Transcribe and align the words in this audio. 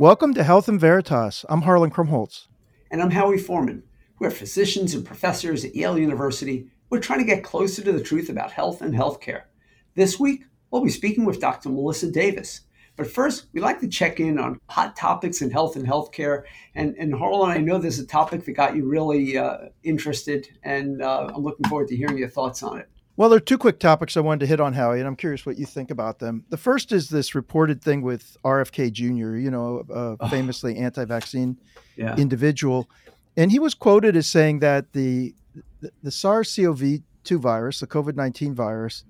Welcome 0.00 0.32
to 0.32 0.44
Health 0.44 0.66
and 0.66 0.80
Veritas. 0.80 1.44
I'm 1.50 1.60
Harlan 1.60 1.90
Krumholz. 1.90 2.46
And 2.90 3.02
I'm 3.02 3.10
Howie 3.10 3.36
Forman. 3.36 3.82
We're 4.18 4.30
physicians 4.30 4.94
and 4.94 5.04
professors 5.04 5.62
at 5.62 5.76
Yale 5.76 5.98
University. 5.98 6.70
We're 6.88 7.00
trying 7.00 7.18
to 7.18 7.26
get 7.26 7.44
closer 7.44 7.82
to 7.82 7.92
the 7.92 8.02
truth 8.02 8.30
about 8.30 8.50
health 8.50 8.80
and 8.80 8.94
healthcare. 8.94 9.42
This 9.96 10.18
week, 10.18 10.44
we'll 10.70 10.82
be 10.82 10.88
speaking 10.88 11.26
with 11.26 11.38
Dr. 11.38 11.68
Melissa 11.68 12.10
Davis. 12.10 12.62
But 12.96 13.10
first, 13.10 13.48
we'd 13.52 13.60
like 13.60 13.78
to 13.80 13.88
check 13.88 14.20
in 14.20 14.38
on 14.38 14.58
hot 14.70 14.96
topics 14.96 15.42
in 15.42 15.50
health 15.50 15.76
and 15.76 15.86
healthcare. 15.86 16.44
And, 16.74 16.96
and 16.98 17.14
Harlan, 17.14 17.50
I 17.50 17.58
know 17.58 17.76
there's 17.76 17.98
a 17.98 18.06
topic 18.06 18.46
that 18.46 18.52
got 18.52 18.74
you 18.74 18.86
really 18.86 19.36
uh, 19.36 19.68
interested, 19.82 20.48
and 20.62 21.02
uh, 21.02 21.30
I'm 21.34 21.42
looking 21.42 21.68
forward 21.68 21.88
to 21.88 21.96
hearing 21.96 22.16
your 22.16 22.30
thoughts 22.30 22.62
on 22.62 22.78
it. 22.78 22.88
Well, 23.16 23.28
there 23.28 23.36
are 23.36 23.40
two 23.40 23.58
quick 23.58 23.78
topics 23.78 24.16
I 24.16 24.20
wanted 24.20 24.40
to 24.40 24.46
hit 24.46 24.60
on, 24.60 24.72
Howie, 24.72 24.98
and 24.98 25.06
I'm 25.06 25.16
curious 25.16 25.44
what 25.44 25.58
you 25.58 25.66
think 25.66 25.90
about 25.90 26.20
them. 26.20 26.44
The 26.48 26.56
first 26.56 26.90
is 26.90 27.10
this 27.10 27.34
reported 27.34 27.82
thing 27.82 28.02
with 28.02 28.36
RFK 28.44 28.92
Jr., 28.92 29.36
you 29.36 29.50
know, 29.50 29.84
a 30.18 30.28
famously 30.30 30.76
oh. 30.78 30.82
anti 30.82 31.04
vaccine 31.04 31.58
yeah. 31.96 32.16
individual. 32.16 32.88
And 33.36 33.50
he 33.52 33.58
was 33.58 33.74
quoted 33.74 34.16
as 34.16 34.26
saying 34.26 34.60
that 34.60 34.92
the, 34.92 35.34
the, 35.80 35.90
the 36.02 36.10
SARS 36.10 36.54
CoV 36.56 37.00
2 37.24 37.38
virus, 37.38 37.80
the 37.80 37.86
COVID 37.86 38.16
19 38.16 38.54
virus, 38.54 39.04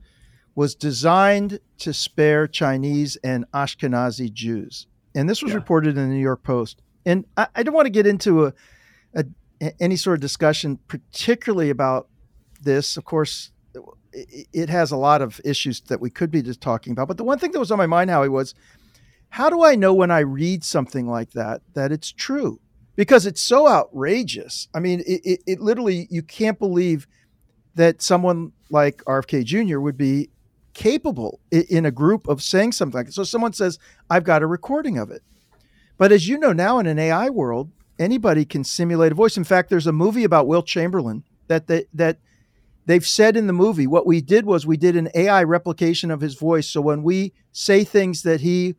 was 0.54 0.74
designed 0.74 1.60
to 1.78 1.92
spare 1.92 2.46
Chinese 2.46 3.16
and 3.22 3.44
Ashkenazi 3.52 4.32
Jews. 4.32 4.86
And 5.14 5.28
this 5.28 5.42
was 5.42 5.52
yeah. 5.52 5.56
reported 5.56 5.96
in 5.96 6.08
the 6.08 6.14
New 6.14 6.20
York 6.20 6.42
Post. 6.42 6.82
And 7.06 7.24
I, 7.36 7.46
I 7.54 7.62
don't 7.62 7.74
want 7.74 7.86
to 7.86 7.90
get 7.90 8.06
into 8.06 8.46
a, 8.46 8.52
a, 9.14 9.24
any 9.80 9.96
sort 9.96 10.14
of 10.14 10.20
discussion, 10.20 10.78
particularly 10.88 11.70
about 11.70 12.08
this. 12.60 12.96
Of 12.96 13.04
course, 13.04 13.52
it 14.12 14.68
has 14.68 14.90
a 14.90 14.96
lot 14.96 15.22
of 15.22 15.40
issues 15.44 15.80
that 15.82 16.00
we 16.00 16.10
could 16.10 16.30
be 16.30 16.42
just 16.42 16.60
talking 16.60 16.92
about. 16.92 17.08
But 17.08 17.16
the 17.16 17.24
one 17.24 17.38
thing 17.38 17.52
that 17.52 17.58
was 17.58 17.70
on 17.70 17.78
my 17.78 17.86
mind, 17.86 18.10
Howie, 18.10 18.28
was 18.28 18.54
how 19.30 19.48
do 19.48 19.64
I 19.64 19.76
know 19.76 19.94
when 19.94 20.10
I 20.10 20.20
read 20.20 20.64
something 20.64 21.08
like 21.08 21.30
that 21.32 21.62
that 21.74 21.92
it's 21.92 22.10
true? 22.10 22.60
Because 22.96 23.24
it's 23.26 23.40
so 23.40 23.68
outrageous. 23.68 24.68
I 24.74 24.80
mean, 24.80 25.00
it, 25.06 25.20
it, 25.24 25.42
it 25.46 25.60
literally, 25.60 26.06
you 26.10 26.22
can't 26.22 26.58
believe 26.58 27.06
that 27.76 28.02
someone 28.02 28.52
like 28.68 29.02
RFK 29.04 29.44
Jr. 29.44 29.78
would 29.78 29.96
be 29.96 30.30
capable 30.74 31.40
in 31.50 31.86
a 31.86 31.90
group 31.90 32.28
of 32.28 32.42
saying 32.42 32.72
something 32.72 32.98
like 32.98 33.06
that. 33.06 33.12
So 33.12 33.24
someone 33.24 33.52
says, 33.52 33.78
I've 34.08 34.24
got 34.24 34.42
a 34.42 34.46
recording 34.46 34.98
of 34.98 35.10
it. 35.10 35.22
But 35.96 36.12
as 36.12 36.28
you 36.28 36.38
know 36.38 36.52
now 36.52 36.78
in 36.78 36.86
an 36.86 36.98
AI 36.98 37.30
world, 37.30 37.70
anybody 37.98 38.44
can 38.44 38.64
simulate 38.64 39.12
a 39.12 39.14
voice. 39.14 39.36
In 39.36 39.44
fact, 39.44 39.70
there's 39.70 39.86
a 39.86 39.92
movie 39.92 40.24
about 40.24 40.46
Wilt 40.46 40.66
Chamberlain 40.66 41.24
that 41.48 41.66
they, 41.66 41.84
that 41.94 42.18
they've 42.90 43.06
said 43.06 43.36
in 43.36 43.46
the 43.46 43.52
movie 43.52 43.86
what 43.86 44.06
we 44.06 44.20
did 44.20 44.44
was 44.44 44.66
we 44.66 44.76
did 44.76 44.96
an 44.96 45.08
AI 45.14 45.42
replication 45.44 46.10
of 46.10 46.20
his 46.20 46.34
voice. 46.34 46.68
So 46.68 46.80
when 46.80 47.02
we 47.02 47.32
say 47.52 47.84
things 47.84 48.22
that 48.22 48.40
he 48.40 48.74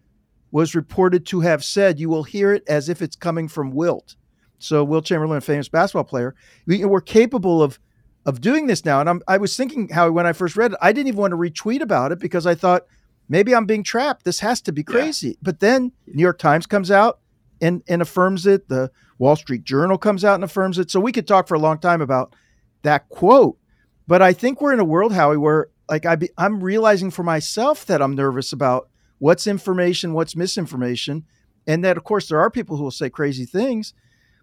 was 0.52 0.76
reported 0.76 1.26
to 1.28 1.42
have 1.42 1.64
said, 1.64 2.00
you 2.00 2.10
will 2.10 2.24
hear 2.24 2.54
it 2.54 2.64
as 2.68 2.90
if 2.90 3.02
it's 3.02 3.16
coming 3.16 3.48
from 3.48 3.72
Wilt. 3.72 4.16
So 4.60 4.84
Wilt 4.84 5.06
Chamberlain, 5.06 5.38
a 5.38 5.42
famous 5.42 5.70
basketball 5.70 6.04
player, 6.04 6.36
we, 6.66 6.84
we're 6.86 7.02
capable 7.02 7.64
of 7.64 7.80
of 8.26 8.40
doing 8.40 8.68
this 8.68 8.86
now. 8.86 9.00
And 9.00 9.10
I'm, 9.10 9.22
I 9.28 9.38
was 9.38 9.58
thinking 9.58 9.90
how 9.90 10.12
when 10.12 10.28
I 10.28 10.34
first 10.34 10.56
read 10.56 10.74
it, 10.74 10.78
I 10.82 10.92
didn't 10.92 11.08
even 11.08 11.20
want 11.20 11.32
to 11.32 11.38
retweet 11.38 11.82
about 11.82 12.12
it 12.12 12.20
because 12.20 12.46
I 12.46 12.54
thought 12.54 12.86
maybe 13.30 13.56
I'm 13.56 13.66
being 13.66 13.84
trapped. 13.84 14.26
This 14.26 14.42
has 14.42 14.62
to 14.62 14.72
be 14.72 14.84
crazy. 14.84 15.30
Yeah. 15.30 15.36
But 15.42 15.60
then 15.60 15.92
New 16.06 16.22
York 16.22 16.38
Times 16.38 16.68
comes 16.68 16.92
out 16.92 17.20
and, 17.62 17.82
and 17.88 18.02
affirms 18.02 18.46
it. 18.46 18.70
The 18.70 18.92
Wall 19.18 19.36
Street 19.36 19.64
Journal 19.64 19.98
comes 19.98 20.24
out 20.24 20.36
and 20.36 20.44
affirms 20.44 20.78
it. 20.78 20.92
So 20.92 21.00
we 21.00 21.12
could 21.12 21.28
talk 21.28 21.48
for 21.48 21.56
a 21.56 21.60
long 21.60 21.80
time 21.80 22.02
about 22.02 22.36
that 22.84 23.10
quote. 23.10 23.58
But 24.08 24.22
I 24.22 24.34
think 24.34 24.62
we're 24.62 24.74
in 24.74 24.80
a 24.80 24.86
world, 24.86 25.14
Howie, 25.14 25.38
where 25.38 25.68
like 25.90 26.06
I 26.06 26.16
be, 26.16 26.30
I'm 26.38 26.64
realizing 26.64 27.12
for 27.12 27.24
myself 27.24 27.86
that 27.86 28.02
I'm 28.02 28.16
nervous 28.16 28.54
about 28.54 28.90
what's 29.20 29.46
information, 29.46 30.14
what's 30.14 30.36
misinformation, 30.36 31.26
and 31.68 31.84
that 31.84 31.98
of 31.98 32.04
course 32.04 32.30
there 32.30 32.40
are 32.40 32.50
people 32.50 32.78
who 32.78 32.84
will 32.84 32.92
say 32.92 33.10
crazy 33.10 33.46
things. 33.46 33.94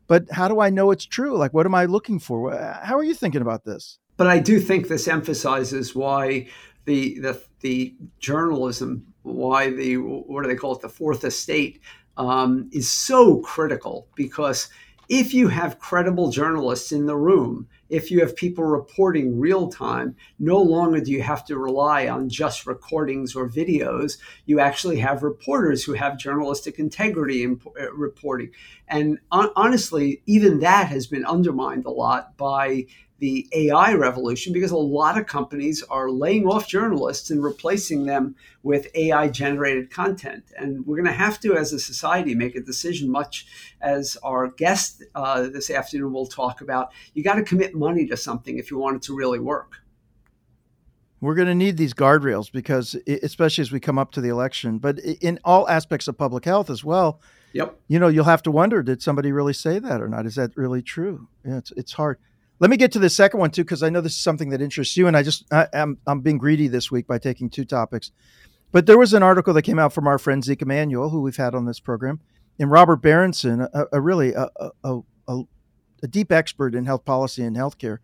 But 0.07 0.31
how 0.31 0.49
do 0.49 0.61
I 0.61 0.71
know 0.71 0.91
it's 0.91 1.05
true? 1.05 1.37
Like, 1.37 1.53
what 1.53 1.67
am 1.67 1.75
I 1.75 1.85
looking 1.85 2.19
for? 2.19 2.51
How 2.83 2.97
are 2.97 3.05
you 3.05 3.15
thinking 3.15 3.43
about 3.43 3.65
this? 3.65 3.99
But 4.17 4.27
I 4.27 4.39
do 4.39 4.59
think 4.59 4.89
this 4.89 5.07
emphasizes 5.07 5.95
why 5.95 6.49
the 6.85 7.19
the, 7.21 7.41
the 7.61 7.95
journalism, 8.19 9.07
why 9.23 9.71
the 9.71 9.97
what 9.97 10.43
do 10.43 10.49
they 10.49 10.57
call 10.57 10.75
it, 10.75 10.81
the 10.81 10.89
fourth 10.89 11.25
estate, 11.25 11.81
um, 12.17 12.69
is 12.73 12.91
so 12.91 13.39
critical 13.41 14.09
because 14.17 14.69
if 15.09 15.33
you 15.33 15.49
have 15.49 15.79
credible 15.79 16.31
journalists 16.31 16.93
in 16.93 17.07
the 17.07 17.17
room, 17.17 17.67
if 17.89 18.11
you 18.11 18.21
have 18.21 18.37
people 18.37 18.65
reporting 18.65 19.39
real 19.39 19.69
time, 19.69 20.17
no 20.39 20.61
longer 20.61 21.01
do 21.01 21.11
you 21.11 21.23
have 21.23 21.45
to 21.47 21.59
rely 21.59 22.09
on 22.09 22.29
just 22.29 22.67
recordings 22.67 23.35
or 23.35 23.49
videos. 23.49 24.19
You 24.47 24.61
actually 24.61 24.99
have 24.99 25.23
reporters 25.23 25.85
who 25.85 25.95
have 25.95 26.19
journalistic 26.19 26.79
integrity 26.79 27.43
in 27.43 27.61
uh, 27.81 27.93
reporting. 27.93 28.51
And 28.89 29.19
honestly, 29.31 30.23
even 30.27 30.61
that 30.61 30.89
has 30.89 31.07
been 31.07 31.25
undermined 31.25 31.85
a 31.85 31.91
lot 31.91 32.37
by 32.37 32.87
the 33.19 33.49
AI 33.53 33.95
revolution 33.95 34.53
because 34.53 34.71
a 34.71 34.77
lot 34.77 35.19
of 35.19 35.27
companies 35.27 35.83
are 35.91 36.11
laying 36.11 36.47
off 36.47 36.69
journalists 36.69 37.31
and 37.31 37.43
replacing 37.43 38.07
them 38.07 38.37
with 38.63 38.87
AI 38.95 39.29
generated 39.29 39.91
content. 39.91 40.45
And 40.57 40.87
we're 40.87 40.97
going 40.97 41.07
to 41.07 41.13
have 41.13 41.41
to, 41.41 41.57
as 41.57 41.73
a 41.73 41.81
society, 41.81 42.35
make 42.35 42.55
a 42.55 42.61
decision, 42.61 43.11
much 43.11 43.47
as 43.81 44.17
our 44.23 44.49
guest 44.49 45.03
uh, 45.15 45.43
this 45.43 45.71
afternoon 45.71 46.13
will 46.13 46.27
talk 46.27 46.61
about. 46.61 46.93
You 47.15 47.25
got 47.25 47.35
to 47.35 47.43
commit 47.43 47.75
money 47.79 48.07
to 48.07 48.17
something 48.17 48.59
if 48.59 48.71
you 48.71 48.79
want 48.79 48.97
it 48.97 49.03
to 49.03 49.17
really 49.17 49.39
work. 49.39 49.77
We're 51.21 51.35
going 51.35 51.49
to 51.49 51.55
need 51.55 51.77
these 51.77 51.95
guardrails 51.95 52.51
because, 52.51 52.95
especially 53.07 53.63
as 53.63 53.73
we 53.73 53.81
come 53.81 53.99
up 53.99 54.13
to 54.13 54.21
the 54.21 54.29
election, 54.29 54.79
but 54.79 55.01
in 55.01 55.41
all 55.45 55.69
aspects 55.69 56.07
of 56.07 56.17
public 56.17 56.45
health 56.45 56.71
as 56.71 56.85
well. 56.85 57.21
Yep. 57.55 57.81
You 57.89 57.99
know, 57.99 58.09
you'll 58.09 58.25
have 58.25 58.43
to 58.43 58.51
wonder: 58.51 58.83
Did 58.83 59.03
somebody 59.03 59.33
really 59.33 59.55
say 59.55 59.79
that 59.79 60.01
or 60.01 60.09
not? 60.09 60.27
Is 60.27 60.35
that 60.37 60.57
really 60.57 60.83
true? 60.83 61.29
Yeah, 61.45 61.59
it's 61.59 61.73
it's 61.73 61.93
hard. 61.93 62.19
Let 62.61 62.71
me 62.71 62.77
get 62.77 62.93
to 62.93 62.99
the 62.99 63.09
second 63.09 63.41
one 63.41 63.51
too, 63.51 63.65
because 63.65 63.83
I 63.83 63.89
know 63.89 64.01
this 64.01 64.13
is 64.13 64.19
something 64.19 64.51
that 64.51 64.61
interests 64.61 64.97
you, 64.97 65.07
and 65.07 65.17
I 65.17 65.23
just 65.23 65.45
I, 65.53 65.63
am 65.63 65.69
I'm, 65.73 65.99
I'm 66.07 66.21
being 66.21 66.39
greedy 66.39 66.69
this 66.69 66.91
week 66.91 67.07
by 67.07 67.19
taking 67.19 67.49
two 67.49 67.65
topics. 67.65 68.13
But 68.71 68.87
there 68.87 68.99
was 68.99 69.15
an 69.15 69.23
article 69.23 69.55
that 69.55 69.63
came 69.63 69.79
out 69.79 69.95
from 69.95 70.07
our 70.07 70.19
friend 70.19 70.45
Zeke 70.45 70.63
Emanuel, 70.63 71.09
who 71.09 71.23
we've 71.23 71.37
had 71.37 71.55
on 71.55 71.65
this 71.65 71.81
program, 71.81 72.21
and 72.59 72.71
Robert 72.71 72.97
Berenson, 72.97 73.63
a, 73.63 73.87
a 73.93 74.01
really 74.01 74.35
a, 74.35 74.51
a, 74.85 75.01
a, 75.27 75.43
deep 76.07 76.31
expert 76.31 76.75
in 76.75 76.85
health 76.85 77.05
policy 77.05 77.43
and 77.43 77.57
healthcare, 77.57 77.99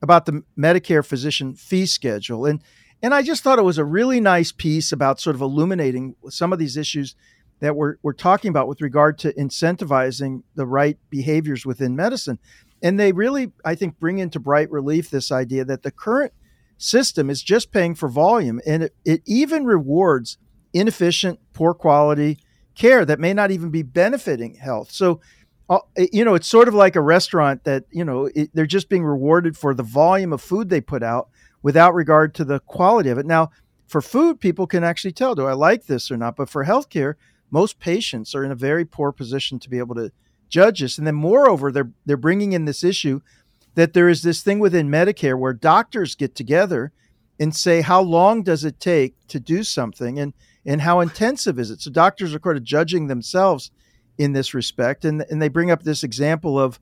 about 0.00 0.26
the 0.26 0.44
Medicare 0.56 1.04
physician 1.04 1.54
fee 1.54 1.86
schedule, 1.86 2.46
and 2.46 2.62
and 3.02 3.14
I 3.14 3.22
just 3.22 3.42
thought 3.42 3.58
it 3.58 3.62
was 3.62 3.78
a 3.78 3.84
really 3.84 4.20
nice 4.20 4.52
piece 4.52 4.92
about 4.92 5.20
sort 5.20 5.34
of 5.34 5.40
illuminating 5.40 6.16
some 6.28 6.52
of 6.52 6.58
these 6.58 6.76
issues 6.76 7.14
that 7.60 7.74
we're 7.74 7.96
we're 8.02 8.12
talking 8.12 8.50
about 8.50 8.68
with 8.68 8.80
regard 8.80 9.18
to 9.18 9.32
incentivizing 9.32 10.42
the 10.54 10.66
right 10.66 10.98
behaviors 11.08 11.64
within 11.64 11.96
medicine. 11.96 12.38
And 12.82 12.98
they 12.98 13.12
really, 13.12 13.52
I 13.64 13.74
think, 13.74 13.98
bring 13.98 14.18
into 14.18 14.40
bright 14.40 14.70
relief 14.70 15.10
this 15.10 15.30
idea 15.30 15.64
that 15.66 15.82
the 15.82 15.90
current 15.90 16.32
system 16.78 17.28
is 17.28 17.42
just 17.42 17.72
paying 17.72 17.94
for 17.94 18.08
volume 18.08 18.60
and 18.66 18.84
it, 18.84 18.94
it 19.04 19.22
even 19.26 19.64
rewards 19.66 20.38
inefficient, 20.72 21.38
poor 21.52 21.74
quality 21.74 22.38
care 22.74 23.04
that 23.04 23.20
may 23.20 23.34
not 23.34 23.50
even 23.50 23.70
be 23.70 23.82
benefiting 23.82 24.54
health. 24.54 24.90
So, 24.90 25.20
Uh, 25.70 25.78
you 26.12 26.24
know, 26.24 26.34
it's 26.34 26.48
sort 26.48 26.66
of 26.66 26.74
like 26.74 26.96
a 26.96 27.00
restaurant 27.00 27.62
that, 27.62 27.84
you 27.92 28.04
know, 28.04 28.28
it, 28.34 28.50
they're 28.52 28.66
just 28.66 28.88
being 28.88 29.04
rewarded 29.04 29.56
for 29.56 29.72
the 29.72 29.84
volume 29.84 30.32
of 30.32 30.42
food 30.42 30.68
they 30.68 30.80
put 30.80 31.00
out 31.00 31.28
without 31.62 31.94
regard 31.94 32.34
to 32.34 32.44
the 32.44 32.58
quality 32.60 33.08
of 33.08 33.18
it. 33.18 33.24
Now, 33.24 33.52
for 33.86 34.02
food, 34.02 34.40
people 34.40 34.66
can 34.66 34.82
actually 34.82 35.12
tell, 35.12 35.36
do 35.36 35.46
I 35.46 35.52
like 35.52 35.86
this 35.86 36.10
or 36.10 36.16
not? 36.16 36.34
But 36.34 36.50
for 36.50 36.64
healthcare, 36.64 37.14
most 37.52 37.78
patients 37.78 38.34
are 38.34 38.44
in 38.44 38.50
a 38.50 38.56
very 38.56 38.84
poor 38.84 39.12
position 39.12 39.60
to 39.60 39.70
be 39.70 39.78
able 39.78 39.94
to 39.94 40.10
judge 40.48 40.80
this. 40.80 40.98
And 40.98 41.06
then, 41.06 41.14
moreover, 41.14 41.70
they're 41.70 41.92
they're 42.04 42.16
bringing 42.16 42.52
in 42.52 42.64
this 42.64 42.82
issue 42.82 43.20
that 43.76 43.92
there 43.92 44.08
is 44.08 44.22
this 44.22 44.42
thing 44.42 44.58
within 44.58 44.88
Medicare 44.88 45.38
where 45.38 45.52
doctors 45.52 46.16
get 46.16 46.34
together 46.34 46.92
and 47.38 47.54
say 47.54 47.80
how 47.80 48.00
long 48.00 48.42
does 48.42 48.64
it 48.64 48.80
take 48.80 49.14
to 49.28 49.38
do 49.38 49.62
something 49.62 50.18
and 50.18 50.34
and 50.66 50.82
how 50.82 51.00
intensive 51.00 51.58
is 51.58 51.70
it. 51.70 51.80
So 51.80 51.90
doctors 51.90 52.34
are 52.34 52.40
kind 52.40 52.56
of 52.56 52.64
judging 52.64 53.06
themselves 53.06 53.70
in 54.20 54.32
this 54.34 54.52
respect, 54.52 55.04
and 55.04 55.24
and 55.30 55.40
they 55.40 55.48
bring 55.48 55.70
up 55.70 55.82
this 55.82 56.02
example 56.04 56.58
of 56.58 56.78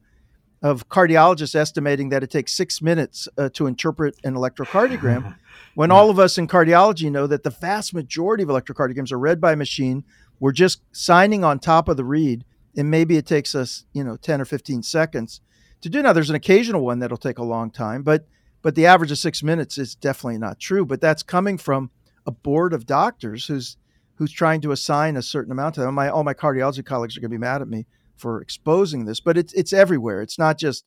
of 0.61 0.89
cardiologists 0.89 1.55
estimating 1.55 2.09
that 2.09 2.25
it 2.25 2.31
takes 2.31 2.53
six 2.53 2.83
minutes 2.83 3.29
uh, 3.39 3.49
to 3.51 3.69
interpret 3.69 4.17
an 4.25 4.35
electrocardiogram, 4.35 5.37
when 5.77 5.93
all 5.93 6.11
of 6.11 6.19
us 6.19 6.37
in 6.37 6.49
cardiology 6.49 7.11
know 7.11 7.29
that 7.29 7.45
the 7.45 7.51
vast 7.51 7.95
majority 7.95 8.43
of 8.43 8.49
electrocardiograms 8.49 9.13
are 9.13 9.19
read 9.19 9.41
by 9.41 9.55
machine. 9.55 10.03
We're 10.41 10.53
just 10.53 10.83
signing 10.91 11.45
on 11.45 11.61
top 11.61 11.89
of 11.89 11.97
the 11.97 12.05
read 12.05 12.45
and 12.77 12.91
maybe 12.91 13.17
it 13.17 13.27
takes 13.27 13.55
us 13.55 13.85
you 13.93 14.03
know 14.03 14.17
10 14.17 14.41
or 14.41 14.45
15 14.45 14.83
seconds 14.83 15.41
to 15.81 15.89
do. 15.89 16.03
Now 16.03 16.13
there's 16.13 16.31
an 16.31 16.37
occasional 16.37 16.85
one 16.85 16.99
that'll 16.99 17.17
take 17.17 17.39
a 17.39 17.45
long 17.45 17.71
time 17.71 18.03
but 18.03 18.27
but 18.63 18.75
the 18.75 18.87
average 18.87 19.13
of 19.13 19.19
six 19.19 19.43
minutes 19.43 19.79
is 19.79 19.95
definitely 19.95 20.39
not 20.39 20.59
true. 20.59 20.85
But 20.85 21.01
that's 21.01 21.23
coming 21.23 21.59
from 21.59 21.91
a 22.27 22.33
board 22.33 22.73
of 22.73 22.87
doctors 22.87 23.47
who's 23.47 23.77
who's 24.19 24.33
trying 24.33 24.61
to 24.61 24.73
assign 24.73 25.17
a 25.17 25.23
certain 25.23 25.53
amount 25.53 25.77
to 25.77 25.81
them. 25.81 25.95
My 25.95 26.09
all 26.09 26.25
my 26.25 26.35
cardiology 26.35 26.85
colleagues 26.85 27.17
are 27.17 27.21
going 27.21 27.31
to 27.31 27.35
be 27.37 27.41
mad 27.41 27.63
at 27.63 27.69
me 27.69 27.87
for 28.17 28.43
exposing 28.43 29.05
this 29.05 29.21
but 29.21 29.39
it's 29.39 29.53
it's 29.55 29.73
everywhere. 29.73 30.21
It's 30.23 30.39
not 30.39 30.59
just 30.59 30.85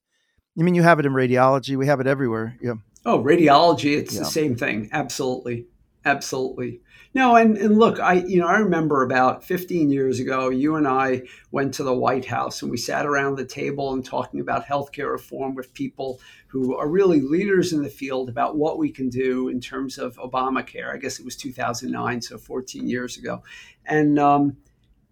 i 0.60 0.64
mean 0.64 0.76
you 0.76 0.84
have 0.84 1.00
it 1.00 1.06
in 1.06 1.14
radiology? 1.14 1.78
We 1.78 1.88
have 1.88 2.00
it 2.00 2.08
everywhere. 2.08 2.58
Yeah. 2.62 2.74
Oh 3.06 3.24
radiology 3.24 3.98
it's 3.98 4.14
yeah. 4.14 4.20
the 4.20 4.26
same 4.26 4.56
thing. 4.56 4.90
Absolutely 4.92 5.66
Absolutely. 6.04 6.82
No, 7.14 7.36
and, 7.36 7.58
and 7.58 7.78
look, 7.78 8.00
I 8.00 8.14
you 8.14 8.40
know 8.40 8.48
I 8.48 8.58
remember 8.58 9.04
about 9.04 9.44
15 9.44 9.92
years 9.92 10.20
ago, 10.20 10.50
you 10.50 10.76
and 10.76 10.88
I 10.88 11.24
went 11.52 11.74
to 11.76 11.84
the 11.84 11.94
White 11.94 12.26
House 12.26 12.62
and 12.62 12.72
we 12.72 12.78
sat 12.78 13.06
around 13.06 13.36
the 13.36 13.46
table 13.46 13.94
and 13.94 14.04
talking 14.04 14.40
about 14.40 14.66
healthcare 14.66 15.12
reform 15.12 15.54
with 15.54 15.74
people 15.74 16.20
who 16.48 16.76
are 16.76 16.88
really 16.88 17.22
leaders 17.22 17.72
in 17.72 17.84
the 17.84 17.90
field 17.90 18.30
about 18.30 18.58
what 18.58 18.78
we 18.78 18.92
can 18.92 19.10
do 19.10 19.50
in 19.50 19.60
terms 19.60 19.98
of 19.98 20.16
Obamacare. 20.18 20.94
I 20.94 20.98
guess 20.98 21.20
it 21.20 21.26
was 21.26 21.36
2009, 21.36 22.22
so 22.22 22.38
14 22.38 22.88
years 22.88 23.18
ago, 23.18 23.44
and 23.86 24.18
um, 24.18 24.58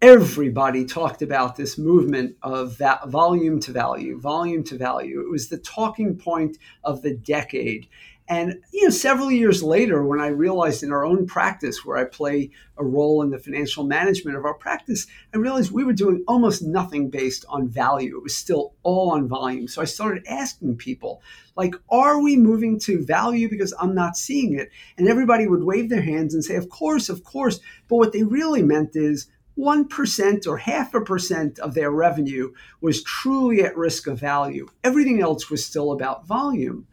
everybody 0.02 0.84
talked 0.84 1.22
about 1.22 1.56
this 1.56 1.76
movement 1.76 2.34
of 2.42 2.78
that 2.78 3.08
volume 3.08 3.60
to 3.60 3.72
value, 3.72 4.18
volume 4.18 4.64
to 4.64 4.76
value. 4.76 5.20
It 5.20 5.30
was 5.30 5.48
the 5.48 5.58
talking 5.58 6.16
point 6.16 6.56
of 6.82 7.02
the 7.02 7.14
decade. 7.14 7.86
And 8.30 8.62
you 8.72 8.84
know, 8.84 8.90
several 8.90 9.32
years 9.32 9.60
later, 9.60 10.04
when 10.04 10.20
I 10.20 10.28
realized 10.28 10.84
in 10.84 10.92
our 10.92 11.04
own 11.04 11.26
practice, 11.26 11.84
where 11.84 11.96
I 11.96 12.04
play 12.04 12.52
a 12.76 12.84
role 12.84 13.22
in 13.22 13.30
the 13.30 13.40
financial 13.40 13.82
management 13.82 14.36
of 14.36 14.44
our 14.44 14.54
practice, 14.54 15.08
I 15.34 15.38
realized 15.38 15.72
we 15.72 15.82
were 15.82 15.92
doing 15.92 16.22
almost 16.28 16.62
nothing 16.62 17.10
based 17.10 17.44
on 17.48 17.68
value. 17.68 18.16
It 18.16 18.22
was 18.22 18.36
still 18.36 18.74
all 18.84 19.10
on 19.10 19.26
volume. 19.26 19.66
So 19.66 19.82
I 19.82 19.84
started 19.84 20.24
asking 20.28 20.76
people, 20.76 21.22
like, 21.56 21.74
are 21.90 22.22
we 22.22 22.36
moving 22.36 22.78
to 22.80 23.04
value 23.04 23.50
because 23.50 23.74
I'm 23.80 23.96
not 23.96 24.16
seeing 24.16 24.56
it? 24.56 24.70
And 24.96 25.08
everybody 25.08 25.48
would 25.48 25.64
wave 25.64 25.90
their 25.90 26.02
hands 26.02 26.32
and 26.32 26.44
say, 26.44 26.54
of 26.54 26.68
course, 26.68 27.08
of 27.08 27.24
course. 27.24 27.58
But 27.88 27.96
what 27.96 28.12
they 28.12 28.22
really 28.22 28.62
meant 28.62 28.94
is, 28.94 29.26
1% 29.58 30.46
or 30.46 30.56
half 30.56 30.94
a 30.94 31.00
percent 31.00 31.58
of 31.58 31.74
their 31.74 31.90
revenue 31.90 32.52
was 32.80 33.02
truly 33.02 33.62
at 33.62 33.76
risk 33.76 34.06
of 34.06 34.18
value. 34.18 34.68
Everything 34.84 35.20
else 35.20 35.50
was 35.50 35.62
still 35.62 35.90
about 35.92 36.26
volume. 36.26 36.86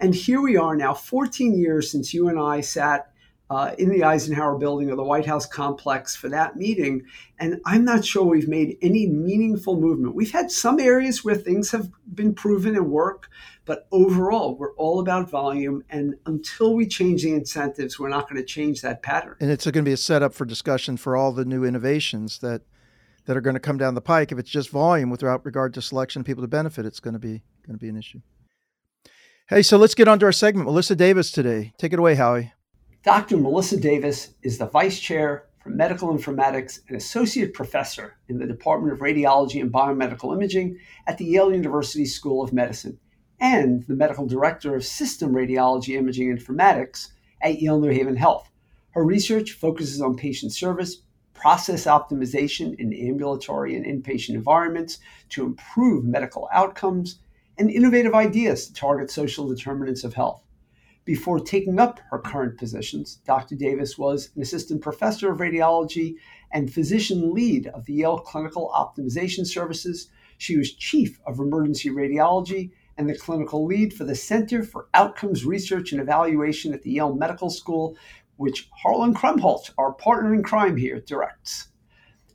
And 0.00 0.14
here 0.14 0.40
we 0.40 0.56
are 0.56 0.76
now, 0.76 0.94
14 0.94 1.58
years 1.58 1.90
since 1.90 2.14
you 2.14 2.28
and 2.28 2.38
I 2.38 2.60
sat 2.60 3.12
uh, 3.50 3.74
in 3.78 3.88
the 3.88 4.04
Eisenhower 4.04 4.58
building 4.58 4.90
or 4.90 4.96
the 4.96 5.02
White 5.02 5.26
House 5.26 5.46
complex 5.46 6.14
for 6.14 6.28
that 6.28 6.56
meeting. 6.56 7.02
And 7.38 7.60
I'm 7.64 7.84
not 7.84 8.04
sure 8.04 8.24
we've 8.24 8.48
made 8.48 8.76
any 8.82 9.06
meaningful 9.06 9.80
movement. 9.80 10.14
We've 10.14 10.30
had 10.30 10.50
some 10.50 10.78
areas 10.78 11.24
where 11.24 11.34
things 11.34 11.70
have 11.70 11.90
been 12.14 12.34
proven 12.34 12.76
and 12.76 12.90
work, 12.90 13.30
but 13.64 13.88
overall, 13.90 14.56
we're 14.56 14.74
all 14.74 15.00
about 15.00 15.30
volume. 15.30 15.82
And 15.88 16.14
until 16.26 16.74
we 16.74 16.86
change 16.86 17.22
the 17.22 17.32
incentives, 17.32 17.98
we're 17.98 18.10
not 18.10 18.28
going 18.28 18.40
to 18.40 18.46
change 18.46 18.82
that 18.82 19.02
pattern. 19.02 19.36
And 19.40 19.50
it's 19.50 19.64
going 19.64 19.74
to 19.74 19.82
be 19.82 19.92
a 19.92 19.96
setup 19.96 20.34
for 20.34 20.44
discussion 20.44 20.96
for 20.96 21.16
all 21.16 21.32
the 21.32 21.44
new 21.44 21.64
innovations 21.64 22.38
that 22.40 22.62
that 23.24 23.36
are 23.36 23.42
going 23.42 23.54
to 23.54 23.60
come 23.60 23.76
down 23.76 23.94
the 23.94 24.00
pike. 24.00 24.32
If 24.32 24.38
it's 24.38 24.48
just 24.48 24.70
volume 24.70 25.10
without 25.10 25.44
regard 25.44 25.74
to 25.74 25.82
selection, 25.82 26.24
people 26.24 26.42
to 26.42 26.48
benefit, 26.48 26.86
it's 26.86 26.98
going 26.98 27.12
to 27.12 27.18
be 27.18 27.42
going 27.66 27.78
to 27.78 27.78
be 27.78 27.90
an 27.90 27.96
issue. 27.96 28.20
Hey, 29.50 29.62
so 29.62 29.78
let's 29.78 29.94
get 29.94 30.08
on 30.08 30.18
to 30.18 30.26
our 30.26 30.32
segment. 30.32 30.66
Melissa 30.66 30.94
Davis 30.94 31.30
today. 31.30 31.72
Take 31.78 31.94
it 31.94 31.98
away, 31.98 32.16
Howie. 32.16 32.52
Dr. 33.02 33.38
Melissa 33.38 33.80
Davis 33.80 34.34
is 34.42 34.58
the 34.58 34.66
Vice 34.66 35.00
Chair 35.00 35.46
for 35.62 35.70
Medical 35.70 36.14
Informatics 36.14 36.80
and 36.86 36.98
Associate 36.98 37.54
Professor 37.54 38.18
in 38.28 38.38
the 38.38 38.46
Department 38.46 38.92
of 38.92 38.98
Radiology 38.98 39.62
and 39.62 39.72
Biomedical 39.72 40.36
Imaging 40.36 40.78
at 41.06 41.16
the 41.16 41.24
Yale 41.24 41.50
University 41.50 42.04
School 42.04 42.44
of 42.44 42.52
Medicine 42.52 42.98
and 43.40 43.84
the 43.84 43.94
Medical 43.94 44.26
Director 44.26 44.76
of 44.76 44.84
System 44.84 45.32
Radiology 45.32 45.96
Imaging 45.96 46.36
Informatics 46.36 47.12
at 47.40 47.62
Yale 47.62 47.80
New 47.80 47.88
Haven 47.88 48.16
Health. 48.16 48.50
Her 48.90 49.02
research 49.02 49.52
focuses 49.52 50.02
on 50.02 50.14
patient 50.14 50.52
service, 50.52 50.98
process 51.32 51.86
optimization 51.86 52.78
in 52.78 52.92
ambulatory 52.92 53.76
and 53.76 53.86
inpatient 53.86 54.34
environments 54.34 54.98
to 55.30 55.46
improve 55.46 56.04
medical 56.04 56.50
outcomes 56.52 57.20
and 57.58 57.70
innovative 57.70 58.14
ideas 58.14 58.66
to 58.66 58.74
target 58.74 59.10
social 59.10 59.48
determinants 59.48 60.04
of 60.04 60.14
health. 60.14 60.42
Before 61.04 61.40
taking 61.40 61.78
up 61.78 62.00
her 62.10 62.18
current 62.18 62.58
positions, 62.58 63.16
Dr. 63.26 63.56
Davis 63.56 63.96
was 63.96 64.30
an 64.36 64.42
assistant 64.42 64.82
professor 64.82 65.32
of 65.32 65.38
radiology 65.38 66.16
and 66.52 66.72
physician 66.72 67.32
lead 67.32 67.66
of 67.68 67.86
the 67.86 67.94
Yale 67.94 68.18
Clinical 68.18 68.70
Optimization 68.74 69.46
Services. 69.46 70.10
She 70.36 70.56
was 70.56 70.74
chief 70.74 71.18
of 71.26 71.38
emergency 71.38 71.88
radiology 71.88 72.70
and 72.98 73.08
the 73.08 73.16
clinical 73.16 73.64
lead 73.64 73.94
for 73.94 74.04
the 74.04 74.14
Center 74.14 74.62
for 74.62 74.88
Outcomes 74.92 75.44
Research 75.46 75.92
and 75.92 76.00
Evaluation 76.00 76.74
at 76.74 76.82
the 76.82 76.90
Yale 76.90 77.14
Medical 77.14 77.48
School, 77.48 77.96
which 78.36 78.68
Harlan 78.82 79.14
Krumholz, 79.14 79.70
our 79.78 79.92
partner 79.92 80.34
in 80.34 80.42
crime 80.42 80.76
here, 80.76 81.00
directs. 81.00 81.68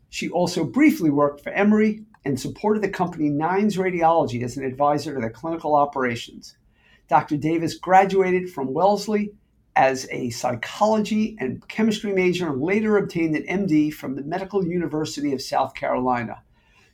She 0.10 0.30
also 0.30 0.64
briefly 0.64 1.10
worked 1.10 1.42
for 1.42 1.52
Emory, 1.52 2.06
and 2.26 2.40
supported 2.40 2.82
the 2.82 2.90
company 2.90 3.30
Nines 3.30 3.78
Radiology 3.78 4.44
as 4.44 4.58
an 4.58 4.64
advisor 4.64 5.16
to 5.16 5.22
the 5.22 5.30
clinical 5.30 5.76
operations. 5.76 6.58
Dr. 7.10 7.38
Davis 7.38 7.76
graduated 7.76 8.50
from 8.50 8.74
Wellesley 8.74 9.34
as 9.76 10.08
a 10.12 10.30
psychology 10.30 11.36
and 11.40 11.68
chemistry 11.68 12.14
major 12.14 12.50
and 12.52 12.62
later 12.62 12.98
obtained 12.98 13.36
an 13.36 13.68
MD 13.68 13.94
from 13.94 14.16
the 14.16 14.24
Medical 14.24 14.66
University 14.66 15.34
of 15.34 15.42
South 15.42 15.74
Carolina. 15.74 16.44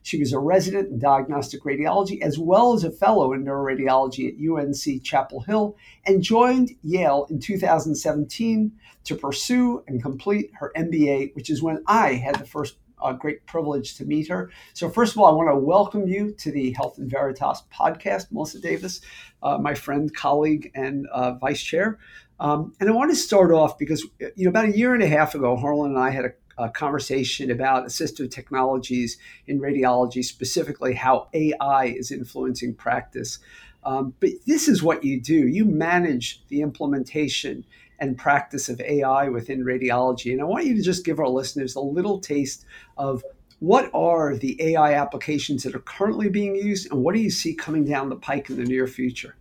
She 0.02 0.18
was 0.18 0.32
a 0.32 0.40
resident 0.40 0.90
in 0.90 0.98
diagnostic 0.98 1.64
radiology 1.64 2.22
as 2.22 2.40
well 2.40 2.74
as 2.74 2.84
a 2.84 2.92
fellow 2.92 3.34
in 3.34 3.44
neuroradiology 3.44 4.30
at 4.30 4.40
UNC 4.40 5.04
Chapel 5.04 5.42
Hill 5.42 5.76
and 6.06 6.24
joined 6.24 6.72
Yale 6.82 7.28
in 7.30 7.40
2017 7.40 8.72
to 9.04 9.16
pursue 9.16 9.84
and 9.88 10.02
complete 10.02 10.52
her 10.56 10.72
MBA, 10.76 11.36
which 11.36 11.50
is 11.50 11.62
when 11.62 11.84
I 11.86 12.14
had 12.14 12.36
the 12.36 12.46
first 12.46 12.78
a 13.04 13.14
great 13.14 13.46
privilege 13.46 13.96
to 13.96 14.06
meet 14.06 14.28
her. 14.28 14.52
So, 14.74 14.90
first 14.90 15.14
of 15.14 15.20
all, 15.20 15.28
I 15.28 15.32
want 15.32 15.50
to 15.50 15.56
welcome 15.56 16.08
you 16.08 16.32
to 16.34 16.52
the 16.52 16.72
Health 16.72 16.98
and 16.98 17.10
Veritas 17.10 17.64
podcast, 17.74 18.32
Melissa 18.32 18.60
Davis, 18.60 19.02
uh, 19.44 19.58
my 19.58 19.74
friend, 19.74 20.14
colleague, 20.16 20.72
and 20.76 21.08
uh, 21.08 21.34
vice 21.34 21.62
chair. 21.62 22.00
Um, 22.40 22.74
and 22.80 22.90
I 22.90 22.94
want 22.94 23.12
to 23.12 23.16
start 23.16 23.52
off 23.52 23.78
because, 23.78 24.06
you 24.36 24.46
know, 24.46 24.50
about 24.50 24.66
a 24.66 24.78
year 24.78 24.94
and 24.94 25.04
a 25.04 25.08
half 25.08 25.36
ago, 25.36 25.56
Harlan 25.56 25.92
and 25.92 26.00
I 26.00 26.10
had 26.10 26.26
a, 26.26 26.32
a 26.58 26.70
conversation 26.70 27.52
about 27.52 27.86
assistive 27.86 28.32
technologies 28.32 29.18
in 29.48 29.60
radiology, 29.60 30.24
specifically 30.24 30.94
how 30.94 31.28
AI 31.34 31.86
is 31.86 32.12
influencing 32.12 32.76
practice. 32.76 33.40
Um, 33.84 34.14
but 34.20 34.30
this 34.46 34.68
is 34.68 34.84
what 34.84 35.04
you 35.04 35.22
do 35.22 35.48
you 35.48 35.64
manage 35.66 36.44
the 36.50 36.62
implementation 36.62 37.66
and 38.00 38.18
practice 38.18 38.70
of 38.70 38.82
AI 38.82 39.30
within 39.30 39.64
radiology. 39.64 40.32
And 40.32 40.42
I 40.42 40.46
want 40.46 40.66
you 40.66 40.76
to 40.76 40.82
just 40.82 41.06
give 41.06 41.20
our 41.20 41.30
listeners 41.30 41.76
a 41.76 41.82
little 41.82 42.20
taste 42.20 42.66
of 42.98 43.24
what 43.60 43.90
are 43.94 44.36
the 44.36 44.62
AI 44.62 44.94
applications 44.94 45.64
that 45.64 45.76
are 45.76 45.80
currently 45.80 46.30
being 46.30 46.56
used 46.56 46.92
and 46.92 47.04
what 47.04 47.14
do 47.14 47.22
you 47.22 47.30
see 47.30 47.54
coming 47.54 47.86
down 47.86 48.10
the 48.10 48.16
pike 48.16 48.50
in 48.50 48.58
the 48.58 48.64
near 48.64 48.88
future? 48.88 49.36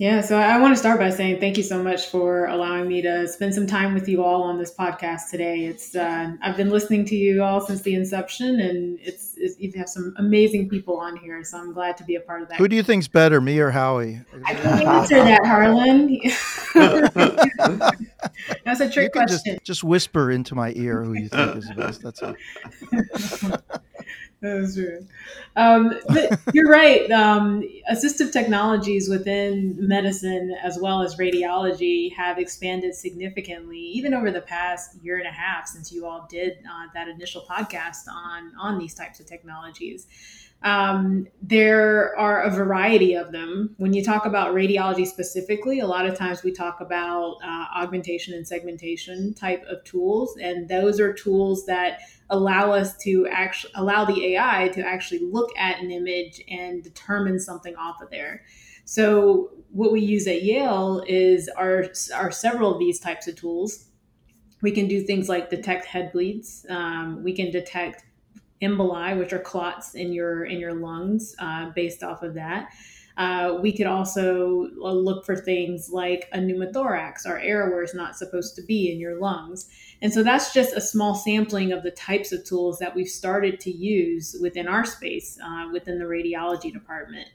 Yeah, 0.00 0.22
so 0.22 0.38
I 0.38 0.58
want 0.58 0.72
to 0.72 0.78
start 0.78 0.98
by 0.98 1.10
saying 1.10 1.40
thank 1.40 1.58
you 1.58 1.62
so 1.62 1.82
much 1.82 2.06
for 2.06 2.46
allowing 2.46 2.88
me 2.88 3.02
to 3.02 3.28
spend 3.28 3.54
some 3.54 3.66
time 3.66 3.92
with 3.92 4.08
you 4.08 4.24
all 4.24 4.44
on 4.44 4.56
this 4.56 4.74
podcast 4.74 5.28
today. 5.30 5.66
It's 5.66 5.94
uh, 5.94 6.32
I've 6.40 6.56
been 6.56 6.70
listening 6.70 7.04
to 7.04 7.14
you 7.14 7.42
all 7.42 7.60
since 7.60 7.82
the 7.82 7.94
inception, 7.94 8.60
and 8.60 8.98
it's, 9.02 9.29
it's, 9.40 9.58
you 9.58 9.72
have 9.76 9.88
some 9.88 10.14
amazing 10.18 10.68
people 10.68 10.98
on 10.98 11.16
here, 11.16 11.42
so 11.44 11.58
I'm 11.58 11.72
glad 11.72 11.96
to 11.98 12.04
be 12.04 12.16
a 12.16 12.20
part 12.20 12.42
of 12.42 12.48
that. 12.48 12.58
Who 12.58 12.68
do 12.68 12.76
you 12.76 12.82
think's 12.82 13.08
better, 13.08 13.40
me 13.40 13.58
or 13.58 13.70
Howie? 13.70 14.20
I 14.44 14.54
can't 14.54 14.86
answer 14.86 15.22
that, 15.24 15.44
Harlan. 15.44 16.20
That's 18.64 18.80
a 18.80 18.90
trick 18.90 19.12
question. 19.12 19.54
Just, 19.54 19.64
just, 19.64 19.84
whisper 19.84 20.30
into 20.30 20.54
my 20.54 20.72
ear 20.76 21.02
who 21.02 21.14
you 21.14 21.28
think 21.28 21.56
is 21.56 21.68
the 21.68 21.74
best. 21.74 22.02
That's 22.02 22.22
all. 22.22 22.34
That's 24.40 24.74
true. 24.74 25.06
Um, 25.54 25.98
you're 26.54 26.70
right. 26.70 27.10
Um, 27.10 27.62
assistive 27.90 28.32
technologies 28.32 29.08
within 29.08 29.76
medicine 29.78 30.56
as 30.62 30.78
well 30.80 31.02
as 31.02 31.16
radiology 31.16 32.14
have 32.14 32.38
expanded 32.38 32.94
significantly, 32.94 33.78
even 33.78 34.14
over 34.14 34.30
the 34.30 34.40
past 34.40 34.96
year 35.02 35.18
and 35.18 35.26
a 35.26 35.32
half 35.32 35.66
since 35.66 35.92
you 35.92 36.06
all 36.06 36.26
did 36.30 36.52
uh, 36.64 36.86
that 36.94 37.06
initial 37.08 37.44
podcast 37.48 38.08
on 38.08 38.52
on 38.58 38.78
these 38.78 38.94
types 38.94 39.20
of 39.20 39.26
technologies. 39.30 40.06
Um, 40.62 41.26
there 41.40 42.18
are 42.18 42.42
a 42.42 42.50
variety 42.50 43.14
of 43.14 43.32
them. 43.32 43.74
When 43.78 43.94
you 43.94 44.04
talk 44.04 44.26
about 44.26 44.54
radiology 44.54 45.06
specifically, 45.06 45.80
a 45.80 45.86
lot 45.86 46.04
of 46.04 46.18
times 46.18 46.42
we 46.42 46.52
talk 46.52 46.82
about 46.82 47.36
uh, 47.42 47.64
augmentation 47.74 48.34
and 48.34 48.46
segmentation 48.46 49.32
type 49.32 49.64
of 49.64 49.82
tools, 49.84 50.36
and 50.36 50.68
those 50.68 51.00
are 51.00 51.14
tools 51.14 51.64
that 51.66 52.00
allow 52.28 52.72
us 52.72 52.96
to 52.98 53.26
actually 53.30 53.72
allow 53.74 54.04
the 54.04 54.34
AI 54.34 54.68
to 54.74 54.86
actually 54.86 55.20
look 55.20 55.50
at 55.56 55.80
an 55.80 55.90
image 55.90 56.42
and 56.48 56.82
determine 56.82 57.40
something 57.40 57.74
off 57.76 58.02
of 58.02 58.10
there. 58.10 58.42
So 58.84 59.50
what 59.70 59.92
we 59.92 60.00
use 60.00 60.26
at 60.26 60.42
Yale 60.42 61.02
is 61.06 61.48
our 61.56 61.86
are 62.14 62.30
several 62.30 62.72
of 62.72 62.78
these 62.78 63.00
types 63.00 63.26
of 63.28 63.36
tools. 63.36 63.86
We 64.62 64.72
can 64.72 64.88
do 64.88 65.00
things 65.00 65.28
like 65.28 65.48
detect 65.48 65.86
head 65.86 66.12
bleeds. 66.12 66.66
Um, 66.68 67.24
we 67.24 67.32
can 67.32 67.50
detect 67.50 68.04
emboli, 68.62 69.18
which 69.18 69.32
are 69.32 69.38
clots 69.38 69.94
in 69.94 70.12
your 70.12 70.44
in 70.44 70.58
your 70.58 70.74
lungs, 70.74 71.34
uh, 71.38 71.70
based 71.70 72.02
off 72.02 72.22
of 72.22 72.34
that. 72.34 72.70
Uh, 73.16 73.58
we 73.60 73.70
could 73.70 73.86
also 73.86 74.70
uh, 74.82 74.92
look 74.92 75.26
for 75.26 75.36
things 75.36 75.90
like 75.92 76.28
a 76.32 76.38
pneumothorax 76.38 77.26
or 77.26 77.38
air 77.38 77.68
where 77.68 77.82
it's 77.82 77.94
not 77.94 78.16
supposed 78.16 78.56
to 78.56 78.62
be 78.62 78.90
in 78.90 78.98
your 78.98 79.20
lungs. 79.20 79.68
And 80.00 80.10
so 80.10 80.22
that's 80.22 80.54
just 80.54 80.74
a 80.74 80.80
small 80.80 81.14
sampling 81.14 81.72
of 81.72 81.82
the 81.82 81.90
types 81.90 82.32
of 82.32 82.44
tools 82.44 82.78
that 82.78 82.94
we've 82.94 83.08
started 83.08 83.60
to 83.60 83.70
use 83.70 84.36
within 84.40 84.66
our 84.66 84.86
space, 84.86 85.38
uh, 85.44 85.68
within 85.70 85.98
the 85.98 86.06
radiology 86.06 86.72
department. 86.72 87.28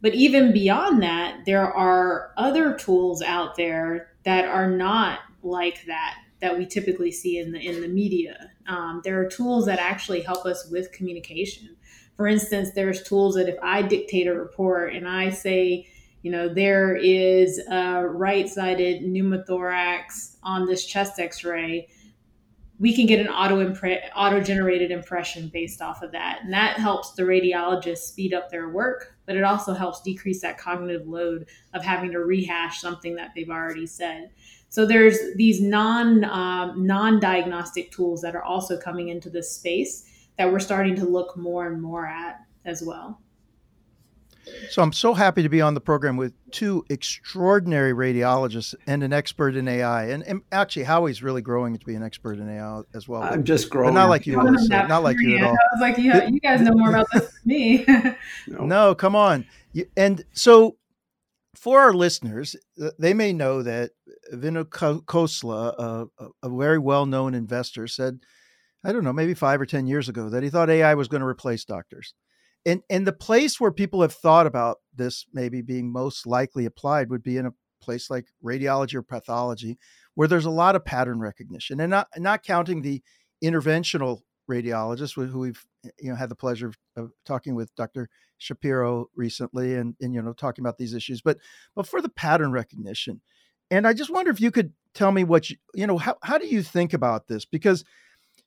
But 0.00 0.14
even 0.14 0.52
beyond 0.52 1.02
that, 1.02 1.46
there 1.46 1.72
are 1.72 2.32
other 2.36 2.74
tools 2.74 3.20
out 3.20 3.56
there 3.56 4.10
that 4.24 4.44
are 4.44 4.70
not 4.70 5.20
like 5.42 5.86
that 5.86 6.14
that 6.44 6.58
we 6.58 6.66
typically 6.66 7.10
see 7.10 7.38
in 7.38 7.52
the 7.52 7.58
in 7.58 7.80
the 7.80 7.88
media. 7.88 8.50
Um, 8.66 9.00
there 9.02 9.18
are 9.18 9.26
tools 9.26 9.64
that 9.64 9.78
actually 9.78 10.20
help 10.20 10.44
us 10.44 10.68
with 10.70 10.92
communication. 10.92 11.74
For 12.18 12.26
instance, 12.28 12.72
there's 12.74 13.02
tools 13.02 13.34
that 13.36 13.48
if 13.48 13.56
I 13.62 13.80
dictate 13.80 14.26
a 14.26 14.34
report 14.34 14.94
and 14.94 15.08
I 15.08 15.30
say, 15.30 15.88
you 16.20 16.30
know, 16.30 16.52
there 16.52 16.96
is 16.96 17.58
a 17.70 18.06
right-sided 18.06 19.04
pneumothorax 19.04 20.36
on 20.42 20.66
this 20.66 20.84
chest 20.84 21.18
X-ray, 21.18 21.88
we 22.78 22.94
can 22.94 23.06
get 23.06 23.20
an 23.20 23.28
auto 23.28 23.66
impre- 23.66 24.02
auto 24.14 24.40
generated 24.42 24.90
impression 24.90 25.48
based 25.48 25.80
off 25.80 26.02
of 26.02 26.12
that, 26.12 26.40
and 26.42 26.52
that 26.52 26.76
helps 26.76 27.14
the 27.14 27.22
radiologist 27.22 27.98
speed 27.98 28.34
up 28.34 28.50
their 28.50 28.68
work. 28.68 29.16
But 29.24 29.36
it 29.36 29.44
also 29.44 29.72
helps 29.72 30.02
decrease 30.02 30.42
that 30.42 30.58
cognitive 30.58 31.08
load 31.08 31.46
of 31.72 31.82
having 31.82 32.12
to 32.12 32.18
rehash 32.18 32.82
something 32.82 33.14
that 33.16 33.30
they've 33.34 33.48
already 33.48 33.86
said. 33.86 34.30
So 34.74 34.84
there's 34.84 35.16
these 35.36 35.60
non 35.60 36.24
um, 36.24 36.84
non 36.84 37.20
diagnostic 37.20 37.92
tools 37.92 38.20
that 38.22 38.34
are 38.34 38.42
also 38.42 38.76
coming 38.76 39.08
into 39.08 39.30
this 39.30 39.52
space 39.52 40.10
that 40.36 40.50
we're 40.50 40.58
starting 40.58 40.96
to 40.96 41.04
look 41.04 41.36
more 41.36 41.68
and 41.68 41.80
more 41.80 42.08
at 42.08 42.40
as 42.64 42.82
well. 42.82 43.20
So 44.70 44.82
I'm 44.82 44.92
so 44.92 45.14
happy 45.14 45.44
to 45.44 45.48
be 45.48 45.60
on 45.60 45.74
the 45.74 45.80
program 45.80 46.16
with 46.16 46.34
two 46.50 46.84
extraordinary 46.90 47.92
radiologists 47.92 48.74
and 48.88 49.04
an 49.04 49.12
expert 49.12 49.54
in 49.54 49.68
AI. 49.68 50.06
And, 50.06 50.24
and 50.24 50.42
actually, 50.50 50.82
Howie's 50.82 51.22
really 51.22 51.40
growing 51.40 51.78
to 51.78 51.86
be 51.86 51.94
an 51.94 52.02
expert 52.02 52.40
in 52.40 52.50
AI 52.50 52.80
as 52.96 53.06
well. 53.06 53.22
I'm 53.22 53.44
just 53.44 53.70
growing. 53.70 53.94
But 53.94 54.00
not 54.00 54.08
like 54.08 54.26
you, 54.26 54.38
Melissa. 54.38 54.88
Not 54.88 55.04
like 55.04 55.18
you 55.20 55.36
at 55.36 55.44
all. 55.44 55.52
I 55.52 55.68
was 55.72 55.80
like, 55.82 55.98
yeah, 55.98 56.24
you 56.26 56.40
guys 56.40 56.60
know 56.62 56.74
more 56.74 56.88
about 56.88 57.06
this 57.12 57.22
than 57.22 57.40
me. 57.44 57.84
no. 58.48 58.66
no, 58.66 58.94
come 58.96 59.14
on. 59.14 59.46
And 59.96 60.24
so 60.32 60.78
for 61.64 61.80
our 61.80 61.94
listeners, 61.94 62.54
uh, 62.82 62.90
they 62.98 63.14
may 63.14 63.32
know 63.32 63.62
that 63.62 63.92
Vinod 64.34 64.68
Khosla, 64.68 65.74
a, 65.78 66.26
a 66.42 66.50
very 66.50 66.78
well-known 66.78 67.32
investor, 67.32 67.86
said, 67.86 68.18
I 68.84 68.92
don't 68.92 69.02
know, 69.02 69.14
maybe 69.14 69.32
five 69.32 69.62
or 69.62 69.66
ten 69.66 69.86
years 69.86 70.06
ago, 70.06 70.28
that 70.28 70.42
he 70.42 70.50
thought 70.50 70.68
AI 70.68 70.92
was 70.94 71.08
going 71.08 71.22
to 71.22 71.26
replace 71.26 71.64
doctors. 71.64 72.12
And 72.66 72.82
and 72.90 73.06
the 73.06 73.14
place 73.14 73.58
where 73.58 73.72
people 73.72 74.02
have 74.02 74.12
thought 74.12 74.46
about 74.46 74.76
this 74.94 75.24
maybe 75.32 75.62
being 75.62 75.90
most 75.90 76.26
likely 76.26 76.66
applied 76.66 77.08
would 77.08 77.22
be 77.22 77.38
in 77.38 77.46
a 77.46 77.54
place 77.80 78.10
like 78.10 78.26
radiology 78.44 78.94
or 78.94 79.02
pathology, 79.02 79.78
where 80.14 80.28
there's 80.28 80.44
a 80.44 80.50
lot 80.50 80.76
of 80.76 80.84
pattern 80.84 81.18
recognition, 81.18 81.80
and 81.80 81.90
not 81.90 82.08
not 82.18 82.42
counting 82.42 82.82
the 82.82 83.02
interventional 83.42 84.20
radiologists 84.50 85.14
who 85.14 85.38
we've 85.38 85.64
you 85.98 86.10
know 86.10 86.16
had 86.16 86.28
the 86.28 86.36
pleasure 86.36 86.66
of, 86.66 86.76
of 86.96 87.10
talking 87.24 87.54
with 87.54 87.74
Dr. 87.74 88.10
Shapiro 88.38 89.08
recently, 89.14 89.74
and 89.74 89.94
and 90.00 90.14
you 90.14 90.22
know 90.22 90.32
talking 90.32 90.62
about 90.62 90.78
these 90.78 90.94
issues, 90.94 91.20
but 91.20 91.38
but 91.74 91.86
for 91.86 92.00
the 92.00 92.08
pattern 92.08 92.52
recognition, 92.52 93.20
and 93.70 93.86
I 93.86 93.92
just 93.92 94.10
wonder 94.10 94.30
if 94.30 94.40
you 94.40 94.50
could 94.50 94.72
tell 94.94 95.12
me 95.12 95.24
what 95.24 95.50
you 95.50 95.56
you 95.74 95.86
know 95.86 95.98
how 95.98 96.16
how 96.22 96.38
do 96.38 96.46
you 96.46 96.62
think 96.62 96.92
about 96.92 97.28
this 97.28 97.44
because 97.44 97.84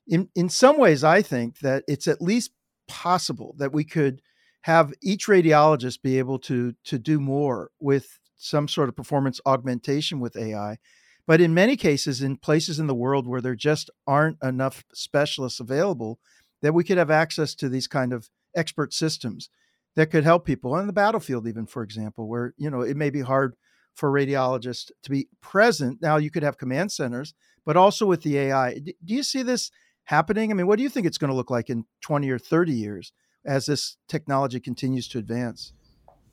in 0.06 0.28
in 0.34 0.48
some 0.48 0.78
ways 0.78 1.04
I 1.04 1.22
think 1.22 1.58
that 1.60 1.84
it's 1.86 2.08
at 2.08 2.22
least 2.22 2.50
possible 2.86 3.54
that 3.58 3.72
we 3.72 3.84
could 3.84 4.22
have 4.62 4.92
each 5.02 5.26
radiologist 5.26 6.02
be 6.02 6.18
able 6.18 6.38
to 6.40 6.74
to 6.84 6.98
do 6.98 7.20
more 7.20 7.70
with 7.80 8.18
some 8.36 8.68
sort 8.68 8.88
of 8.88 8.96
performance 8.96 9.40
augmentation 9.44 10.20
with 10.20 10.36
AI. 10.36 10.78
But 11.26 11.40
in 11.40 11.52
many 11.52 11.76
cases, 11.76 12.22
in 12.22 12.36
places 12.36 12.78
in 12.78 12.86
the 12.86 12.94
world 12.94 13.26
where 13.26 13.42
there 13.42 13.54
just 13.54 13.90
aren't 14.06 14.42
enough 14.42 14.84
specialists 14.94 15.60
available, 15.60 16.18
that 16.62 16.72
we 16.72 16.84
could 16.84 16.96
have 16.96 17.10
access 17.10 17.54
to 17.56 17.68
these 17.68 17.86
kind 17.86 18.12
of 18.12 18.30
expert 18.56 18.94
systems 18.94 19.50
that 19.98 20.12
could 20.12 20.22
help 20.22 20.44
people 20.44 20.74
on 20.74 20.86
the 20.86 20.92
battlefield, 20.92 21.48
even 21.48 21.66
for 21.66 21.82
example, 21.82 22.28
where 22.28 22.54
you 22.56 22.70
know 22.70 22.82
it 22.82 22.96
may 22.96 23.10
be 23.10 23.20
hard 23.20 23.56
for 23.96 24.12
radiologists 24.12 24.92
to 25.02 25.10
be 25.10 25.26
present. 25.40 26.00
Now 26.00 26.18
you 26.18 26.30
could 26.30 26.44
have 26.44 26.56
command 26.56 26.92
centers, 26.92 27.34
but 27.66 27.76
also 27.76 28.06
with 28.06 28.22
the 28.22 28.38
AI. 28.38 28.74
Do 28.78 28.92
you 29.12 29.24
see 29.24 29.42
this 29.42 29.72
happening? 30.04 30.52
I 30.52 30.54
mean, 30.54 30.68
what 30.68 30.76
do 30.76 30.84
you 30.84 30.88
think 30.88 31.04
it's 31.04 31.18
going 31.18 31.30
to 31.30 31.34
look 31.34 31.50
like 31.50 31.68
in 31.68 31.84
20 32.02 32.30
or 32.30 32.38
30 32.38 32.72
years 32.72 33.12
as 33.44 33.66
this 33.66 33.96
technology 34.06 34.60
continues 34.60 35.08
to 35.08 35.18
advance? 35.18 35.72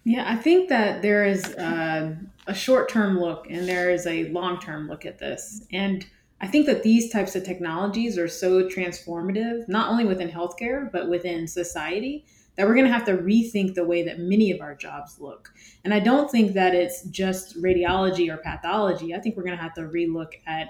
Yeah, 0.04 0.26
I 0.32 0.36
think 0.36 0.70
that 0.70 1.02
there 1.02 1.26
is 1.26 1.44
uh, 1.56 2.14
a 2.46 2.54
short 2.54 2.88
term 2.88 3.20
look 3.20 3.48
and 3.50 3.68
there 3.68 3.90
is 3.90 4.06
a 4.06 4.30
long 4.30 4.60
term 4.60 4.88
look 4.88 5.08
at 5.08 5.18
this. 5.18 5.66
And 5.72 6.06
I 6.40 6.46
think 6.46 6.68
that 6.68 6.84
these 6.84 7.12
types 7.12 7.36
of 7.36 7.44
technologies 7.44 8.20
are 8.20 8.28
so 8.28 8.70
transformative, 8.70 9.68
not 9.68 9.90
only 9.90 10.06
within 10.06 10.30
healthcare, 10.30 10.92
but 10.92 11.10
within 11.10 11.48
society, 11.48 12.28
that 12.56 12.68
we're 12.68 12.76
going 12.76 12.86
to 12.86 12.94
have 12.94 13.06
to 13.06 13.18
rethink 13.18 13.74
the 13.74 13.86
way 13.86 14.04
that 14.04 14.20
many 14.20 14.52
of 14.52 14.62
our 14.62 14.76
jobs 14.76 15.20
look. 15.20 15.54
And 15.84 15.94
I 15.94 16.00
don't 16.00 16.30
think 16.30 16.54
that 16.54 16.74
it's 16.74 17.04
just 17.04 17.62
radiology 17.62 18.34
or 18.34 18.38
pathology. 18.38 19.14
I 19.14 19.20
think 19.20 19.36
we're 19.36 19.44
going 19.44 19.58
to 19.58 19.64
have 19.64 19.74
to 19.76 19.82
relook 19.82 20.34
at 20.48 20.70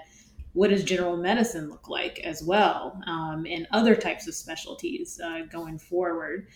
what 0.52 0.70
does 0.70 0.84
general 0.84 1.18
medicine 1.18 1.68
look 1.68 1.88
like 1.88 2.18
as 2.20 2.42
well, 2.42 2.98
um, 3.06 3.46
and 3.48 3.66
other 3.72 3.94
types 3.94 4.26
of 4.26 4.34
specialties 4.34 5.20
uh, 5.22 5.40
going 5.52 5.78
forward. 5.78 6.46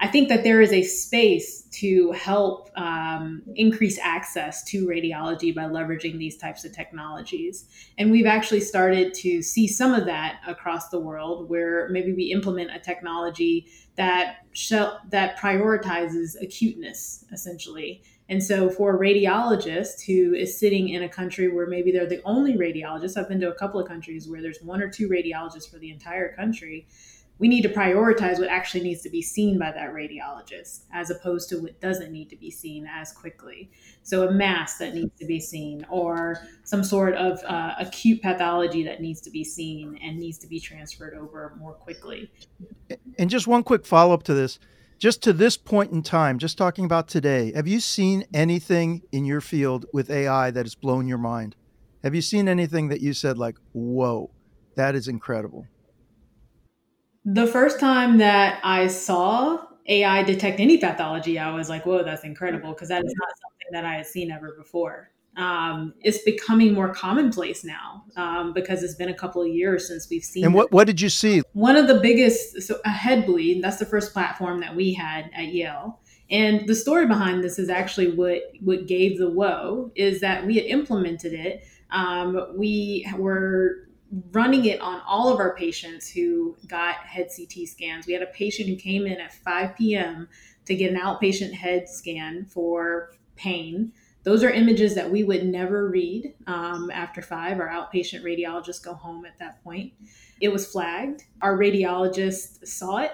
I 0.00 0.06
think 0.06 0.28
that 0.28 0.44
there 0.44 0.60
is 0.60 0.72
a 0.72 0.84
space 0.84 1.62
to 1.72 2.12
help 2.12 2.70
um, 2.76 3.42
increase 3.56 3.98
access 3.98 4.62
to 4.66 4.86
radiology 4.86 5.52
by 5.52 5.64
leveraging 5.64 6.18
these 6.18 6.36
types 6.36 6.64
of 6.64 6.72
technologies. 6.72 7.64
And 7.98 8.12
we've 8.12 8.26
actually 8.26 8.60
started 8.60 9.12
to 9.14 9.42
see 9.42 9.66
some 9.66 9.92
of 9.92 10.06
that 10.06 10.38
across 10.46 10.90
the 10.90 11.00
world 11.00 11.48
where 11.50 11.88
maybe 11.90 12.12
we 12.12 12.26
implement 12.26 12.70
a 12.70 12.78
technology 12.78 13.66
that, 13.98 14.38
that 15.10 15.36
prioritizes 15.38 16.40
acuteness, 16.40 17.26
essentially, 17.30 18.02
and 18.30 18.44
so, 18.44 18.68
for 18.68 18.94
a 18.94 18.98
radiologist 18.98 20.04
who 20.04 20.34
is 20.34 20.58
sitting 20.58 20.90
in 20.90 21.02
a 21.02 21.08
country 21.08 21.48
where 21.48 21.66
maybe 21.66 21.90
they're 21.90 22.06
the 22.06 22.20
only 22.24 22.56
radiologist, 22.56 23.16
I've 23.16 23.28
been 23.28 23.40
to 23.40 23.50
a 23.50 23.54
couple 23.54 23.80
of 23.80 23.88
countries 23.88 24.28
where 24.28 24.42
there's 24.42 24.60
one 24.60 24.82
or 24.82 24.90
two 24.90 25.08
radiologists 25.08 25.70
for 25.70 25.78
the 25.78 25.90
entire 25.90 26.34
country. 26.34 26.86
We 27.38 27.48
need 27.48 27.62
to 27.62 27.68
prioritize 27.68 28.38
what 28.38 28.48
actually 28.48 28.82
needs 28.82 29.02
to 29.02 29.10
be 29.10 29.22
seen 29.22 29.58
by 29.58 29.70
that 29.72 29.92
radiologist 29.92 30.84
as 30.92 31.10
opposed 31.10 31.48
to 31.50 31.60
what 31.60 31.80
doesn't 31.80 32.10
need 32.10 32.30
to 32.30 32.36
be 32.36 32.50
seen 32.50 32.86
as 32.86 33.12
quickly. 33.12 33.70
So, 34.02 34.28
a 34.28 34.32
mass 34.32 34.78
that 34.78 34.94
needs 34.94 35.16
to 35.20 35.26
be 35.26 35.38
seen, 35.38 35.86
or 35.88 36.38
some 36.64 36.82
sort 36.82 37.14
of 37.14 37.42
uh, 37.44 37.74
acute 37.78 38.22
pathology 38.22 38.82
that 38.84 39.00
needs 39.00 39.20
to 39.22 39.30
be 39.30 39.44
seen 39.44 39.98
and 40.02 40.18
needs 40.18 40.38
to 40.38 40.46
be 40.46 40.58
transferred 40.58 41.14
over 41.14 41.54
more 41.58 41.74
quickly. 41.74 42.30
And 43.18 43.30
just 43.30 43.46
one 43.46 43.62
quick 43.62 43.86
follow 43.86 44.14
up 44.14 44.22
to 44.24 44.34
this 44.34 44.58
just 44.98 45.22
to 45.22 45.32
this 45.32 45.56
point 45.56 45.92
in 45.92 46.02
time, 46.02 46.38
just 46.38 46.58
talking 46.58 46.84
about 46.84 47.08
today, 47.08 47.52
have 47.54 47.68
you 47.68 47.80
seen 47.80 48.24
anything 48.34 49.02
in 49.12 49.24
your 49.24 49.40
field 49.40 49.86
with 49.92 50.10
AI 50.10 50.50
that 50.50 50.66
has 50.66 50.74
blown 50.74 51.06
your 51.06 51.18
mind? 51.18 51.54
Have 52.02 52.14
you 52.14 52.22
seen 52.22 52.48
anything 52.48 52.88
that 52.88 53.00
you 53.00 53.12
said, 53.12 53.38
like, 53.38 53.56
whoa, 53.72 54.30
that 54.74 54.94
is 54.94 55.08
incredible? 55.08 55.66
The 57.24 57.46
first 57.46 57.78
time 57.80 58.18
that 58.18 58.60
I 58.64 58.86
saw 58.86 59.64
AI 59.86 60.22
detect 60.22 60.60
any 60.60 60.78
pathology, 60.78 61.38
I 61.38 61.52
was 61.54 61.68
like, 61.68 61.84
whoa, 61.86 62.02
that's 62.02 62.24
incredible, 62.24 62.72
because 62.72 62.88
that 62.88 63.04
is 63.04 63.14
not 63.18 63.28
something 63.42 63.72
that 63.72 63.84
I 63.84 63.96
had 63.96 64.06
seen 64.06 64.30
ever 64.30 64.54
before 64.56 65.10
um, 65.38 65.94
it's 66.00 66.18
becoming 66.22 66.74
more 66.74 66.92
commonplace 66.92 67.64
now 67.64 68.04
um, 68.16 68.52
because 68.52 68.82
it's 68.82 68.96
been 68.96 69.08
a 69.08 69.14
couple 69.14 69.40
of 69.40 69.48
years 69.48 69.86
since 69.86 70.10
we've 70.10 70.24
seen. 70.24 70.44
And 70.44 70.52
what, 70.52 70.72
what 70.72 70.86
did 70.86 71.00
you 71.00 71.08
see? 71.08 71.42
One 71.52 71.76
of 71.76 71.86
the 71.86 72.00
biggest, 72.00 72.60
so 72.62 72.80
a 72.84 72.90
Headbleed, 72.90 73.62
that's 73.62 73.76
the 73.76 73.86
first 73.86 74.12
platform 74.12 74.60
that 74.60 74.74
we 74.74 74.92
had 74.92 75.30
at 75.32 75.46
Yale. 75.46 76.00
And 76.28 76.66
the 76.68 76.74
story 76.74 77.06
behind 77.06 77.42
this 77.42 77.58
is 77.58 77.70
actually 77.70 78.10
what 78.10 78.42
what 78.60 78.86
gave 78.86 79.16
the 79.16 79.30
whoa 79.30 79.90
is 79.94 80.20
that 80.20 80.44
we 80.44 80.56
had 80.56 80.66
implemented 80.66 81.32
it. 81.32 81.64
Um, 81.90 82.52
we 82.54 83.08
were 83.16 83.87
running 84.32 84.64
it 84.64 84.80
on 84.80 85.00
all 85.06 85.32
of 85.32 85.38
our 85.38 85.54
patients 85.54 86.08
who 86.08 86.56
got 86.66 86.96
head 86.96 87.28
CT 87.34 87.68
scans. 87.68 88.06
We 88.06 88.14
had 88.14 88.22
a 88.22 88.26
patient 88.26 88.68
who 88.68 88.76
came 88.76 89.06
in 89.06 89.20
at 89.20 89.34
5 89.34 89.76
p.m. 89.76 90.28
to 90.64 90.74
get 90.74 90.92
an 90.92 90.98
outpatient 90.98 91.52
head 91.52 91.88
scan 91.88 92.46
for 92.46 93.12
pain. 93.36 93.92
Those 94.24 94.42
are 94.44 94.50
images 94.50 94.94
that 94.94 95.10
we 95.10 95.24
would 95.24 95.46
never 95.46 95.88
read 95.88 96.34
um, 96.46 96.90
after 96.92 97.22
five. 97.22 97.60
Our 97.60 97.68
outpatient 97.68 98.22
radiologists 98.22 98.82
go 98.82 98.94
home 98.94 99.24
at 99.24 99.38
that 99.38 99.62
point. 99.62 99.92
It 100.40 100.48
was 100.48 100.70
flagged. 100.70 101.24
Our 101.40 101.56
radiologist 101.56 102.66
saw 102.66 102.98
it, 102.98 103.12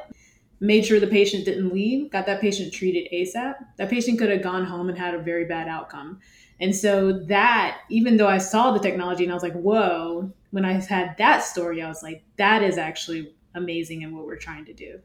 made 0.60 0.86
sure 0.86 0.98
the 0.98 1.06
patient 1.06 1.44
didn't 1.44 1.72
leave, 1.72 2.10
got 2.10 2.26
that 2.26 2.40
patient 2.40 2.72
treated 2.72 3.08
ASAP. 3.12 3.54
That 3.76 3.90
patient 3.90 4.18
could 4.18 4.30
have 4.30 4.42
gone 4.42 4.64
home 4.64 4.88
and 4.88 4.98
had 4.98 5.14
a 5.14 5.18
very 5.18 5.44
bad 5.44 5.68
outcome. 5.68 6.20
And 6.60 6.74
so, 6.74 7.12
that, 7.24 7.78
even 7.90 8.16
though 8.16 8.28
I 8.28 8.38
saw 8.38 8.70
the 8.70 8.78
technology 8.78 9.24
and 9.24 9.32
I 9.32 9.34
was 9.34 9.42
like, 9.42 9.54
whoa, 9.54 10.32
when 10.54 10.64
I 10.64 10.74
had 10.74 11.16
that 11.18 11.42
story, 11.42 11.82
I 11.82 11.88
was 11.88 12.04
like, 12.04 12.22
that 12.36 12.62
is 12.62 12.78
actually 12.78 13.34
amazing 13.56 14.02
in 14.02 14.16
what 14.16 14.24
we're 14.24 14.36
trying 14.36 14.64
to 14.66 14.72
do. 14.72 15.00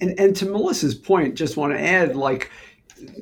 And, 0.00 0.18
and 0.18 0.34
to 0.34 0.46
Melissa's 0.46 0.96
point, 0.96 1.36
just 1.36 1.56
want 1.56 1.74
to 1.74 1.80
add 1.80 2.16
like, 2.16 2.50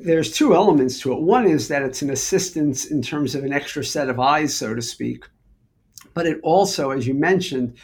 there's 0.03 0.31
two 0.31 0.55
elements 0.55 0.99
to 1.01 1.13
it. 1.13 1.21
One 1.21 1.45
is 1.45 1.67
that 1.67 1.83
it's 1.83 2.01
an 2.01 2.09
assistance 2.09 2.85
in 2.85 3.03
terms 3.03 3.35
of 3.35 3.43
an 3.43 3.53
extra 3.53 3.85
set 3.85 4.09
of 4.09 4.19
eyes, 4.19 4.55
so 4.55 4.73
to 4.73 4.81
speak. 4.81 5.25
But 6.15 6.25
it 6.25 6.39
also, 6.41 6.89
as 6.89 7.05
you 7.05 7.13
mentioned, 7.13 7.77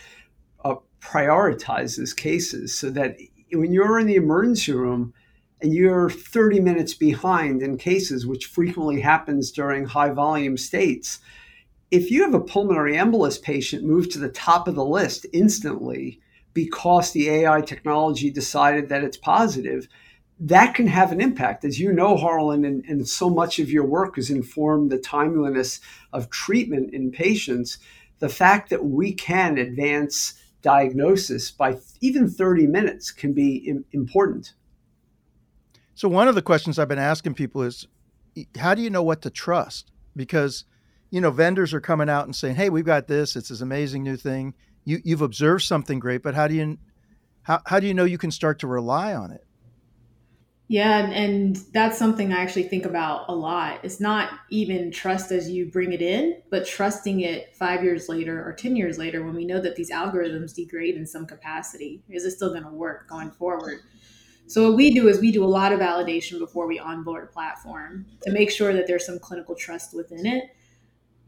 uh, 0.66 0.78
prioritizes 1.00 2.18
cases 2.18 2.76
so 2.76 2.90
that 2.90 3.18
when 3.52 3.72
you're 3.72 4.00
in 4.00 4.08
the 4.08 4.16
emergency 4.16 4.72
room 4.72 5.14
and 5.62 5.76
you're 5.76 6.10
30 6.10 6.60
minutes 6.60 6.96
behind 6.96 7.62
in 7.62 7.78
cases, 7.78 8.26
which 8.26 8.48
frequently 8.48 9.00
happens 9.00 9.52
during 9.52 9.86
high 9.86 10.10
volume 10.10 10.58
states, 10.58 11.20
if 11.92 12.12
you 12.12 12.24
have 12.24 12.34
a 12.34 12.40
pulmonary 12.40 12.96
embolus 12.96 13.42
patient 13.42 13.84
move 13.84 14.10
to 14.10 14.20
the 14.20 14.30
top 14.30 14.68
of 14.68 14.76
the 14.76 14.86
list 14.86 15.26
instantly 15.34 16.20
because 16.54 17.12
the 17.12 17.30
AI 17.30 17.62
technology 17.62 18.30
decided 18.30 18.90
that 18.90 19.04
it's 19.04 19.18
positive, 19.18 19.88
that 20.40 20.74
can 20.74 20.88
have 20.88 21.12
an 21.12 21.22
impact. 21.22 21.66
As 21.66 21.80
you 21.80 21.92
know, 21.92 22.16
Harlan, 22.16 22.64
and, 22.64 22.84
and 22.86 23.08
so 23.08 23.30
much 23.30 23.60
of 23.60 23.70
your 23.70 23.86
work 23.86 24.16
has 24.16 24.30
informed 24.30 24.92
the 24.92 24.98
timeliness 24.98 25.80
of 26.14 26.30
treatment 26.30 26.94
in 26.94 27.12
patients. 27.12 27.78
The 28.20 28.30
fact 28.30 28.70
that 28.70 28.86
we 28.86 29.14
can 29.14 29.58
advance 29.58 30.42
diagnosis 30.62 31.52
by 31.52 31.78
even 32.02 32.30
30 32.30 32.68
minutes 32.68 33.12
can 33.12 33.34
be 33.34 33.58
Im- 33.58 33.86
important. 33.92 34.54
So, 35.96 36.08
one 36.08 36.28
of 36.28 36.36
the 36.36 36.42
questions 36.42 36.80
I've 36.80 36.88
been 36.88 37.00
asking 37.00 37.34
people 37.34 37.62
is 37.62 37.88
how 38.58 38.74
do 38.74 38.82
you 38.82 38.90
know 38.90 39.04
what 39.04 39.22
to 39.24 39.30
trust? 39.30 39.92
Because, 40.16 40.64
you 41.12 41.22
know, 41.22 41.32
vendors 41.32 41.74
are 41.74 41.82
coming 41.82 42.10
out 42.10 42.26
and 42.26 42.36
saying, 42.36 42.56
hey, 42.56 42.70
we've 42.70 42.86
got 42.86 43.08
this, 43.08 43.36
it's 43.36 43.50
this 43.50 43.62
amazing 43.62 44.04
new 44.04 44.18
thing. 44.18 44.54
You, 44.86 45.00
you've 45.04 45.22
observed 45.22 45.64
something 45.64 46.00
great, 46.00 46.24
but 46.24 46.36
how 46.36 46.48
do 46.48 46.56
you 46.56 46.78
how, 47.44 47.62
how 47.66 47.80
do 47.80 47.88
you 47.88 47.94
know 47.94 48.04
you 48.04 48.18
can 48.18 48.32
start 48.32 48.60
to 48.60 48.68
rely 48.68 49.14
on 49.14 49.32
it? 49.32 49.44
Yeah, 50.68 51.00
and, 51.00 51.14
and, 51.14 51.56
that's 51.74 51.98
something 51.98 52.32
I 52.32 52.42
actually 52.42 52.64
think 52.64 52.86
about 52.86 53.26
a 53.28 53.34
lot. 53.34 53.80
It's 53.82 54.00
not 54.00 54.30
even 54.52 54.92
trust 54.92 55.32
as 55.32 55.50
you 55.50 55.66
bring 55.66 55.94
it 55.94 56.02
in, 56.02 56.44
but 56.52 56.68
trusting 56.68 57.22
it 57.22 57.56
five 57.56 57.84
years 57.84 58.08
later 58.08 58.48
or 58.48 58.54
10 58.54 58.76
years 58.76 59.00
later 59.00 59.26
when 59.26 59.34
we 59.34 59.46
know 59.46 59.60
that 59.60 59.76
these 59.76 59.90
algorithms 59.90 60.54
degrade 60.54 60.96
in 60.96 61.08
some 61.08 61.26
capacity. 61.26 62.04
Is 62.08 62.24
it 62.24 62.32
still 62.32 62.50
going 62.50 62.66
to 62.66 62.70
work 62.70 63.10
going 63.10 63.32
forward? 63.32 63.80
So, 64.46 64.68
what 64.68 64.78
we 64.78 64.92
do 64.94 65.08
is 65.08 65.20
we 65.20 65.32
do 65.32 65.44
a 65.44 65.48
lot 65.48 65.74
of 65.74 65.80
validation 65.80 66.38
before 66.38 66.68
we 66.68 66.78
onboard 66.78 67.24
a 67.24 67.28
platform 67.28 68.06
to 68.22 68.32
make 68.32 68.52
sure 68.52 68.72
that 68.72 68.86
there's 68.86 69.08
some 69.08 69.18
clinical 69.18 69.56
trust 69.56 69.96
within 69.96 70.28
it. 70.28 70.52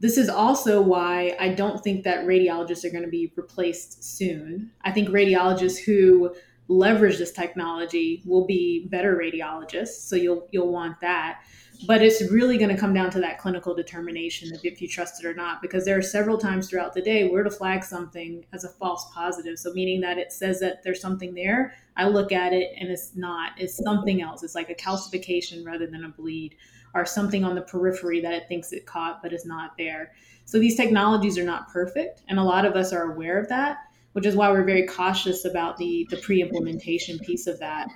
This 0.02 0.18
is 0.18 0.28
also 0.28 0.82
why 0.82 1.36
I 1.38 1.50
don't 1.50 1.82
think 1.82 2.02
that 2.02 2.26
radiologists 2.26 2.84
are 2.84 2.90
going 2.90 3.04
to 3.04 3.10
be 3.10 3.32
replaced 3.36 4.02
soon. 4.02 4.72
I 4.82 4.90
think 4.90 5.08
radiologists 5.10 5.78
who 5.78 6.34
leverage 6.66 7.18
this 7.18 7.30
technology 7.30 8.20
will 8.26 8.44
be 8.44 8.88
better 8.88 9.16
radiologists. 9.16 10.08
So 10.08 10.16
you'll 10.16 10.48
you'll 10.50 10.72
want 10.72 11.00
that. 11.00 11.42
But 11.86 12.02
it's 12.02 12.22
really 12.30 12.58
going 12.58 12.74
to 12.74 12.80
come 12.80 12.94
down 12.94 13.10
to 13.10 13.20
that 13.20 13.38
clinical 13.38 13.74
determination 13.74 14.54
of 14.54 14.64
if 14.64 14.80
you 14.80 14.88
trust 14.88 15.22
it 15.22 15.26
or 15.26 15.34
not, 15.34 15.62
because 15.62 15.84
there 15.84 15.98
are 15.98 16.02
several 16.02 16.38
times 16.38 16.68
throughout 16.68 16.94
the 16.94 17.02
day 17.02 17.28
where 17.28 17.42
to 17.42 17.50
flag 17.50 17.82
something 17.82 18.44
as 18.52 18.64
a 18.64 18.68
false 18.68 19.08
positive. 19.12 19.58
So 19.58 19.72
meaning 19.72 20.00
that 20.00 20.18
it 20.18 20.32
says 20.32 20.60
that 20.60 20.82
there's 20.82 21.00
something 21.00 21.34
there. 21.34 21.74
I 21.96 22.08
look 22.08 22.32
at 22.32 22.52
it 22.52 22.72
and 22.78 22.88
it's 22.88 23.16
not. 23.16 23.52
It's 23.56 23.76
something 23.76 24.22
else. 24.22 24.42
It's 24.42 24.54
like 24.54 24.70
a 24.70 24.74
calcification 24.74 25.64
rather 25.64 25.86
than 25.86 26.04
a 26.04 26.08
bleed, 26.08 26.56
or 26.94 27.06
something 27.06 27.44
on 27.44 27.54
the 27.54 27.62
periphery 27.62 28.20
that 28.20 28.34
it 28.34 28.48
thinks 28.48 28.72
it 28.72 28.86
caught 28.86 29.22
but 29.22 29.32
is 29.32 29.46
not 29.46 29.76
there. 29.76 30.12
So 30.44 30.58
these 30.58 30.76
technologies 30.76 31.38
are 31.38 31.44
not 31.44 31.72
perfect, 31.72 32.22
and 32.28 32.38
a 32.38 32.44
lot 32.44 32.64
of 32.64 32.74
us 32.74 32.92
are 32.92 33.12
aware 33.12 33.38
of 33.38 33.48
that 33.48 33.78
which 34.12 34.26
is 34.26 34.36
why 34.36 34.50
we're 34.50 34.64
very 34.64 34.86
cautious 34.86 35.44
about 35.44 35.76
the 35.76 36.06
the 36.10 36.18
pre-implementation 36.18 37.18
piece 37.18 37.46
of 37.46 37.58
that. 37.58 37.88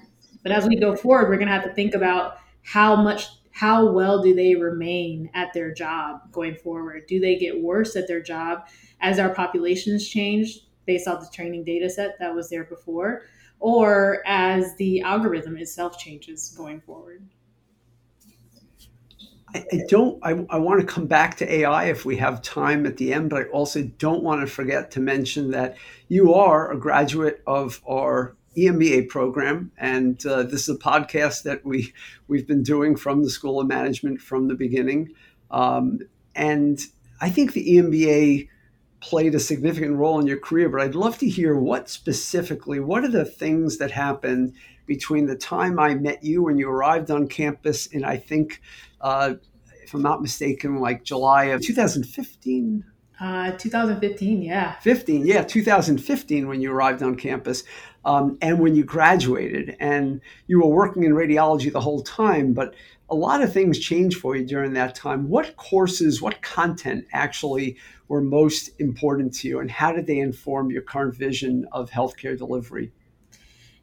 But 0.42 0.52
as 0.52 0.66
we 0.66 0.76
go 0.76 0.96
forward, 0.96 1.28
we're 1.28 1.36
going 1.36 1.48
to 1.48 1.54
have 1.54 1.64
to 1.64 1.74
think 1.74 1.94
about 1.94 2.38
how 2.62 2.96
much 2.96 3.28
how 3.52 3.90
well 3.90 4.22
do 4.22 4.34
they 4.34 4.54
remain 4.54 5.30
at 5.34 5.52
their 5.54 5.72
job 5.72 6.30
going 6.30 6.56
forward? 6.56 7.06
Do 7.06 7.20
they 7.20 7.36
get 7.36 7.62
worse 7.62 7.96
at 7.96 8.06
their 8.06 8.20
job 8.20 8.66
as 9.00 9.18
our 9.18 9.34
populations 9.34 10.06
change 10.06 10.60
based 10.84 11.08
off 11.08 11.20
the 11.20 11.34
training 11.34 11.64
data 11.64 11.88
set 11.88 12.18
that 12.18 12.34
was 12.34 12.50
there 12.50 12.64
before, 12.64 13.22
or 13.58 14.22
as 14.26 14.76
the 14.76 15.00
algorithm 15.00 15.56
itself 15.56 15.98
changes 15.98 16.54
going 16.56 16.80
forward? 16.82 17.26
I, 19.72 19.80
don't. 19.88 20.18
I, 20.22 20.30
I 20.50 20.58
want 20.58 20.80
to 20.80 20.86
come 20.86 21.06
back 21.06 21.36
to 21.38 21.52
AI 21.52 21.84
if 21.84 22.04
we 22.04 22.16
have 22.16 22.42
time 22.42 22.86
at 22.86 22.96
the 22.96 23.12
end, 23.12 23.30
but 23.30 23.42
I 23.42 23.44
also 23.50 23.82
don't 23.82 24.22
want 24.22 24.40
to 24.40 24.46
forget 24.46 24.90
to 24.92 25.00
mention 25.00 25.50
that 25.52 25.76
you 26.08 26.34
are 26.34 26.70
a 26.70 26.78
graduate 26.78 27.42
of 27.46 27.80
our 27.88 28.36
EMBA 28.56 29.08
program, 29.08 29.70
and 29.76 30.24
uh, 30.26 30.42
this 30.42 30.68
is 30.68 30.76
a 30.76 30.78
podcast 30.78 31.42
that 31.42 31.64
we 31.64 31.92
we've 32.28 32.46
been 32.46 32.62
doing 32.62 32.96
from 32.96 33.22
the 33.22 33.30
School 33.30 33.60
of 33.60 33.68
Management 33.68 34.20
from 34.20 34.48
the 34.48 34.54
beginning. 34.54 35.12
Um, 35.50 36.00
and 36.34 36.80
I 37.20 37.30
think 37.30 37.52
the 37.52 37.76
EMBA 37.76 38.48
played 39.00 39.34
a 39.34 39.40
significant 39.40 39.96
role 39.96 40.18
in 40.18 40.26
your 40.26 40.38
career, 40.38 40.68
but 40.68 40.80
I'd 40.80 40.94
love 40.94 41.18
to 41.18 41.28
hear 41.28 41.56
what 41.56 41.88
specifically, 41.88 42.80
what 42.80 43.04
are 43.04 43.10
the 43.10 43.24
things 43.24 43.78
that 43.78 43.90
happened 43.90 44.54
between 44.86 45.26
the 45.26 45.36
time 45.36 45.78
I 45.78 45.94
met 45.94 46.24
you 46.24 46.44
when 46.44 46.58
you 46.58 46.68
arrived 46.68 47.10
on 47.10 47.28
campus 47.28 47.86
in, 47.86 48.04
I 48.04 48.16
think, 48.16 48.62
uh, 49.06 49.34
if 49.84 49.94
I'm 49.94 50.02
not 50.02 50.20
mistaken, 50.20 50.80
like 50.80 51.04
July 51.04 51.44
of 51.44 51.62
2015. 51.62 52.84
Uh, 53.20 53.52
2015, 53.52 54.42
yeah. 54.42 54.74
15, 54.80 55.24
yeah, 55.24 55.44
2015 55.44 56.48
when 56.48 56.60
you 56.60 56.72
arrived 56.72 57.04
on 57.04 57.14
campus 57.14 57.62
um, 58.04 58.36
and 58.42 58.58
when 58.58 58.74
you 58.74 58.82
graduated. 58.84 59.76
And 59.78 60.20
you 60.48 60.60
were 60.60 60.68
working 60.68 61.04
in 61.04 61.12
radiology 61.12 61.70
the 61.70 61.80
whole 61.80 62.02
time, 62.02 62.52
but 62.52 62.74
a 63.08 63.14
lot 63.14 63.42
of 63.42 63.52
things 63.52 63.78
changed 63.78 64.18
for 64.18 64.34
you 64.34 64.44
during 64.44 64.72
that 64.72 64.96
time. 64.96 65.28
What 65.28 65.56
courses, 65.56 66.20
what 66.20 66.42
content 66.42 67.06
actually 67.12 67.76
were 68.08 68.20
most 68.20 68.70
important 68.80 69.32
to 69.34 69.48
you, 69.48 69.60
and 69.60 69.70
how 69.70 69.92
did 69.92 70.08
they 70.08 70.18
inform 70.18 70.72
your 70.72 70.82
current 70.82 71.14
vision 71.14 71.64
of 71.70 71.90
healthcare 71.90 72.36
delivery? 72.36 72.92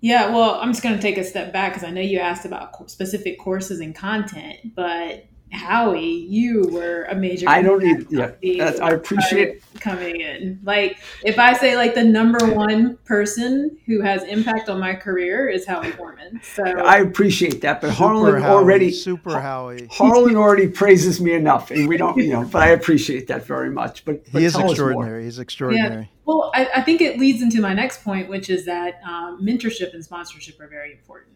Yeah, 0.03 0.31
well, 0.31 0.55
I'm 0.55 0.73
just 0.73 0.83
going 0.83 0.95
to 0.95 1.01
take 1.01 1.17
a 1.17 1.23
step 1.23 1.53
back 1.53 1.71
because 1.71 1.87
I 1.87 1.89
know 1.89 2.01
you 2.01 2.19
asked 2.19 2.43
about 2.43 2.91
specific 2.91 3.39
courses 3.39 3.79
and 3.79 3.95
content, 3.95 4.75
but 4.75 5.27
Howie, 5.53 6.25
you 6.29 6.67
were 6.71 7.03
a 7.03 7.15
major. 7.15 7.47
I 7.47 7.61
don't 7.61 7.83
need. 7.83 8.07
Yeah, 8.09 8.71
I 8.81 8.91
appreciate 8.91 9.63
coming 9.79 10.21
in. 10.21 10.59
Like, 10.63 10.99
if 11.23 11.37
I 11.37 11.53
say 11.53 11.75
like 11.75 11.93
the 11.93 12.03
number 12.03 12.43
one 12.53 12.97
person 13.05 13.77
who 13.85 14.01
has 14.01 14.23
impact 14.23 14.67
on 14.69 14.79
my 14.79 14.95
career 14.95 15.47
is 15.47 15.65
Howie 15.65 15.91
Forman. 15.91 16.41
So 16.41 16.63
I 16.63 16.97
appreciate 16.97 17.61
that, 17.61 17.81
but 17.81 17.89
super 17.89 17.97
Harlan 17.97 18.41
Howie, 18.41 18.51
already 18.51 18.91
super 18.91 19.39
Howie. 19.39 19.87
Harlan 19.91 20.35
already 20.35 20.67
praises 20.67 21.21
me 21.21 21.33
enough, 21.33 21.69
and 21.69 21.87
we 21.87 21.97
don't, 21.97 22.17
you 22.17 22.33
know. 22.33 22.45
But 22.45 22.63
I 22.63 22.69
appreciate 22.69 23.27
that 23.27 23.45
very 23.45 23.69
much. 23.69 24.05
But, 24.05 24.23
but 24.31 24.39
he 24.41 24.45
is 24.45 24.57
extraordinary. 24.57 25.25
He's 25.25 25.39
extraordinary. 25.39 26.01
Yeah. 26.01 26.07
Well, 26.25 26.51
I, 26.55 26.69
I, 26.77 26.81
think 26.81 27.01
it 27.01 27.19
leads 27.19 27.41
into 27.41 27.61
my 27.61 27.73
next 27.73 28.03
point, 28.03 28.29
which 28.29 28.49
is 28.49 28.65
that 28.65 29.01
um, 29.05 29.45
mentorship 29.45 29.93
and 29.93 30.03
sponsorship 30.03 30.59
are 30.61 30.67
very 30.67 30.93
important 30.93 31.33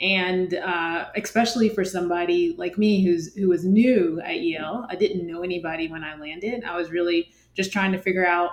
and 0.00 0.54
uh, 0.54 1.06
especially 1.16 1.68
for 1.68 1.84
somebody 1.84 2.54
like 2.58 2.76
me 2.76 3.04
who's 3.04 3.34
who 3.34 3.48
was 3.48 3.64
new 3.64 4.20
at 4.24 4.40
Yale, 4.40 4.86
I 4.88 4.96
didn't 4.96 5.26
know 5.26 5.42
anybody 5.42 5.88
when 5.88 6.02
I 6.02 6.16
landed. 6.16 6.64
I 6.64 6.76
was 6.76 6.90
really 6.90 7.30
just 7.54 7.72
trying 7.72 7.92
to 7.92 7.98
figure 7.98 8.26
out 8.26 8.50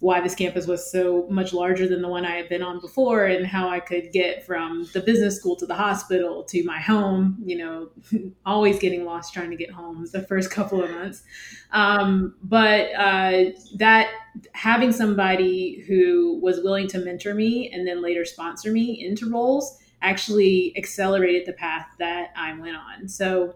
why 0.00 0.20
this 0.20 0.34
campus 0.34 0.66
was 0.66 0.90
so 0.90 1.28
much 1.30 1.52
larger 1.52 1.86
than 1.86 2.02
the 2.02 2.08
one 2.08 2.26
I 2.26 2.32
had 2.34 2.48
been 2.48 2.62
on 2.62 2.80
before, 2.80 3.24
and 3.24 3.46
how 3.46 3.68
I 3.68 3.78
could 3.80 4.12
get 4.12 4.44
from 4.44 4.88
the 4.92 5.00
business 5.00 5.36
school 5.36 5.54
to 5.56 5.66
the 5.66 5.76
hospital 5.76 6.42
to 6.44 6.64
my 6.64 6.78
home. 6.78 7.38
You 7.44 7.58
know, 7.58 7.88
always 8.46 8.78
getting 8.78 9.04
lost 9.04 9.32
trying 9.32 9.50
to 9.50 9.56
get 9.56 9.70
home 9.70 10.06
the 10.12 10.22
first 10.22 10.50
couple 10.50 10.82
of 10.82 10.90
months. 10.90 11.22
Um, 11.70 12.34
but 12.42 12.92
uh, 12.94 13.44
that 13.76 14.10
having 14.52 14.92
somebody 14.92 15.84
who 15.86 16.38
was 16.42 16.60
willing 16.62 16.88
to 16.88 16.98
mentor 16.98 17.32
me 17.32 17.70
and 17.70 17.86
then 17.86 18.02
later 18.02 18.24
sponsor 18.24 18.72
me 18.72 19.04
into 19.06 19.30
roles 19.30 19.78
actually 20.02 20.74
accelerated 20.76 21.46
the 21.46 21.52
path 21.54 21.86
that 21.98 22.30
I 22.36 22.58
went 22.58 22.76
on. 22.76 23.08
So 23.08 23.54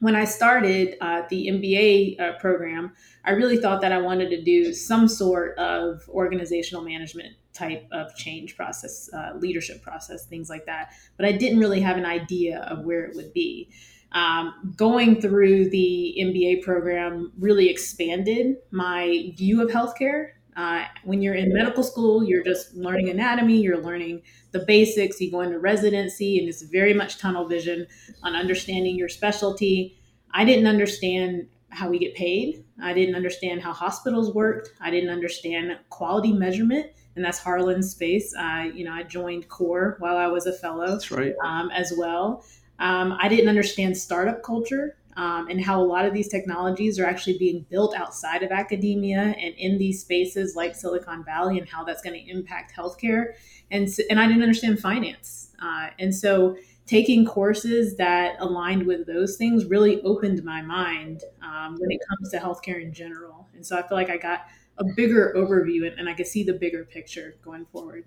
when 0.00 0.14
I 0.14 0.24
started 0.24 0.96
uh, 1.00 1.22
the 1.30 1.48
MBA 1.48 2.20
uh, 2.20 2.38
program, 2.38 2.92
I 3.24 3.30
really 3.30 3.56
thought 3.56 3.80
that 3.80 3.92
I 3.92 3.98
wanted 3.98 4.30
to 4.30 4.42
do 4.42 4.72
some 4.72 5.08
sort 5.08 5.56
of 5.58 6.02
organizational 6.08 6.84
management 6.84 7.34
type 7.54 7.86
of 7.92 8.14
change 8.14 8.56
process, 8.56 9.08
uh, 9.14 9.32
leadership 9.38 9.82
process, 9.82 10.26
things 10.26 10.50
like 10.50 10.66
that. 10.66 10.92
But 11.16 11.26
I 11.26 11.32
didn't 11.32 11.58
really 11.58 11.80
have 11.80 11.96
an 11.96 12.04
idea 12.04 12.60
of 12.62 12.84
where 12.84 13.04
it 13.04 13.16
would 13.16 13.32
be. 13.32 13.70
Um, 14.12 14.74
going 14.76 15.20
through 15.20 15.70
the 15.70 16.16
MBA 16.20 16.62
program 16.62 17.32
really 17.38 17.68
expanded 17.68 18.56
my 18.70 19.32
view 19.36 19.62
of 19.62 19.70
healthcare. 19.70 20.32
Uh, 20.56 20.84
when 21.02 21.20
you're 21.20 21.34
in 21.34 21.52
medical 21.52 21.82
school, 21.82 22.22
you're 22.22 22.44
just 22.44 22.74
learning 22.74 23.08
anatomy, 23.08 23.60
you're 23.60 23.82
learning 23.82 24.22
the 24.54 24.60
basics. 24.60 25.20
You 25.20 25.30
go 25.30 25.42
into 25.42 25.58
residency, 25.58 26.38
and 26.38 26.48
it's 26.48 26.62
very 26.62 26.94
much 26.94 27.18
tunnel 27.18 27.46
vision 27.46 27.86
on 28.22 28.34
understanding 28.34 28.96
your 28.96 29.10
specialty. 29.10 29.98
I 30.32 30.46
didn't 30.46 30.68
understand 30.68 31.48
how 31.68 31.90
we 31.90 31.98
get 31.98 32.14
paid. 32.14 32.64
I 32.80 32.94
didn't 32.94 33.16
understand 33.16 33.60
how 33.60 33.72
hospitals 33.72 34.32
worked. 34.32 34.72
I 34.80 34.90
didn't 34.90 35.10
understand 35.10 35.76
quality 35.90 36.32
measurement, 36.32 36.86
and 37.16 37.24
that's 37.24 37.38
Harlan's 37.38 37.90
space. 37.90 38.32
I, 38.38 38.66
you 38.66 38.84
know, 38.84 38.92
I 38.92 39.02
joined 39.02 39.48
CORE 39.48 39.96
while 39.98 40.16
I 40.16 40.28
was 40.28 40.46
a 40.46 40.52
fellow. 40.52 40.86
That's 40.86 41.10
right. 41.10 41.34
Um, 41.44 41.70
as 41.70 41.92
well. 41.98 42.44
Um, 42.78 43.16
I 43.20 43.28
didn't 43.28 43.48
understand 43.48 43.96
startup 43.96 44.42
culture. 44.42 44.96
Um, 45.16 45.48
and 45.48 45.60
how 45.60 45.80
a 45.80 45.84
lot 45.84 46.04
of 46.04 46.12
these 46.12 46.28
technologies 46.28 46.98
are 46.98 47.06
actually 47.06 47.38
being 47.38 47.64
built 47.70 47.94
outside 47.94 48.42
of 48.42 48.50
academia 48.50 49.34
and 49.38 49.54
in 49.54 49.78
these 49.78 50.00
spaces 50.00 50.54
like 50.56 50.74
Silicon 50.74 51.24
Valley, 51.24 51.58
and 51.58 51.68
how 51.68 51.84
that's 51.84 52.02
going 52.02 52.14
to 52.14 52.30
impact 52.30 52.72
healthcare. 52.76 53.34
And 53.70 53.88
and 54.10 54.20
I 54.20 54.26
didn't 54.26 54.42
understand 54.42 54.78
finance, 54.78 55.52
uh, 55.62 55.88
and 55.98 56.14
so 56.14 56.56
taking 56.86 57.24
courses 57.24 57.96
that 57.96 58.36
aligned 58.40 58.86
with 58.86 59.06
those 59.06 59.36
things 59.36 59.64
really 59.64 60.02
opened 60.02 60.44
my 60.44 60.60
mind 60.60 61.22
um, 61.42 61.76
when 61.78 61.90
it 61.90 62.00
comes 62.08 62.30
to 62.30 62.38
healthcare 62.38 62.82
in 62.82 62.92
general. 62.92 63.48
And 63.54 63.64
so 63.64 63.78
I 63.78 63.82
feel 63.82 63.96
like 63.96 64.10
I 64.10 64.18
got 64.18 64.46
a 64.78 64.84
bigger 64.96 65.32
overview 65.36 65.86
and, 65.86 65.98
and 65.98 66.08
I 66.08 66.14
could 66.14 66.26
see 66.26 66.42
the 66.42 66.52
bigger 66.52 66.84
picture 66.84 67.36
going 67.42 67.64
forward. 67.66 68.04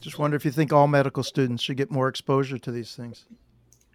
Just 0.00 0.18
wonder 0.18 0.36
if 0.36 0.44
you 0.44 0.50
think 0.50 0.72
all 0.72 0.86
medical 0.86 1.22
students 1.22 1.62
should 1.62 1.76
get 1.76 1.90
more 1.90 2.08
exposure 2.08 2.58
to 2.58 2.70
these 2.70 2.94
things. 2.94 3.24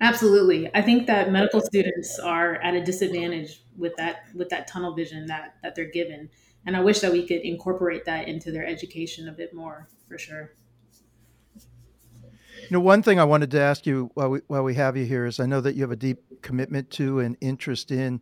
Absolutely. 0.01 0.69
I 0.73 0.81
think 0.81 1.07
that 1.07 1.31
medical 1.31 1.59
students 1.62 2.19
are 2.19 2.55
at 2.55 2.73
a 2.73 2.83
disadvantage 2.83 3.63
with 3.77 3.95
that 3.97 4.23
with 4.33 4.49
that 4.49 4.67
tunnel 4.67 4.93
vision 4.93 5.25
that 5.27 5.55
that 5.62 5.75
they're 5.75 5.91
given. 5.91 6.29
And 6.65 6.75
I 6.75 6.81
wish 6.81 6.99
that 6.99 7.12
we 7.12 7.27
could 7.27 7.41
incorporate 7.41 8.05
that 8.05 8.27
into 8.27 8.51
their 8.51 8.65
education 8.65 9.27
a 9.27 9.31
bit 9.31 9.53
more 9.53 9.89
for 10.07 10.17
sure. 10.17 10.51
You 12.62 12.75
know, 12.75 12.79
one 12.81 13.01
thing 13.01 13.19
I 13.19 13.23
wanted 13.23 13.51
to 13.51 13.59
ask 13.59 13.85
you 13.85 14.12
while 14.13 14.29
we 14.29 14.41
while 14.47 14.63
we 14.63 14.75
have 14.75 14.95
you 14.95 15.05
here 15.05 15.25
is 15.25 15.39
I 15.39 15.45
know 15.45 15.62
that 15.62 15.75
you 15.75 15.81
have 15.81 15.91
a 15.91 15.97
deep 15.97 16.41
commitment 16.41 16.89
to 16.91 17.19
and 17.19 17.35
interest 17.41 17.91
in 17.91 18.21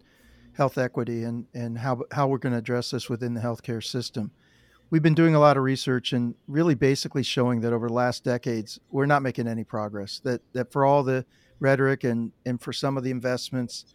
health 0.54 0.78
equity 0.78 1.24
and 1.24 1.46
and 1.54 1.78
how 1.78 2.04
how 2.12 2.28
we're 2.28 2.38
going 2.38 2.54
to 2.54 2.60
address 2.60 2.92
this 2.92 3.10
within 3.10 3.34
the 3.34 3.42
healthcare 3.42 3.84
system. 3.84 4.32
We've 4.90 5.04
been 5.04 5.16
doing 5.16 5.36
a 5.36 5.40
lot 5.40 5.58
of 5.58 5.64
research 5.64 6.14
and 6.14 6.34
really 6.48 6.74
basically 6.74 7.24
showing 7.24 7.60
that 7.62 7.74
over 7.74 7.88
the 7.88 7.94
last 7.94 8.24
decades 8.24 8.80
we're 8.90 9.06
not 9.06 9.22
making 9.22 9.48
any 9.48 9.64
progress. 9.64 10.20
That 10.24 10.42
that 10.54 10.72
for 10.72 10.86
all 10.86 11.04
the 11.04 11.26
rhetoric 11.60 12.04
and 12.04 12.32
and 12.46 12.62
for 12.62 12.74
some 12.74 12.98
of 12.98 13.04
the 13.04 13.12
investments, 13.12 13.86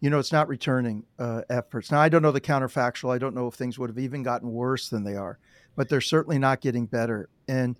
you 0.00 0.10
know, 0.10 0.18
it's 0.18 0.32
not 0.32 0.48
returning 0.48 1.04
uh, 1.18 1.42
efforts. 1.50 1.90
Now 1.90 2.00
I 2.00 2.08
don't 2.08 2.22
know 2.22 2.32
the 2.32 2.40
counterfactual. 2.40 3.12
I 3.12 3.18
don't 3.18 3.34
know 3.34 3.48
if 3.48 3.54
things 3.54 3.78
would 3.78 3.90
have 3.90 3.98
even 3.98 4.22
gotten 4.22 4.52
worse 4.52 4.88
than 4.88 5.04
they 5.04 5.16
are, 5.16 5.38
but 5.76 5.88
they're 5.88 6.00
certainly 6.00 6.38
not 6.38 6.60
getting 6.60 6.86
better. 6.86 7.28
And 7.46 7.78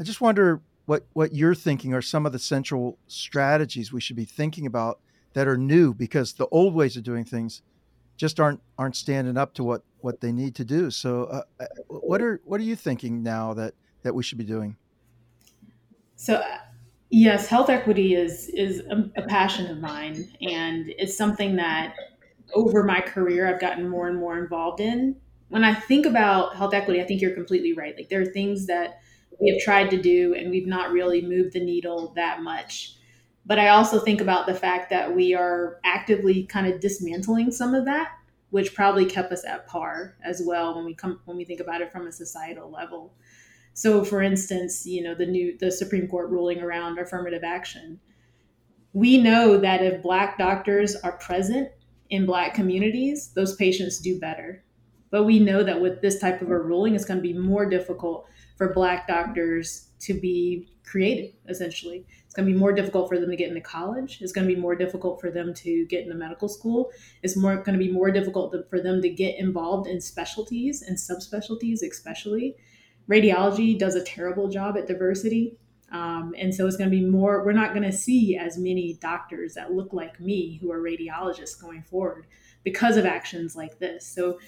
I 0.00 0.04
just 0.04 0.20
wonder 0.20 0.62
what 0.86 1.06
what 1.12 1.34
you're 1.34 1.54
thinking 1.54 1.92
are 1.92 2.02
some 2.02 2.24
of 2.24 2.32
the 2.32 2.38
central 2.38 2.98
strategies 3.06 3.92
we 3.92 4.00
should 4.00 4.16
be 4.16 4.24
thinking 4.24 4.66
about 4.66 5.00
that 5.34 5.46
are 5.46 5.58
new 5.58 5.92
because 5.92 6.32
the 6.32 6.46
old 6.48 6.74
ways 6.74 6.96
of 6.96 7.02
doing 7.02 7.24
things 7.24 7.62
just 8.16 8.40
aren't 8.40 8.60
aren't 8.78 8.96
standing 8.96 9.36
up 9.36 9.54
to 9.54 9.64
what 9.64 9.82
what 10.00 10.20
they 10.20 10.32
need 10.32 10.54
to 10.56 10.64
do. 10.64 10.90
So, 10.90 11.24
uh, 11.24 11.42
uh 11.60 11.66
what 11.88 12.22
are 12.22 12.40
what 12.44 12.60
are 12.60 12.64
you 12.64 12.76
thinking 12.76 13.22
now 13.22 13.54
that 13.54 13.74
that 14.02 14.14
we 14.14 14.22
should 14.22 14.38
be 14.38 14.44
doing? 14.44 14.76
So, 16.16 16.42
yes, 17.10 17.46
health 17.48 17.70
equity 17.70 18.14
is 18.14 18.48
is 18.48 18.80
a, 18.90 19.10
a 19.16 19.22
passion 19.22 19.66
of 19.70 19.78
mine, 19.78 20.28
and 20.42 20.88
it's 20.98 21.16
something 21.16 21.56
that 21.56 21.94
over 22.54 22.84
my 22.84 23.00
career 23.00 23.46
I've 23.52 23.60
gotten 23.60 23.88
more 23.88 24.08
and 24.08 24.18
more 24.18 24.38
involved 24.38 24.80
in. 24.80 25.16
When 25.48 25.64
I 25.64 25.74
think 25.74 26.06
about 26.06 26.56
health 26.56 26.74
equity, 26.74 27.00
I 27.02 27.06
think 27.06 27.20
you're 27.22 27.34
completely 27.34 27.72
right. 27.74 27.96
Like 27.96 28.08
there 28.08 28.22
are 28.22 28.26
things 28.26 28.66
that 28.66 29.00
we 29.40 29.50
have 29.50 29.60
tried 29.62 29.90
to 29.90 30.00
do 30.02 30.34
and 30.34 30.50
we've 30.50 30.66
not 30.66 30.92
really 30.92 31.22
moved 31.22 31.54
the 31.54 31.60
needle 31.64 32.12
that 32.16 32.42
much. 32.42 32.96
But 33.46 33.58
I 33.58 33.68
also 33.68 34.00
think 34.00 34.20
about 34.20 34.46
the 34.46 34.54
fact 34.54 34.90
that 34.90 35.14
we 35.14 35.34
are 35.34 35.80
actively 35.84 36.44
kind 36.44 36.66
of 36.72 36.80
dismantling 36.80 37.50
some 37.50 37.74
of 37.74 37.84
that, 37.86 38.12
which 38.50 38.74
probably 38.74 39.06
kept 39.06 39.32
us 39.32 39.44
at 39.44 39.66
par 39.66 40.16
as 40.22 40.42
well 40.44 40.74
when 40.76 40.84
we 40.84 40.94
come 40.94 41.20
when 41.24 41.36
we 41.36 41.44
think 41.44 41.60
about 41.60 41.80
it 41.82 41.92
from 41.92 42.06
a 42.06 42.12
societal 42.12 42.70
level. 42.70 43.14
So 43.78 44.02
for 44.02 44.20
instance, 44.22 44.84
you 44.84 45.04
know, 45.04 45.14
the 45.14 45.24
new 45.24 45.56
the 45.56 45.70
Supreme 45.70 46.08
Court 46.08 46.30
ruling 46.30 46.60
around 46.60 46.98
affirmative 46.98 47.44
action. 47.44 48.00
We 48.92 49.22
know 49.22 49.56
that 49.56 49.84
if 49.84 50.02
black 50.02 50.36
doctors 50.36 50.96
are 50.96 51.12
present 51.18 51.68
in 52.10 52.26
black 52.26 52.54
communities, 52.54 53.28
those 53.36 53.54
patients 53.54 54.00
do 54.00 54.18
better. 54.18 54.64
But 55.12 55.26
we 55.26 55.38
know 55.38 55.62
that 55.62 55.80
with 55.80 56.02
this 56.02 56.18
type 56.18 56.42
of 56.42 56.50
a 56.50 56.58
ruling, 56.58 56.96
it's 56.96 57.04
going 57.04 57.18
to 57.18 57.22
be 57.22 57.32
more 57.32 57.70
difficult 57.70 58.26
for 58.56 58.74
black 58.74 59.06
doctors 59.06 59.90
to 60.00 60.12
be 60.12 60.68
created 60.84 61.34
essentially 61.48 62.06
it's 62.24 62.34
going 62.34 62.46
to 62.46 62.52
be 62.52 62.58
more 62.58 62.72
difficult 62.72 63.08
for 63.08 63.18
them 63.20 63.28
to 63.28 63.36
get 63.36 63.48
into 63.48 63.60
college 63.60 64.18
it's 64.22 64.32
going 64.32 64.48
to 64.48 64.54
be 64.54 64.58
more 64.58 64.74
difficult 64.74 65.20
for 65.20 65.30
them 65.30 65.52
to 65.52 65.84
get 65.86 66.02
into 66.04 66.14
medical 66.14 66.48
school 66.48 66.90
it's 67.22 67.36
more 67.36 67.56
going 67.56 67.78
to 67.78 67.84
be 67.84 67.92
more 67.92 68.10
difficult 68.10 68.54
for 68.70 68.80
them 68.80 69.02
to 69.02 69.08
get 69.10 69.38
involved 69.38 69.86
in 69.86 70.00
specialties 70.00 70.80
and 70.80 70.96
subspecialties 70.96 71.82
especially 71.82 72.56
radiology 73.10 73.78
does 73.78 73.94
a 73.94 74.04
terrible 74.04 74.48
job 74.48 74.76
at 74.76 74.86
diversity 74.86 75.56
um, 75.90 76.34
and 76.36 76.54
so 76.54 76.66
it's 76.66 76.76
going 76.76 76.90
to 76.90 76.96
be 76.96 77.04
more 77.04 77.44
we're 77.44 77.52
not 77.52 77.72
going 77.72 77.82
to 77.82 77.92
see 77.92 78.36
as 78.36 78.58
many 78.58 78.94
doctors 79.00 79.54
that 79.54 79.72
look 79.72 79.92
like 79.92 80.20
me 80.20 80.58
who 80.60 80.70
are 80.70 80.80
radiologists 80.80 81.60
going 81.60 81.82
forward 81.82 82.26
because 82.64 82.96
of 82.96 83.06
actions 83.06 83.56
like 83.56 83.78
this 83.78 84.06
so 84.06 84.38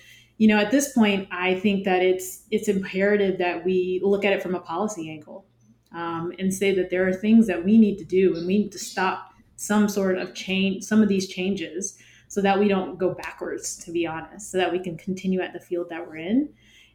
you 0.40 0.48
know, 0.48 0.56
at 0.56 0.70
this 0.70 0.94
point, 0.94 1.28
I 1.30 1.54
think 1.60 1.84
that 1.84 2.02
it's 2.02 2.44
it's 2.50 2.66
imperative 2.66 3.36
that 3.36 3.62
we 3.62 4.00
look 4.02 4.24
at 4.24 4.32
it 4.32 4.42
from 4.42 4.54
a 4.54 4.60
policy 4.60 5.10
angle 5.10 5.44
um, 5.92 6.32
and 6.38 6.52
say 6.52 6.74
that 6.76 6.88
there 6.88 7.06
are 7.06 7.12
things 7.12 7.46
that 7.46 7.62
we 7.62 7.76
need 7.76 7.98
to 7.98 8.06
do, 8.06 8.34
and 8.34 8.46
we 8.46 8.56
need 8.56 8.72
to 8.72 8.78
stop 8.78 9.34
some 9.56 9.86
sort 9.86 10.16
of 10.16 10.34
change, 10.34 10.82
some 10.82 11.02
of 11.02 11.10
these 11.10 11.28
changes, 11.28 11.98
so 12.28 12.40
that 12.40 12.58
we 12.58 12.68
don't 12.68 12.96
go 12.96 13.12
backwards. 13.12 13.76
To 13.84 13.92
be 13.92 14.06
honest, 14.06 14.50
so 14.50 14.56
that 14.56 14.72
we 14.72 14.78
can 14.78 14.96
continue 14.96 15.42
at 15.42 15.52
the 15.52 15.60
field 15.60 15.90
that 15.90 16.08
we're 16.08 16.16
in, 16.16 16.48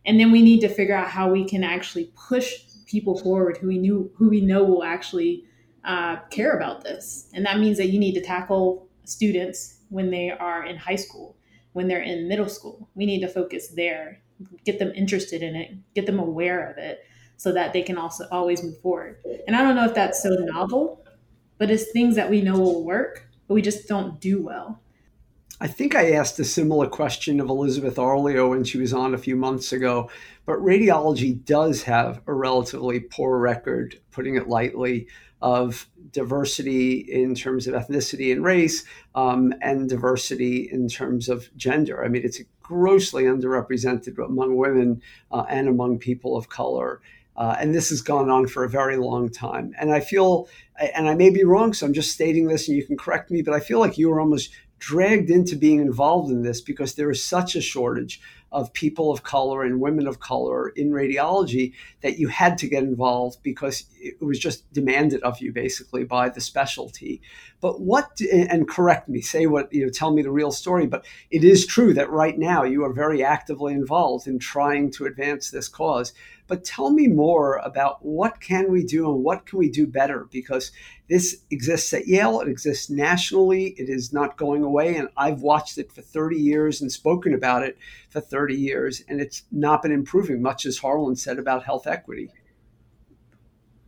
and 0.06 0.20
then 0.20 0.32
we 0.32 0.42
need 0.42 0.62
to 0.62 0.70
figure 0.70 0.96
out 0.96 1.10
how 1.10 1.30
we 1.30 1.48
can 1.48 1.64
actually 1.64 2.12
push 2.16 2.54
people 2.86 3.18
forward 3.18 3.58
who 3.58 3.68
we 3.68 3.78
knew 3.78 4.12
who 4.16 4.30
we 4.30 4.42
know 4.42 4.64
will 4.64 4.84
actually 4.84 5.44
uh, 5.84 6.18
care 6.30 6.56
about 6.56 6.84
this, 6.84 7.30
and 7.34 7.46
that 7.46 7.60
means 7.60 7.78
that 7.78 7.88
you 7.88 8.00
need 8.00 8.14
to 8.14 8.22
tackle 8.22 8.88
students 9.04 9.82
when 9.90 10.10
they 10.10 10.32
are 10.32 10.66
in 10.66 10.78
high 10.78 10.96
school 10.96 11.36
when 11.76 11.90
they're 11.90 12.02
in 12.02 12.30
middle 12.30 12.48
school. 12.48 12.90
We 12.96 13.06
need 13.06 13.20
to 13.20 13.28
focus 13.28 13.68
there, 13.68 14.22
get 14.64 14.80
them 14.80 14.94
interested 14.96 15.44
in 15.44 15.58
it, 15.58 15.72
get 15.94 16.06
them 16.06 16.20
aware 16.20 16.72
of 16.72 16.78
it 16.78 17.02
so 17.36 17.52
that 17.52 17.74
they 17.74 17.82
can 17.82 17.98
also 17.98 18.26
always 18.32 18.64
move 18.64 18.80
forward. 18.80 19.18
And 19.46 19.58
I 19.58 19.62
don't 19.62 19.76
know 19.76 19.84
if 19.84 19.94
that's 19.94 20.24
so 20.24 20.30
novel, 20.30 21.06
but 21.58 21.70
it's 21.70 21.92
things 21.92 22.16
that 22.16 22.30
we 22.30 22.42
know 22.42 22.58
will 22.58 22.86
work, 22.86 23.28
but 23.50 23.56
we 23.56 23.62
just 23.62 23.90
don't 23.90 24.22
do 24.22 24.42
well. 24.42 24.82
I 25.62 25.68
think 25.68 25.96
I 25.96 26.12
asked 26.12 26.38
a 26.40 26.44
similar 26.44 26.88
question 26.88 27.40
of 27.40 27.48
Elizabeth 27.48 27.96
Arleo 27.96 28.50
when 28.50 28.66
she 28.66 28.78
was 28.78 28.94
on 28.94 29.14
a 29.14 29.18
few 29.18 29.38
months 29.38 29.72
ago, 29.72 30.10
but 30.46 30.58
radiology 30.58 31.44
does 31.46 31.84
have 31.84 32.22
a 32.28 32.34
relatively 32.34 33.00
poor 33.00 33.38
record, 33.40 33.98
putting 34.12 34.36
it 34.36 34.50
lightly, 34.50 35.08
of 35.42 35.88
diversity 36.12 36.98
in 36.98 37.36
terms 37.36 37.68
of 37.68 37.74
ethnicity 37.74 38.34
and 38.34 38.44
race 38.44 38.84
um, 39.16 39.54
and 39.62 39.88
diversity 39.88 40.70
in 40.70 40.90
terms 40.90 41.30
of 41.30 41.50
gender. 41.56 42.04
I 42.04 42.10
mean, 42.10 42.24
it's 42.26 42.42
grossly 42.62 43.24
underrepresented 43.24 44.18
among 44.18 44.58
women 44.58 45.02
uh, 45.32 45.46
and 45.50 45.70
among 45.70 46.00
people 46.00 46.36
of 46.36 46.50
color. 46.50 47.00
Uh, 47.38 47.56
and 47.60 47.76
this 47.76 47.90
has 47.90 48.02
gone 48.02 48.30
on 48.30 48.48
for 48.48 48.64
a 48.64 48.70
very 48.70 48.98
long 48.98 49.30
time. 49.30 49.74
And 49.80 49.92
I 49.92 50.00
feel, 50.00 50.48
and 50.96 51.10
I 51.10 51.16
may 51.16 51.30
be 51.30 51.44
wrong, 51.44 51.74
so 51.74 51.86
I'm 51.86 51.94
just 51.94 52.12
stating 52.12 52.48
this 52.48 52.68
and 52.68 52.78
you 52.78 52.86
can 52.86 52.98
correct 52.98 53.30
me, 53.30 53.42
but 53.42 53.54
I 53.54 53.60
feel 53.60 53.80
like 53.80 53.98
you 53.98 54.10
were 54.10 54.22
almost 54.22 54.52
dragged 54.80 55.30
into 55.30 55.56
being 55.56 55.80
involved 55.80 56.32
in 56.32 56.44
this 56.44 56.62
because 56.62 56.96
there 56.96 57.10
is 57.10 57.24
such 57.24 57.56
a 57.56 57.62
shortage 57.62 58.22
of 58.52 58.72
people 58.72 59.12
of 59.12 59.22
color 59.24 59.64
and 59.64 59.82
women 59.82 60.08
of 60.08 60.22
color 60.22 60.70
in 60.70 60.92
radiology 60.92 61.74
that 62.02 62.18
you 62.18 62.30
had 62.30 62.58
to 62.58 62.68
get 62.68 62.84
involved 62.84 63.38
because 63.44 63.84
it 64.00 64.22
was 64.22 64.40
just 64.40 64.72
demanded 64.72 65.22
of 65.24 65.42
you 65.42 65.52
basically 65.52 66.06
by 66.06 66.30
the 66.30 66.40
specialty. 66.40 67.22
But 67.60 67.82
what 67.82 68.22
and 68.32 68.68
correct 68.68 69.10
me, 69.10 69.20
say 69.20 69.46
what 69.46 69.74
you 69.74 69.86
know, 69.86 69.92
tell 69.92 70.14
me 70.14 70.22
the 70.22 70.32
real 70.32 70.54
story. 70.54 70.88
But 70.88 71.06
it 71.32 71.44
is 71.44 71.66
true 71.66 71.94
that 71.96 72.10
right 72.10 72.38
now 72.38 72.64
you 72.64 72.86
are 72.86 72.94
very 72.94 73.24
actively 73.24 73.74
involved 73.74 74.26
in 74.26 74.40
trying 74.40 74.90
to 74.92 75.06
advance 75.06 75.52
this 75.52 75.68
cause. 75.68 76.14
But 76.48 76.64
tell 76.64 76.92
me 76.92 77.08
more 77.08 77.58
about 77.58 78.06
what 78.06 78.40
can 78.40 78.72
we 78.72 78.84
do 78.84 79.10
and 79.10 79.24
what 79.24 79.46
can 79.46 79.58
we 79.58 79.70
do 79.70 79.88
better 79.88 80.28
because 80.32 80.72
this 81.08 81.44
exists 81.50 81.94
at 81.94 82.08
Yale, 82.08 82.40
it 82.42 82.48
exists 82.48 82.90
nationally, 82.90 83.76
it 83.78 83.90
is 83.90 84.14
not 84.14 84.38
going 84.38 84.64
away, 84.64 84.96
and 84.96 85.10
I've 85.18 85.42
watched 85.42 85.78
it 85.78 85.92
for 85.92 86.02
30 86.02 86.38
years 86.38 86.82
and 86.82 86.92
spoken 86.92 87.34
about 87.34 87.64
it 87.64 87.78
for 88.10 88.22
30 88.22 88.56
years, 88.56 89.04
and 89.08 89.20
it's 89.20 89.44
not 89.52 89.82
been 89.82 89.92
improving, 89.92 90.42
much 90.42 90.66
as 90.66 90.78
Harlan 90.78 91.16
said 91.16 91.40
about 91.40 91.64
health 91.64 91.88
equity. 91.88 92.30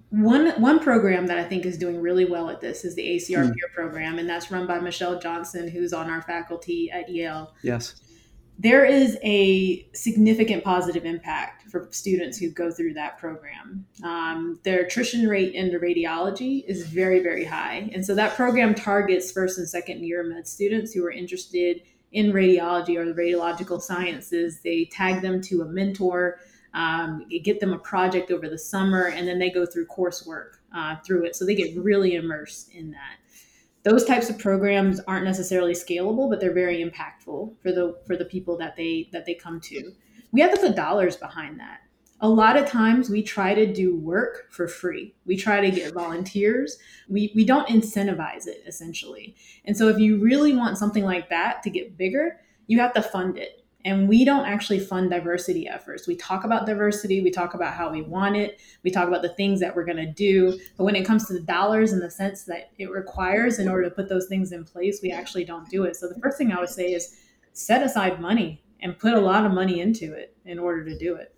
One 0.09 0.61
one 0.61 0.79
program 0.79 1.27
that 1.27 1.37
I 1.37 1.43
think 1.43 1.65
is 1.65 1.77
doing 1.77 1.99
really 1.99 2.23
well 2.23 2.49
at 2.49 2.61
this 2.61 2.85
is 2.85 2.95
the 2.95 3.03
ACR 3.03 3.43
hmm. 3.43 3.51
PIER 3.51 3.69
program, 3.75 4.19
and 4.19 4.29
that's 4.29 4.49
run 4.49 4.65
by 4.65 4.79
Michelle 4.79 5.19
Johnson, 5.19 5.67
who's 5.67 5.91
on 5.91 6.09
our 6.09 6.21
faculty 6.21 6.89
at 6.89 7.09
Yale. 7.09 7.53
Yes 7.61 7.95
there 8.59 8.85
is 8.85 9.17
a 9.23 9.87
significant 9.93 10.63
positive 10.63 11.05
impact 11.05 11.69
for 11.69 11.87
students 11.91 12.37
who 12.37 12.49
go 12.49 12.71
through 12.71 12.93
that 12.93 13.17
program. 13.19 13.85
Um, 14.03 14.59
their 14.63 14.81
attrition 14.81 15.27
rate 15.27 15.53
into 15.53 15.79
radiology 15.79 16.63
is 16.65 16.87
very, 16.87 17.19
very 17.21 17.45
high. 17.45 17.89
And 17.93 18.05
so 18.05 18.15
that 18.15 18.35
program 18.35 18.73
targets 18.73 19.31
first 19.31 19.59
and 19.59 19.67
second 19.67 20.03
year 20.03 20.23
med 20.23 20.47
students 20.47 20.93
who 20.93 21.05
are 21.05 21.11
interested 21.11 21.83
in 22.11 22.31
radiology 22.31 22.95
or 22.97 23.05
the 23.05 23.13
radiological 23.13 23.81
sciences. 23.81 24.61
They 24.61 24.85
tag 24.85 25.21
them 25.21 25.41
to 25.41 25.61
a 25.61 25.65
mentor, 25.65 26.39
um, 26.73 27.25
get 27.43 27.59
them 27.59 27.73
a 27.73 27.79
project 27.79 28.31
over 28.31 28.49
the 28.49 28.57
summer, 28.57 29.07
and 29.07 29.27
then 29.27 29.39
they 29.39 29.51
go 29.51 29.65
through 29.65 29.87
coursework 29.87 30.53
uh, 30.75 30.95
through 31.05 31.25
it. 31.25 31.35
So 31.35 31.45
they 31.45 31.55
get 31.55 31.77
really 31.77 32.15
immersed 32.15 32.73
in 32.73 32.91
that 32.91 33.17
those 33.87 34.03
types 34.03 34.29
of 34.29 34.37
programs 34.37 34.99
aren't 35.07 35.23
necessarily 35.23 35.71
scalable, 35.71 36.29
but 36.29 36.41
they're 36.41 36.53
very 36.53 36.83
impactful 36.83 37.55
for 37.61 37.71
the 37.71 37.97
for 38.05 38.17
the 38.17 38.25
people 38.25 38.57
that 38.57 38.75
they 38.75 39.09
that 39.13 39.25
they 39.25 39.33
come 39.33 39.61
to. 39.61 39.93
We 40.33 40.41
have 40.41 40.53
to 40.53 40.59
put 40.59 40.75
dollars 40.75 41.15
behind 41.15 41.57
that. 41.61 41.79
A 42.19 42.27
lot 42.27 42.57
of 42.57 42.67
times 42.67 43.09
we 43.09 43.23
try 43.23 43.53
to 43.53 43.71
do 43.71 43.95
work 43.95 44.51
for 44.51 44.67
free. 44.67 45.15
We 45.25 45.37
try 45.37 45.61
to 45.61 45.71
get 45.71 45.93
volunteers. 45.93 46.77
We 47.07 47.31
we 47.33 47.45
don't 47.45 47.69
incentivize 47.69 48.45
it 48.45 48.61
essentially. 48.67 49.37
And 49.63 49.77
so 49.77 49.87
if 49.87 49.97
you 49.97 50.17
really 50.19 50.53
want 50.53 50.77
something 50.77 51.05
like 51.05 51.29
that 51.29 51.63
to 51.63 51.69
get 51.69 51.97
bigger, 51.97 52.41
you 52.65 52.81
have 52.81 52.93
to 52.93 53.01
fund 53.01 53.37
it 53.37 53.56
and 53.87 54.09
we 54.09 54.25
don't 54.25 54.45
actually 54.45 54.79
fund 54.79 55.09
diversity 55.09 55.65
efforts. 55.65 56.07
We 56.07 56.17
talk 56.17 56.43
about 56.43 56.65
diversity, 56.65 57.21
we 57.21 57.31
talk 57.31 57.53
about 57.53 57.73
how 57.73 57.89
we 57.89 58.01
want 58.01 58.35
it, 58.35 58.59
we 58.83 58.91
talk 58.91 59.07
about 59.07 59.21
the 59.21 59.29
things 59.29 59.61
that 59.61 59.73
we're 59.73 59.85
going 59.85 59.95
to 59.95 60.11
do. 60.11 60.59
But 60.75 60.83
when 60.83 60.97
it 60.97 61.05
comes 61.05 61.25
to 61.27 61.33
the 61.33 61.39
dollars 61.39 61.93
and 61.93 62.01
the 62.01 62.11
sense 62.11 62.43
that 62.43 62.71
it 62.77 62.91
requires 62.91 63.59
in 63.59 63.69
order 63.69 63.83
to 63.85 63.95
put 63.95 64.09
those 64.09 64.27
things 64.27 64.51
in 64.51 64.65
place, 64.65 64.99
we 65.01 65.09
actually 65.09 65.45
don't 65.45 65.69
do 65.69 65.85
it. 65.85 65.95
So 65.95 66.09
the 66.09 66.19
first 66.19 66.37
thing 66.37 66.51
I 66.51 66.59
would 66.59 66.67
say 66.67 66.91
is 66.91 67.15
set 67.53 67.81
aside 67.81 68.19
money 68.19 68.61
and 68.81 68.99
put 68.99 69.13
a 69.13 69.21
lot 69.21 69.45
of 69.45 69.53
money 69.53 69.79
into 69.79 70.13
it 70.13 70.35
in 70.43 70.59
order 70.59 70.83
to 70.83 70.97
do 70.97 71.15
it. 71.15 71.33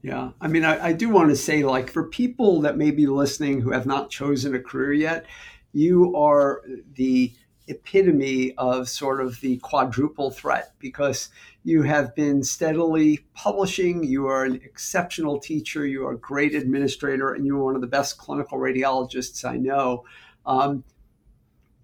Yeah. 0.00 0.30
I 0.40 0.48
mean, 0.48 0.64
I, 0.64 0.86
I 0.86 0.92
do 0.94 1.10
want 1.10 1.28
to 1.28 1.36
say, 1.36 1.62
like, 1.62 1.90
for 1.90 2.04
people 2.04 2.62
that 2.62 2.78
may 2.78 2.90
be 2.90 3.06
listening 3.06 3.60
who 3.60 3.70
have 3.70 3.84
not 3.84 4.08
chosen 4.08 4.54
a 4.54 4.60
career 4.60 4.94
yet, 4.94 5.26
you 5.74 6.16
are 6.16 6.62
the 6.94 7.34
epitome 7.68 8.54
of 8.56 8.88
sort 8.88 9.20
of 9.20 9.40
the 9.40 9.58
quadruple 9.58 10.30
threat 10.30 10.72
because 10.78 11.28
you 11.64 11.82
have 11.82 12.14
been 12.14 12.42
steadily 12.42 13.20
publishing. 13.34 14.02
You 14.04 14.26
are 14.26 14.44
an 14.44 14.56
exceptional 14.56 15.38
teacher. 15.38 15.86
You 15.86 16.06
are 16.06 16.12
a 16.12 16.18
great 16.18 16.54
administrator, 16.54 17.34
and 17.34 17.46
you 17.46 17.56
are 17.56 17.64
one 17.64 17.74
of 17.74 17.80
the 17.80 17.86
best 17.86 18.18
clinical 18.18 18.58
radiologists 18.58 19.44
I 19.44 19.56
know. 19.56 20.04
Um, 20.44 20.84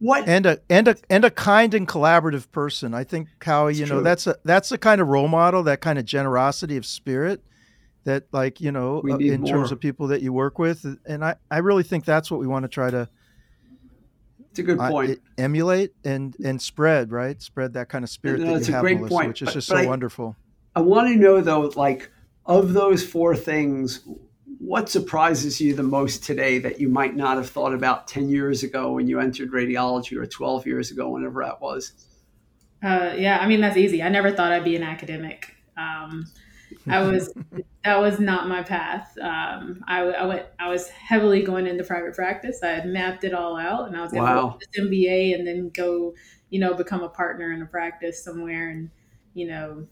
what 0.01 0.29
and 0.29 0.47
a 0.47 0.61
and 0.69 0.89
a 0.89 0.97
and 1.11 1.25
a 1.25 1.31
kind 1.31 1.75
and 1.75 1.87
collaborative 1.87 2.51
person. 2.51 2.95
I 2.95 3.05
think 3.05 3.29
how 3.43 3.69
you 3.69 3.87
know 3.87 3.97
true. 3.97 4.03
that's 4.03 4.27
a 4.27 4.37
that's 4.45 4.69
the 4.69 4.79
kind 4.79 5.01
of 5.01 5.09
role 5.09 5.29
model, 5.29 5.63
that 5.65 5.81
kind 5.81 5.99
of 5.99 6.05
generosity 6.05 6.77
of 6.77 6.87
spirit 6.87 7.43
that 8.05 8.25
like 8.33 8.61
you 8.61 8.73
know 8.73 9.03
uh, 9.09 9.17
in 9.19 9.43
more. 9.43 9.53
terms 9.53 9.73
of 9.73 9.81
people 9.81 10.09
that 10.09 10.23
you 10.23 10.33
work 10.33 10.59
with 10.59 10.85
and 11.07 11.25
I, 11.25 11.37
I 11.51 11.59
really 11.59 11.83
think 11.83 12.05
that's 12.05 12.31
what 12.31 12.41
we 12.41 12.47
want 12.47 12.63
to 12.65 12.69
try 12.69 12.91
to 12.91 13.09
it's 14.59 14.69
a 14.69 14.75
good 14.75 14.79
point. 14.79 15.21
emulate 15.37 15.93
and 16.05 16.35
and 16.45 16.61
spread, 16.61 17.13
right? 17.13 17.41
Spread 17.41 17.75
that 17.75 17.89
kind 17.89 18.05
of 18.05 18.11
spirit 18.11 18.41
no, 18.41 18.59
that 18.59 18.67
you 18.67 18.75
have, 18.75 18.83
Melissa, 18.83 19.09
point. 19.09 19.29
which 19.29 19.43
is 19.43 19.47
but, 19.47 19.55
just 19.55 19.69
but 19.69 19.77
so 19.77 19.83
I, 19.83 19.87
wonderful. 19.87 20.37
I 20.75 20.81
want 20.81 21.09
to 21.09 21.17
know 21.17 21.41
though, 21.41 21.73
like 21.77 22.11
of 22.47 22.73
those 22.73 23.05
four 23.05 23.37
things, 23.37 24.03
what 24.59 24.89
surprises 24.89 25.61
you 25.61 25.75
the 25.75 25.83
most 25.83 26.25
today 26.25 26.59
that 26.59 26.81
you 26.81 26.89
might 26.89 27.15
not 27.15 27.37
have 27.37 27.49
thought 27.49 27.73
about 27.73 28.09
10 28.09 28.29
years 28.29 28.63
ago 28.63 28.93
when 28.93 29.07
you 29.07 29.21
entered 29.21 29.53
radiology 29.53 30.17
or 30.17 30.27
12 30.27 30.67
years 30.67 30.91
ago, 30.91 31.11
whenever 31.11 31.45
that 31.45 31.61
was? 31.61 31.93
Uh, 32.83 33.15
yeah, 33.17 33.39
I 33.39 33.47
mean, 33.47 33.61
that's 33.61 33.77
easy. 33.77 34.03
I 34.03 34.09
never 34.09 34.33
thought 34.33 34.53
I'd 34.53 34.65
be 34.65 34.77
an 34.77 34.83
academic. 34.83 35.55
Um, 35.77 36.27
I 36.87 37.03
was 37.03 37.33
that 37.85 38.01
was 38.01 38.21
not 38.21 38.49
my 38.49 38.63
path. 38.63 39.17
Um, 39.19 39.83
I, 39.87 40.01
I, 40.01 40.25
went. 40.27 40.47
I 40.59 40.69
was 40.69 40.89
heavily 40.89 41.43
going 41.43 41.67
into 41.67 41.85
private 41.85 42.15
practice. 42.15 42.63
I 42.63 42.69
had 42.69 42.87
mapped 42.87 43.25
it 43.25 43.35
all 43.35 43.57
out, 43.57 43.89
and 43.89 43.97
I 43.97 44.03
was 44.03 44.13
going 44.13 44.25
wow. 44.25 44.59
to 44.61 44.67
this 44.67 44.85
MBA 44.87 45.35
and 45.35 45.47
then 45.47 45.71
go, 45.71 46.15
you 46.51 46.61
know, 46.61 46.75
become 46.75 47.03
a 47.03 47.09
partner 47.09 47.53
in 47.53 47.63
a 47.63 47.67
practice 47.67 48.23
somewhere, 48.23 48.71
and 48.71 48.91
you 49.35 49.47
know, 49.47 49.87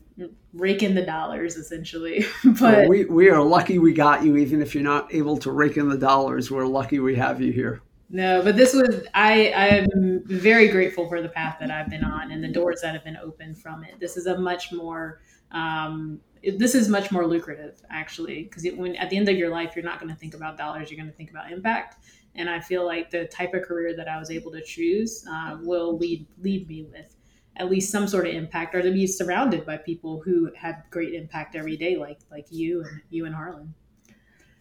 rake 0.53 0.83
in 0.83 0.95
the 0.95 1.05
dollars 1.05 1.57
essentially. 1.57 2.25
but 2.45 2.61
well, 2.61 2.89
we 2.89 3.05
we 3.07 3.31
are 3.31 3.43
lucky 3.43 3.79
we 3.79 3.93
got 3.93 4.25
you. 4.25 4.37
Even 4.37 4.61
if 4.63 4.75
you're 4.75 4.85
not 4.85 5.13
able 5.15 5.37
to 5.39 5.51
rake 5.51 5.77
in 5.77 5.89
the 5.89 5.99
dollars, 5.99 6.51
we're 6.51 6.67
lucky 6.67 6.99
we 6.99 7.15
have 7.17 7.41
you 7.41 7.53
here. 7.53 7.83
No, 8.09 8.43
but 8.43 8.57
this 8.57 8.73
was 8.73 9.05
I 9.15 9.51
I 9.51 9.67
am 9.67 10.23
very 10.27 10.69
grateful 10.69 11.09
for 11.09 11.23
the 11.23 11.29
path 11.29 11.57
that 11.61 11.71
I've 11.71 11.91
been 11.91 12.05
on 12.05 12.31
and 12.31 12.43
the 12.43 12.49
doors 12.49 12.81
that 12.83 12.95
have 12.95 13.05
been 13.05 13.17
opened 13.17 13.59
from 13.59 13.85
it. 13.85 13.99
This 13.99 14.17
is 14.17 14.27
a 14.27 14.39
much 14.39 14.73
more 14.73 15.21
um, 15.53 16.21
this 16.57 16.75
is 16.75 16.89
much 16.89 17.11
more 17.11 17.27
lucrative 17.27 17.81
actually 17.91 18.45
because 18.45 18.65
when 18.77 18.95
at 18.97 19.11
the 19.11 19.17
end 19.17 19.29
of 19.29 19.37
your 19.37 19.51
life 19.51 19.75
you're 19.75 19.85
not 19.85 19.99
going 19.99 20.13
to 20.13 20.19
think 20.19 20.35
about 20.35 20.57
dollars 20.57 20.91
you're 20.91 20.99
going 20.99 21.11
to 21.11 21.17
think 21.17 21.31
about 21.31 21.51
impact 21.51 21.97
and 22.35 22.49
i 22.49 22.61
feel 22.61 22.85
like 22.87 23.11
the 23.11 23.27
type 23.27 23.55
of 23.55 23.63
career 23.63 23.97
that 23.97 24.09
i 24.09 24.19
was 24.19 24.31
able 24.31 24.53
to 24.53 24.63
choose 24.63 25.25
uh, 25.31 25.57
will 25.63 25.97
lead 25.97 26.27
lead 26.41 26.69
me 26.69 26.85
with 26.85 27.17
at 27.57 27.71
least 27.71 27.91
some 27.91 28.07
sort 28.07 28.27
of 28.27 28.35
impact 28.35 28.75
or 28.75 28.83
to 28.83 28.93
be 28.93 29.07
surrounded 29.07 29.65
by 29.65 29.77
people 29.77 30.21
who 30.25 30.51
have 30.55 30.83
great 30.91 31.15
impact 31.15 31.57
every 31.57 31.77
day 31.77 31.97
like 31.97 32.19
like 32.31 32.47
you 32.51 32.83
and 32.83 33.01
you 33.11 33.27
and 33.27 33.35
harlan 33.35 33.75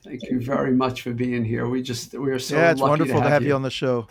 thank 0.04 0.24
you 0.24 0.40
very 0.40 0.72
much 0.72 1.02
for 1.02 1.14
being 1.14 1.44
here 1.44 1.68
we 1.68 1.82
just 1.82 2.14
we 2.14 2.32
are 2.32 2.40
so 2.40 2.56
yeah 2.56 2.72
it's 2.72 2.82
wonderful 2.82 3.16
to 3.16 3.22
have, 3.22 3.24
to 3.24 3.30
have 3.30 3.42
you. 3.44 3.50
you. 3.50 3.56
on 3.56 3.62
the 3.62 3.72
show 3.72 4.08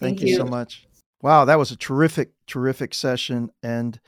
thank, 0.00 0.18
thank 0.18 0.20
you. 0.22 0.28
you 0.28 0.36
so 0.36 0.44
much 0.44 0.86
wow 1.22 1.44
that 1.44 1.58
was 1.58 1.70
a 1.70 1.76
terrific 1.76 2.32
terrific 2.46 2.94
session 2.94 3.50
and 3.62 4.00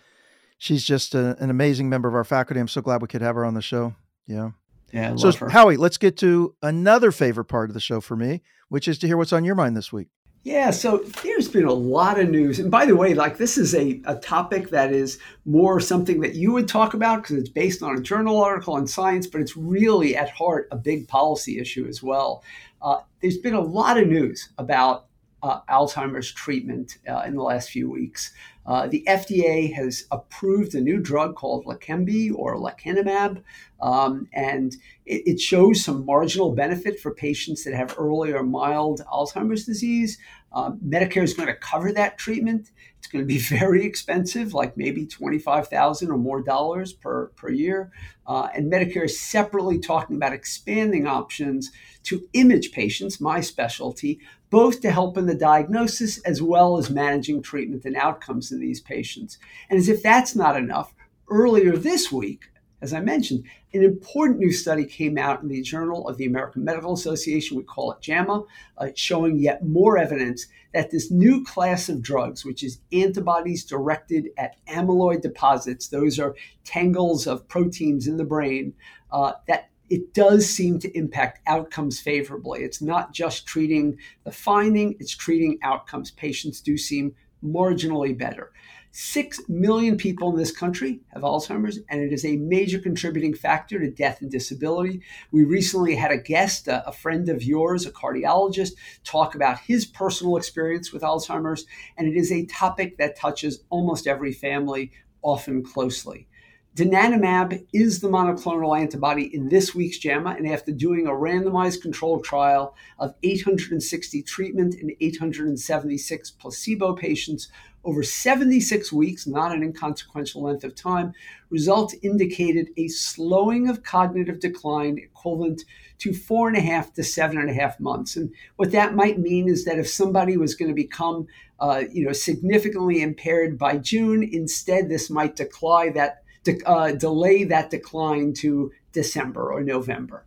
she's 0.59 0.85
just 0.85 1.14
a, 1.14 1.37
an 1.42 1.51
amazing 1.51 1.88
member 1.88 2.09
of 2.09 2.14
our 2.14 2.25
faculty. 2.25 2.61
I'm 2.61 2.69
so 2.69 2.81
glad 2.81 3.03
we 3.03 3.09
could 3.09 3.23
have 3.23 3.35
her 3.35 3.45
on 3.45 3.55
the 3.55 3.62
show. 3.62 3.95
Yeah. 4.27 4.51
Yeah. 4.92 5.16
so, 5.16 5.33
her. 5.33 5.49
Howie, 5.49 5.77
let's 5.77 5.99
get 5.99 6.16
to 6.19 6.55
another 6.62 7.11
favorite 7.11 7.47
part 7.47 7.71
of 7.71 7.75
the 7.75 7.81
show 7.81 8.01
for 8.01 8.16
me, 8.16 8.42
which 8.69 8.88
is 8.88 8.99
to 8.99 9.07
hear 9.07 9.16
what's 9.16 9.33
on 9.33 9.45
your 9.45 9.55
mind 9.55 9.77
this 9.77 9.92
week. 9.92 10.09
Yeah, 10.47 10.71
so 10.71 10.99
there's 11.25 11.49
been 11.49 11.64
a 11.64 11.73
lot 11.73 12.21
of 12.21 12.31
news. 12.31 12.61
And 12.61 12.71
by 12.71 12.87
the 12.87 12.95
way, 12.95 13.14
like 13.14 13.37
this 13.37 13.59
is 13.59 13.75
a, 13.75 14.01
a 14.05 14.14
topic 14.14 14.71
that 14.71 14.92
is 14.92 15.19
more 15.45 15.81
something 15.81 16.21
that 16.21 16.37
you 16.37 16.53
would 16.53 16.69
talk 16.69 16.95
about 16.95 17.23
because 17.23 17.37
it's 17.37 17.49
based 17.49 17.83
on 17.83 17.97
a 17.97 18.01
journal 18.01 18.40
article 18.40 18.75
on 18.75 18.87
science, 18.87 19.27
but 19.27 19.40
it's 19.40 19.57
really 19.57 20.14
at 20.16 20.31
heart 20.31 20.69
a 20.71 20.77
big 20.77 21.09
policy 21.09 21.59
issue 21.59 21.85
as 21.88 22.01
well. 22.01 22.45
Uh, 22.81 23.01
there's 23.21 23.38
been 23.38 23.55
a 23.55 23.61
lot 23.61 23.99
of 23.99 24.07
news 24.07 24.51
about 24.57 25.07
uh, 25.46 25.61
Alzheimer's 25.68 26.32
treatment 26.32 26.98
uh, 27.09 27.22
in 27.24 27.37
the 27.37 27.42
last 27.42 27.70
few 27.70 27.88
weeks. 27.88 28.32
Uh, 28.66 28.88
the 28.88 29.04
FDA 29.06 29.72
has 29.72 30.06
approved 30.11 30.74
a 30.74 30.80
new 30.80 30.98
drug 30.98 31.37
called 31.37 31.64
Leqembi 31.66 32.32
or 32.35 32.56
lecanemab, 32.56 33.42
um, 33.80 34.26
and 34.32 34.74
it, 35.04 35.22
it, 35.24 35.40
shows 35.40 35.85
some 35.85 36.04
marginal 36.04 36.52
benefit 36.52 36.98
for 36.98 37.14
patients 37.14 37.62
that 37.62 37.74
have 37.74 37.94
early 37.96 38.32
or 38.32 38.42
mild 38.42 39.02
Alzheimer's 39.06 39.64
disease. 39.64 40.18
Um, 40.52 40.80
Medicare 40.85 41.22
is 41.22 41.35
going 41.35 41.46
to 41.46 41.54
cover 41.54 41.92
that 41.92 42.18
treatment. 42.18 42.72
It's 42.98 43.06
going 43.06 43.22
to 43.22 43.26
be 43.26 43.38
very 43.59 43.87
expensive, 43.87 44.52
like 44.52 44.76
maybe 44.76 45.06
twenty-five 45.06 45.68
thousand 45.68 46.11
or 46.11 46.18
more 46.18 46.42
dollars 46.42 46.92
per 46.92 47.28
per 47.37 47.50
year. 47.50 47.92
Uh, 48.26 48.48
and 48.52 48.72
Medicare 48.72 49.04
is 49.04 49.20
separately 49.20 49.78
talking 49.78 50.16
about 50.16 50.32
expanding 50.32 51.06
options 51.06 51.70
to 52.02 52.28
image 52.32 52.72
patients, 52.72 53.20
my 53.20 53.40
specialty, 53.40 54.18
both 54.50 54.80
to 54.80 54.90
help 54.90 55.16
in 55.16 55.26
the 55.26 55.35
diagnosis 55.35 56.18
as 56.18 56.40
well 56.40 56.78
as 56.78 56.90
managing 56.90 57.42
treatment 57.42 57.85
and 57.85 57.96
outcomes 57.96 58.52
in 58.52 58.61
these 58.61 58.80
patients. 58.80 59.38
And 59.68 59.78
as 59.78 59.88
if 59.88 60.02
that's 60.02 60.37
not 60.37 60.56
enough, 60.56 60.94
earlier 61.28 61.76
this 61.76 62.12
week, 62.12 62.44
as 62.82 62.92
I 62.92 63.00
mentioned, 63.00 63.44
an 63.72 63.82
important 63.82 64.38
new 64.38 64.52
study 64.52 64.85
came 64.85 65.16
out 65.16 65.42
in 65.42 65.48
the 65.48 65.62
Journal 65.62 66.06
of 66.09 66.18
the 66.18 66.26
American 66.26 66.62
Medical 66.62 66.92
Association, 66.92 67.56
we 67.56 67.62
call 67.62 67.92
it 67.92 68.02
JAMA, 68.02 68.44
uh, 68.78 68.88
showing 68.94 69.38
yet 69.38 69.64
more 69.64 69.96
evidence 69.96 70.46
that 70.74 70.90
this 70.90 71.11
new 71.11 71.42
class 71.44 71.88
of 71.88 72.02
drugs, 72.02 72.44
which 72.44 72.62
is 72.62 72.80
antibodies 72.92 73.64
directed 73.64 74.28
at 74.37 74.56
amyloid 74.66 75.22
deposits, 75.22 75.88
those 75.88 76.18
are 76.18 76.37
tangles 76.64 77.26
of 77.26 77.48
proteins 77.48 78.06
in 78.06 78.18
the 78.18 78.24
brain, 78.24 78.74
uh, 79.11 79.32
that 79.48 79.70
it 79.88 80.14
does 80.14 80.49
seem 80.49 80.79
to 80.81 80.96
impact 80.96 81.40
outcomes 81.46 82.01
favorably. 82.01 82.62
It's 82.62 82.83
not 82.83 83.12
just 83.12 83.46
treating 83.46 83.99
the 84.25 84.33
finding, 84.33 84.96
it's 84.99 85.14
treating 85.14 85.59
outcomes. 85.62 86.11
Patients 86.11 86.61
do 86.61 86.77
seem 86.77 87.14
marginally 87.44 88.16
better. 88.16 88.53
Six 88.99 89.42
million 89.46 89.99
people 89.99 90.31
in 90.31 90.37
this 90.37 90.57
country 90.57 91.01
have 91.12 91.22
Alzheimer's, 91.22 91.81
and 91.90 92.01
it 92.01 92.14
is 92.14 92.25
a 92.25 92.38
major 92.38 92.79
contributing 92.79 93.35
factor 93.35 93.79
to 93.79 93.90
death 93.90 94.22
and 94.22 94.31
disability. 94.31 95.03
We 95.31 95.44
recently 95.44 95.96
had 95.96 96.12
a 96.12 96.16
guest, 96.16 96.66
a, 96.66 96.90
friend 96.92 97.29
of 97.29 97.42
yours, 97.42 97.85
a 97.85 97.90
cardiologist, 97.90 98.72
talk 99.05 99.35
about 99.35 99.61
his 99.61 99.85
personal 99.85 100.38
experience 100.38 100.94
with 100.94 101.03
Alzheimer's, 101.03 101.66
and 101.99 102.09
it 102.09 102.16
is 102.16 102.33
a 102.33 102.46
topic 102.46 102.96
that 102.96 103.18
touches 103.18 103.64
almost 103.68 104.07
every 104.07 104.33
family, 104.33 104.92
often 105.20 105.62
closely. 105.62 106.27
Donanemab 106.76 107.66
is 107.72 108.00
the 108.00 108.08
monoclonal 108.08 108.78
antibody 108.78 109.34
in 109.34 109.48
this 109.48 109.74
week's 109.74 109.96
JAMA, 109.96 110.36
and 110.36 110.46
after 110.46 110.72
doing 110.72 111.06
a 111.06 111.10
randomized 111.10 111.80
controlled 111.80 112.22
trial 112.22 112.76
of 112.98 113.14
860 113.22 114.20
treatment 114.24 114.74
and 114.74 114.92
876 115.00 116.30
placebo 116.32 116.94
patients 116.94 117.48
over 117.82 118.02
76 118.02 118.92
weeks, 118.92 119.26
not 119.26 119.52
an 119.52 119.62
inconsequential 119.62 120.42
length 120.42 120.64
of 120.64 120.74
time, 120.74 121.14
results 121.48 121.94
indicated 122.02 122.68
a 122.76 122.88
slowing 122.88 123.70
of 123.70 123.82
cognitive 123.82 124.38
decline 124.38 124.98
equivalent 124.98 125.64
to 126.00 126.12
four 126.12 126.46
and 126.46 126.58
a 126.58 126.60
half 126.60 126.92
to 126.92 127.02
seven 127.02 127.38
and 127.38 127.48
a 127.48 127.54
half 127.54 127.80
months. 127.80 128.16
And 128.16 128.30
what 128.56 128.72
that 128.72 128.94
might 128.94 129.18
mean 129.18 129.48
is 129.48 129.64
that 129.64 129.78
if 129.78 129.88
somebody 129.88 130.36
was 130.36 130.54
going 130.54 130.68
to 130.68 130.74
become, 130.74 131.26
uh, 131.58 131.84
you 131.90 132.04
know, 132.04 132.12
significantly 132.12 133.00
impaired 133.00 133.56
by 133.56 133.78
June, 133.78 134.22
instead 134.22 134.90
this 134.90 135.08
might 135.08 135.36
decline 135.36 135.94
that 135.94 136.22
de- 136.46 136.64
uh, 136.64 136.92
delay 136.92 137.44
that 137.44 137.70
decline 137.70 138.32
to 138.32 138.72
December 138.92 139.52
or 139.52 139.62
November. 139.62 140.24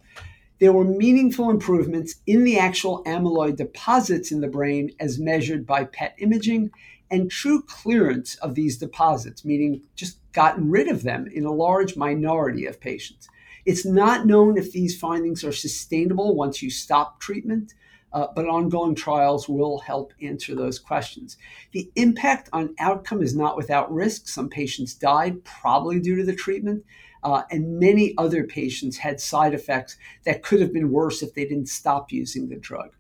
there 0.60 0.74
were 0.74 0.84
meaningful 0.84 1.50
improvements 1.50 2.16
in 2.28 2.44
the 2.44 2.60
actual 2.60 3.02
amyloid 3.06 3.56
deposits 3.56 4.30
in 4.30 4.42
the 4.42 4.48
brain 4.48 4.92
as 5.00 5.18
measured 5.18 5.66
by 5.66 5.86
PET 5.86 6.14
imaging 6.20 6.70
and 7.10 7.32
true 7.32 7.62
clearance 7.64 8.36
of 8.36 8.56
these 8.56 8.78
deposits, 8.78 9.46
meaning 9.46 9.82
just 9.96 10.20
gotten 10.34 10.70
rid 10.70 10.88
of 10.90 11.04
them 11.04 11.28
in 11.34 11.46
a 11.46 11.52
large 11.52 11.96
minority 11.96 12.66
of 12.66 12.80
patients. 12.82 13.28
It's 13.66 13.86
not 13.86 14.26
known 14.28 14.58
if 14.58 14.72
these 14.72 15.00
findings 15.00 15.44
are 15.44 15.54
sustainable 15.54 16.36
once 16.36 16.62
you 16.62 16.70
stop 16.70 17.20
treatment, 17.22 17.74
uh, 18.14 18.28
but 18.36 18.48
ongoing 18.48 18.96
trials 18.96 19.48
will 19.48 19.80
help 19.80 20.14
answer 20.22 20.56
those 20.56 20.80
questions. 20.80 21.38
The 21.72 21.92
impact 21.96 22.50
on 22.52 22.76
outcome 22.80 23.22
is 23.22 23.36
not 23.36 23.58
without 23.58 23.92
risk. 23.92 24.28
Some 24.28 24.50
patients 24.50 24.94
died, 24.94 25.44
probably 25.44 26.00
due 26.00 26.16
to 26.18 26.24
the 26.24 26.36
treatment, 26.36 26.84
uh, 27.24 27.44
and 27.52 27.80
many 27.80 28.14
other 28.18 28.44
patients 28.46 28.98
had 28.98 29.20
side 29.20 29.54
effects 29.54 29.98
that 30.26 30.44
could 30.44 30.62
have 30.62 30.74
been 30.74 30.92
worse 30.92 31.22
if 31.22 31.34
they 31.34 31.46
didn't 31.46 31.70
stop 31.70 32.12
using 32.12 32.50
the 32.50 32.56
drug. 32.56 32.92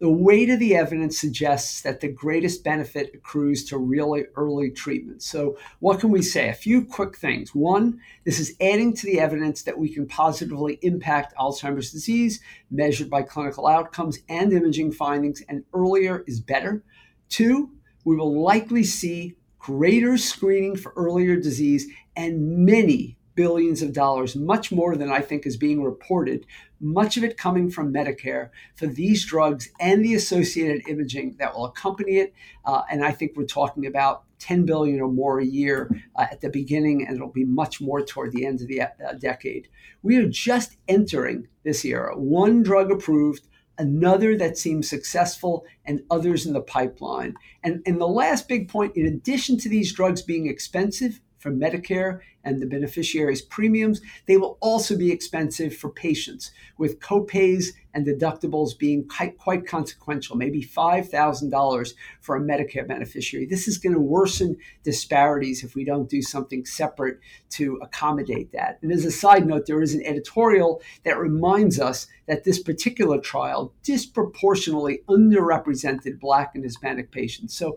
The 0.00 0.10
weight 0.10 0.48
of 0.48 0.58
the 0.58 0.76
evidence 0.76 1.20
suggests 1.20 1.82
that 1.82 2.00
the 2.00 2.08
greatest 2.08 2.64
benefit 2.64 3.10
accrues 3.12 3.66
to 3.66 3.76
really 3.76 4.24
early 4.34 4.70
treatment. 4.70 5.22
So, 5.22 5.58
what 5.80 6.00
can 6.00 6.10
we 6.10 6.22
say? 6.22 6.48
A 6.48 6.54
few 6.54 6.86
quick 6.86 7.18
things. 7.18 7.54
One, 7.54 8.00
this 8.24 8.40
is 8.40 8.56
adding 8.62 8.94
to 8.94 9.04
the 9.04 9.20
evidence 9.20 9.62
that 9.64 9.78
we 9.78 9.92
can 9.92 10.06
positively 10.06 10.78
impact 10.80 11.34
Alzheimer's 11.36 11.92
disease 11.92 12.40
measured 12.70 13.10
by 13.10 13.20
clinical 13.20 13.66
outcomes 13.66 14.20
and 14.30 14.54
imaging 14.54 14.92
findings, 14.92 15.42
and 15.50 15.64
earlier 15.74 16.24
is 16.26 16.40
better. 16.40 16.82
Two, 17.28 17.70
we 18.06 18.16
will 18.16 18.40
likely 18.40 18.84
see 18.84 19.36
greater 19.58 20.16
screening 20.16 20.76
for 20.76 20.94
earlier 20.96 21.36
disease 21.36 21.86
and 22.16 22.64
many 22.64 23.18
billions 23.40 23.80
of 23.80 23.94
dollars, 23.94 24.36
much 24.36 24.70
more 24.70 24.94
than 24.96 25.10
I 25.10 25.20
think 25.20 25.46
is 25.46 25.56
being 25.56 25.82
reported, 25.82 26.44
much 26.78 27.16
of 27.16 27.24
it 27.24 27.38
coming 27.38 27.70
from 27.70 27.90
Medicare 27.90 28.50
for 28.76 28.86
these 28.86 29.24
drugs 29.24 29.70
and 29.80 30.04
the 30.04 30.14
associated 30.14 30.86
imaging 30.86 31.36
that 31.38 31.54
will 31.54 31.64
accompany 31.64 32.18
it. 32.18 32.34
Uh, 32.66 32.82
and 32.90 33.02
I 33.02 33.12
think 33.12 33.32
we're 33.34 33.46
talking 33.46 33.86
about 33.86 34.24
10 34.40 34.66
billion 34.66 35.00
or 35.00 35.10
more 35.10 35.40
a 35.40 35.46
year 35.46 35.90
uh, 36.16 36.26
at 36.30 36.42
the 36.42 36.50
beginning, 36.50 37.06
and 37.06 37.16
it'll 37.16 37.28
be 37.28 37.46
much 37.46 37.80
more 37.80 38.04
toward 38.04 38.32
the 38.32 38.44
end 38.44 38.60
of 38.60 38.68
the 38.68 38.82
uh, 38.82 39.14
decade. 39.18 39.68
We 40.02 40.18
are 40.18 40.28
just 40.28 40.76
entering 40.86 41.48
this 41.64 41.82
era. 41.82 42.18
One 42.18 42.62
drug 42.62 42.92
approved, 42.92 43.48
another 43.78 44.36
that 44.36 44.58
seems 44.58 44.86
successful, 44.86 45.64
and 45.86 46.02
others 46.10 46.44
in 46.44 46.52
the 46.52 46.60
pipeline. 46.60 47.36
And, 47.64 47.82
and 47.86 47.98
the 47.98 48.06
last 48.06 48.48
big 48.48 48.68
point, 48.68 48.96
in 48.96 49.06
addition 49.06 49.56
to 49.60 49.70
these 49.70 49.94
drugs 49.94 50.20
being 50.20 50.46
expensive, 50.46 51.22
for 51.40 51.50
Medicare 51.50 52.20
and 52.44 52.60
the 52.60 52.66
beneficiaries' 52.66 53.42
premiums. 53.42 54.00
They 54.26 54.36
will 54.36 54.58
also 54.60 54.96
be 54.96 55.10
expensive 55.10 55.76
for 55.76 55.90
patients, 55.90 56.50
with 56.78 57.00
copays 57.00 57.66
and 57.92 58.06
deductibles 58.06 58.78
being 58.78 59.06
quite, 59.06 59.66
consequential, 59.66 60.36
maybe 60.36 60.62
$5,000 60.62 61.94
for 62.20 62.36
a 62.36 62.40
Medicare 62.40 62.86
beneficiary. 62.86 63.46
This 63.46 63.66
is 63.66 63.78
going 63.78 63.94
to 63.94 64.00
worsen 64.00 64.56
disparities 64.84 65.64
if 65.64 65.74
we 65.74 65.84
don't 65.84 66.08
do 66.08 66.22
something 66.22 66.64
separate 66.64 67.18
to 67.50 67.78
accommodate 67.82 68.52
that. 68.52 68.78
And 68.82 68.92
as 68.92 69.04
a 69.04 69.10
side 69.10 69.46
note, 69.46 69.66
there 69.66 69.82
is 69.82 69.94
an 69.94 70.04
editorial 70.06 70.82
that 71.04 71.18
reminds 71.18 71.80
us 71.80 72.06
that 72.26 72.44
this 72.44 72.62
particular 72.62 73.18
trial 73.18 73.72
disproportionately 73.82 75.02
underrepresented 75.08 76.20
Black 76.20 76.54
and 76.54 76.62
Hispanic 76.62 77.10
patients. 77.10 77.56
So, 77.56 77.76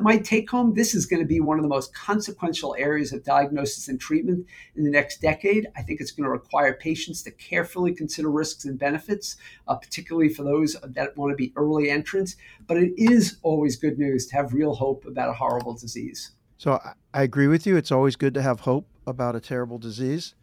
my 0.00 0.18
take 0.18 0.50
home 0.50 0.74
this 0.74 0.94
is 0.94 1.06
going 1.06 1.22
to 1.22 1.26
be 1.26 1.40
one 1.40 1.58
of 1.58 1.62
the 1.62 1.68
most 1.68 1.94
consequential 1.94 2.76
areas 2.78 3.12
of 3.12 3.24
diagnosis 3.24 3.88
and 3.88 3.97
treatment 3.98 4.46
in 4.76 4.84
the 4.84 4.90
next 4.90 5.20
decade. 5.20 5.66
I 5.76 5.82
think 5.82 6.00
it's 6.00 6.10
going 6.10 6.24
to 6.24 6.30
require 6.30 6.74
patients 6.74 7.22
to 7.22 7.30
carefully 7.30 7.92
consider 7.94 8.30
risks 8.30 8.64
and 8.64 8.78
benefits 8.78 9.36
uh, 9.66 9.76
particularly 9.76 10.28
for 10.28 10.42
those 10.42 10.76
that 10.82 11.16
want 11.16 11.30
to 11.30 11.36
be 11.36 11.52
early 11.56 11.90
entrants. 11.90 12.36
But 12.66 12.78
it 12.78 12.92
is 12.96 13.38
always 13.42 13.76
good 13.76 13.98
news 13.98 14.26
to 14.28 14.36
have 14.36 14.52
real 14.52 14.74
hope 14.74 15.04
about 15.06 15.30
a 15.30 15.34
horrible 15.34 15.74
disease. 15.74 16.32
So 16.56 16.80
I 17.14 17.22
agree 17.22 17.46
with 17.46 17.66
you. 17.66 17.76
It's 17.76 17.92
always 17.92 18.16
good 18.16 18.34
to 18.34 18.42
have 18.42 18.60
hope 18.60 18.88
about 19.06 19.36
a 19.36 19.40
terrible 19.40 19.78
disease. 19.78 20.34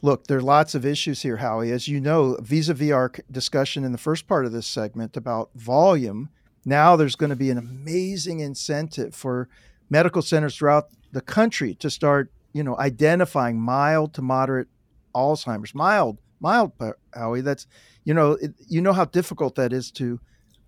Look, 0.00 0.26
there 0.26 0.38
are 0.38 0.42
lots 0.42 0.74
of 0.74 0.84
issues 0.84 1.22
here, 1.22 1.38
Howie. 1.38 1.72
As 1.72 1.88
you 1.88 2.00
know, 2.00 2.36
vis 2.40 2.68
a 2.68 2.74
vis 2.74 2.92
our 2.92 3.10
discussion 3.30 3.84
in 3.84 3.92
the 3.92 3.98
first 3.98 4.28
part 4.28 4.44
of 4.44 4.52
this 4.52 4.66
segment 4.66 5.16
about 5.16 5.50
volume, 5.54 6.28
now 6.64 6.94
there's 6.94 7.16
going 7.16 7.30
to 7.30 7.36
be 7.36 7.50
an 7.50 7.58
amazing 7.58 8.40
incentive 8.40 9.14
for 9.14 9.48
medical 9.90 10.22
centers 10.22 10.56
throughout 10.56 10.88
the 11.12 11.20
country 11.20 11.74
to 11.76 11.90
start, 11.90 12.30
you 12.54 12.62
know, 12.62 12.78
identifying 12.78 13.60
mild 13.60 14.14
to 14.14 14.22
moderate 14.22 14.68
Alzheimer's. 15.14 15.74
Mild, 15.74 16.18
mild, 16.40 16.72
uh, 16.80 16.92
Howie. 17.12 17.42
That's 17.42 17.66
you 18.04 18.14
know, 18.14 18.32
it, 18.32 18.54
you 18.66 18.80
know 18.80 18.94
how 18.94 19.04
difficult 19.04 19.56
that 19.56 19.74
is 19.74 19.90
to 19.92 20.20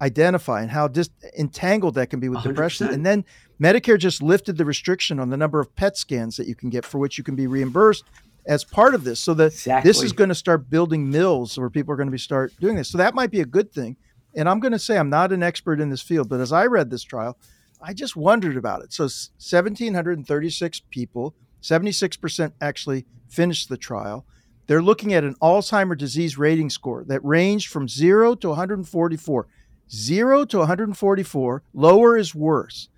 identify 0.02 0.60
and 0.60 0.70
how 0.70 0.88
dis- 0.88 1.10
entangled 1.38 1.94
that 1.94 2.10
can 2.10 2.20
be 2.20 2.28
with 2.28 2.40
100%. 2.40 2.42
depression. 2.42 2.88
And 2.88 3.06
then 3.06 3.24
Medicare 3.60 3.98
just 3.98 4.22
lifted 4.22 4.58
the 4.58 4.64
restriction 4.64 5.18
on 5.18 5.30
the 5.30 5.36
number 5.36 5.60
of 5.60 5.74
PET 5.74 5.96
scans 5.96 6.36
that 6.36 6.46
you 6.46 6.54
can 6.54 6.68
get 6.68 6.84
for 6.84 6.98
which 6.98 7.16
you 7.16 7.24
can 7.24 7.34
be 7.34 7.46
reimbursed 7.46 8.04
as 8.46 8.64
part 8.64 8.94
of 8.94 9.04
this. 9.04 9.20
So 9.20 9.32
that 9.34 9.52
exactly. 9.52 9.88
this 9.88 10.02
is 10.02 10.12
going 10.12 10.28
to 10.28 10.34
start 10.34 10.68
building 10.68 11.10
mills 11.10 11.58
where 11.58 11.70
people 11.70 11.94
are 11.94 11.96
going 11.96 12.08
to 12.08 12.12
be 12.12 12.18
start 12.18 12.52
doing 12.60 12.76
this. 12.76 12.90
So 12.90 12.98
that 12.98 13.14
might 13.14 13.30
be 13.30 13.40
a 13.40 13.46
good 13.46 13.72
thing. 13.72 13.96
And 14.34 14.48
I'm 14.48 14.60
going 14.60 14.72
to 14.72 14.78
say 14.78 14.98
I'm 14.98 15.08
not 15.08 15.32
an 15.32 15.42
expert 15.42 15.80
in 15.80 15.88
this 15.88 16.02
field, 16.02 16.28
but 16.28 16.40
as 16.40 16.52
I 16.52 16.66
read 16.66 16.90
this 16.90 17.02
trial, 17.02 17.38
I 17.80 17.94
just 17.94 18.16
wondered 18.16 18.56
about 18.56 18.82
it. 18.82 18.92
So 18.92 19.04
1,736 19.04 20.80
people, 20.90 21.34
76% 21.66 22.52
actually 22.60 23.06
finished 23.28 23.68
the 23.68 23.76
trial. 23.76 24.24
They're 24.66 24.82
looking 24.82 25.12
at 25.12 25.24
an 25.24 25.34
Alzheimer 25.42 25.96
disease 25.96 26.38
rating 26.38 26.70
score 26.70 27.04
that 27.04 27.24
ranged 27.24 27.68
from 27.68 27.88
0 27.88 28.36
to 28.36 28.48
144. 28.48 29.46
0 29.90 30.44
to 30.46 30.58
144, 30.58 31.62
lower 31.72 32.16
is 32.16 32.34
worse. 32.34 32.88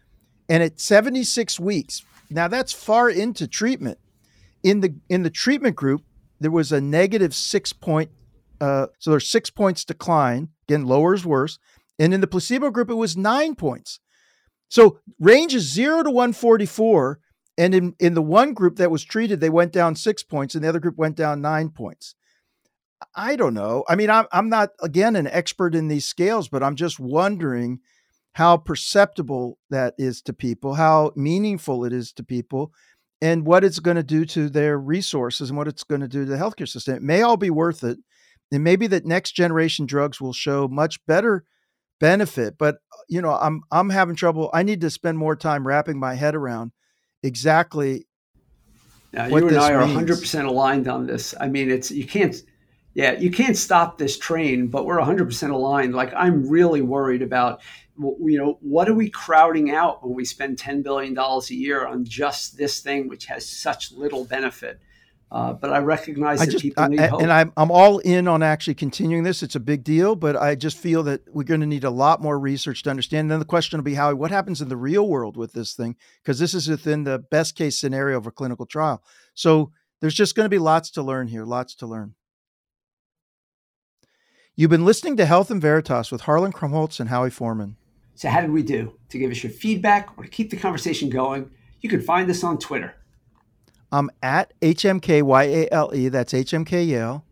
And 0.48 0.62
at 0.62 0.81
76 0.81 1.61
weeks, 1.61 2.02
now 2.31 2.48
that's 2.48 2.72
far 2.72 3.11
into 3.11 3.46
treatment. 3.46 3.98
In 4.62 4.81
the 4.81 4.94
in 5.09 5.22
the 5.22 5.31
treatment 5.31 5.76
group, 5.76 6.02
there 6.40 6.50
was 6.50 6.72
a 6.72 6.81
negative 6.81 7.35
six 7.35 7.72
point, 7.72 8.11
uh, 8.61 8.87
so 8.98 9.11
there's 9.11 9.31
six 9.31 9.50
points 9.50 9.85
decline. 9.85 10.48
Again, 10.68 10.85
lower 10.85 11.14
is 11.14 11.24
worse. 11.24 11.59
And 11.98 12.12
in 12.12 12.20
the 12.20 12.26
placebo 12.26 12.70
group, 12.70 12.90
it 12.90 12.94
was 12.94 13.16
nine 13.16 13.54
points. 13.54 14.00
So 14.68 14.98
range 15.18 15.54
is 15.54 15.72
zero 15.72 16.02
to 16.02 16.11
144 16.11 17.20
and 17.59 17.75
in, 17.75 17.94
in 17.99 18.14
the 18.14 18.23
one 18.23 18.55
group 18.55 18.77
that 18.77 18.90
was 18.90 19.05
treated, 19.05 19.40
they 19.40 19.51
went 19.51 19.73
down 19.73 19.97
six 19.97 20.23
points, 20.23 20.55
and 20.55 20.62
the 20.62 20.68
other 20.68 20.81
group 20.81 20.97
went 20.97 21.16
down 21.16 21.42
nine 21.42 21.71
points. 21.71 22.14
I 23.14 23.37
don't 23.37 23.55
know. 23.55 23.85
I 23.88 23.97
mean, 23.97 24.11
I'm, 24.11 24.27
I'm 24.33 24.49
not, 24.49 24.71
again, 24.81 25.16
an 25.16 25.27
expert 25.27 25.75
in 25.75 25.88
these 25.88 26.07
scales, 26.07 26.49
but 26.49 26.62
I'm 26.62 26.77
just 26.77 26.99
wondering 26.99 27.81
how 28.33 28.57
perceptible 28.57 29.59
that 29.71 29.94
is 29.99 30.23
to 30.23 30.33
people, 30.33 30.75
how 30.75 31.12
meaningful 31.16 31.85
it 31.85 31.92
is 31.92 32.12
to 32.12 32.23
people, 32.23 32.73
and 33.21 33.44
what 33.44 33.64
it's 33.64 33.81
going 33.81 33.97
to 33.97 34.03
do 34.03 34.25
to 34.25 34.49
their 34.49 34.79
resources 34.79 35.51
and 35.51 35.59
what 35.59 35.68
it's 35.68 35.83
going 35.83 36.01
to 36.01 36.09
do 36.09 36.25
to 36.25 36.31
the 36.31 36.37
healthcare 36.37 36.68
system. 36.68 36.94
It 36.94 37.03
may 37.03 37.23
all 37.23 37.37
be 37.37 37.51
worth 37.51 37.83
it. 37.83 37.99
And 38.53 38.64
maybe 38.64 38.87
that 38.87 39.05
next 39.05 39.33
generation 39.33 39.85
drugs 39.85 40.21
will 40.21 40.33
show 40.33 40.68
much 40.68 41.05
better 41.07 41.44
benefit. 42.01 42.57
But 42.57 42.77
uh, 42.77 43.03
you 43.09 43.21
know, 43.21 43.33
I'm 43.33 43.62
I'm 43.71 43.90
having 43.90 44.16
trouble. 44.16 44.51
I 44.55 44.62
need 44.62 44.81
to 44.83 44.90
spend 44.90 45.18
more 45.18 45.37
time 45.37 45.66
wrapping 45.66 45.99
my 45.99 46.14
head 46.14 46.35
around 46.35 46.73
exactly. 47.22 48.07
Now, 49.12 49.26
you 49.26 49.48
and 49.48 49.57
I 49.57 49.72
are 49.72 49.87
100% 49.87 50.44
aligned 50.44 50.88
on 50.88 51.07
this. 51.07 51.35
I 51.40 51.48
mean, 51.48 51.70
it's 51.70 51.90
you 51.90 52.07
can't, 52.07 52.37
yeah, 52.94 53.12
you 53.12 53.31
can't 53.31 53.57
stop 53.57 53.96
this 53.96 54.18
train, 54.18 54.68
but 54.68 54.85
we're 54.85 54.98
100% 54.98 55.50
aligned. 55.50 55.94
Like 55.94 56.12
I'm 56.14 56.48
really 56.48 56.83
worried 56.83 57.22
about, 57.22 57.62
you 57.98 58.38
know, 58.38 58.59
what 58.61 58.88
are 58.88 58.94
we 58.94 59.09
crowding 59.09 59.70
out 59.70 60.04
when 60.04 60.14
we 60.14 60.24
spend 60.24 60.59
10 60.59 60.83
billion 60.83 61.14
dollars 61.14 61.50
a 61.50 61.54
year 61.54 61.87
on 61.87 62.04
just 62.04 62.59
this 62.59 62.81
thing, 62.81 63.09
which 63.09 63.26
has 63.26 63.48
such 63.48 63.92
little 63.92 64.24
benefit? 64.24 64.81
Uh, 65.30 65.52
but 65.52 65.70
I 65.70 65.78
recognize 65.78 66.40
I 66.40 66.46
that 66.46 66.52
just, 66.52 66.62
people 66.62 66.88
need 66.88 67.00
I, 67.00 67.08
hope. 67.08 67.20
And 67.20 67.30
I'm, 67.30 67.52
I'm 67.56 67.70
all 67.70 67.98
in 67.98 68.26
on 68.26 68.42
actually 68.42 68.74
continuing 68.74 69.24
this. 69.24 69.42
It's 69.42 69.54
a 69.54 69.60
big 69.60 69.84
deal, 69.84 70.16
but 70.16 70.36
I 70.36 70.54
just 70.54 70.78
feel 70.78 71.02
that 71.02 71.22
we're 71.32 71.42
going 71.42 71.60
to 71.60 71.66
need 71.66 71.84
a 71.84 71.90
lot 71.90 72.22
more 72.22 72.38
research 72.38 72.82
to 72.84 72.90
understand. 72.90 73.26
And 73.26 73.32
then 73.32 73.38
the 73.38 73.44
question 73.44 73.78
will 73.78 73.84
be, 73.84 73.94
how 73.94 74.14
what 74.14 74.30
happens 74.30 74.62
in 74.62 74.70
the 74.70 74.76
real 74.76 75.06
world 75.06 75.36
with 75.36 75.52
this 75.52 75.74
thing? 75.74 75.96
Because 76.22 76.38
this 76.38 76.54
is 76.54 76.66
within 76.66 77.04
the 77.04 77.18
best 77.18 77.56
case 77.56 77.79
scenario 77.79 78.16
of 78.16 78.26
a 78.26 78.31
clinical 78.31 78.64
trial. 78.64 79.02
So 79.35 79.70
there's 80.00 80.14
just 80.14 80.35
going 80.35 80.46
to 80.46 80.50
be 80.50 80.58
lots 80.58 80.90
to 80.92 81.02
learn 81.02 81.29
here, 81.29 81.44
lots 81.44 81.74
to 81.76 81.87
learn. 81.87 82.14
You've 84.56 84.70
been 84.70 84.85
listening 84.85 85.16
to 85.18 85.26
Health 85.26 85.50
and 85.50 85.60
Veritas 85.60 86.10
with 86.10 86.22
Harlan 86.22 86.52
Krumholz 86.52 87.00
and 87.00 87.10
Howie 87.10 87.31
Forman. 87.31 87.76
So, 88.16 88.29
how 88.29 88.40
did 88.40 88.50
we 88.50 88.64
do? 88.64 88.94
To 89.10 89.18
give 89.18 89.31
us 89.31 89.44
your 89.44 89.52
feedback 89.52 90.08
or 90.16 90.24
to 90.24 90.31
keep 90.31 90.50
the 90.50 90.56
conversation 90.56 91.08
going, 91.08 91.50
you 91.81 91.88
can 91.88 92.00
find 92.00 92.29
us 92.29 92.42
on 92.42 92.58
Twitter 92.58 92.96
I'm 93.90 94.10
at 94.22 94.52
HMKYALE. 94.60 96.10
That's 96.10 96.32
HMK 96.32 96.86
Yale. 96.88 97.24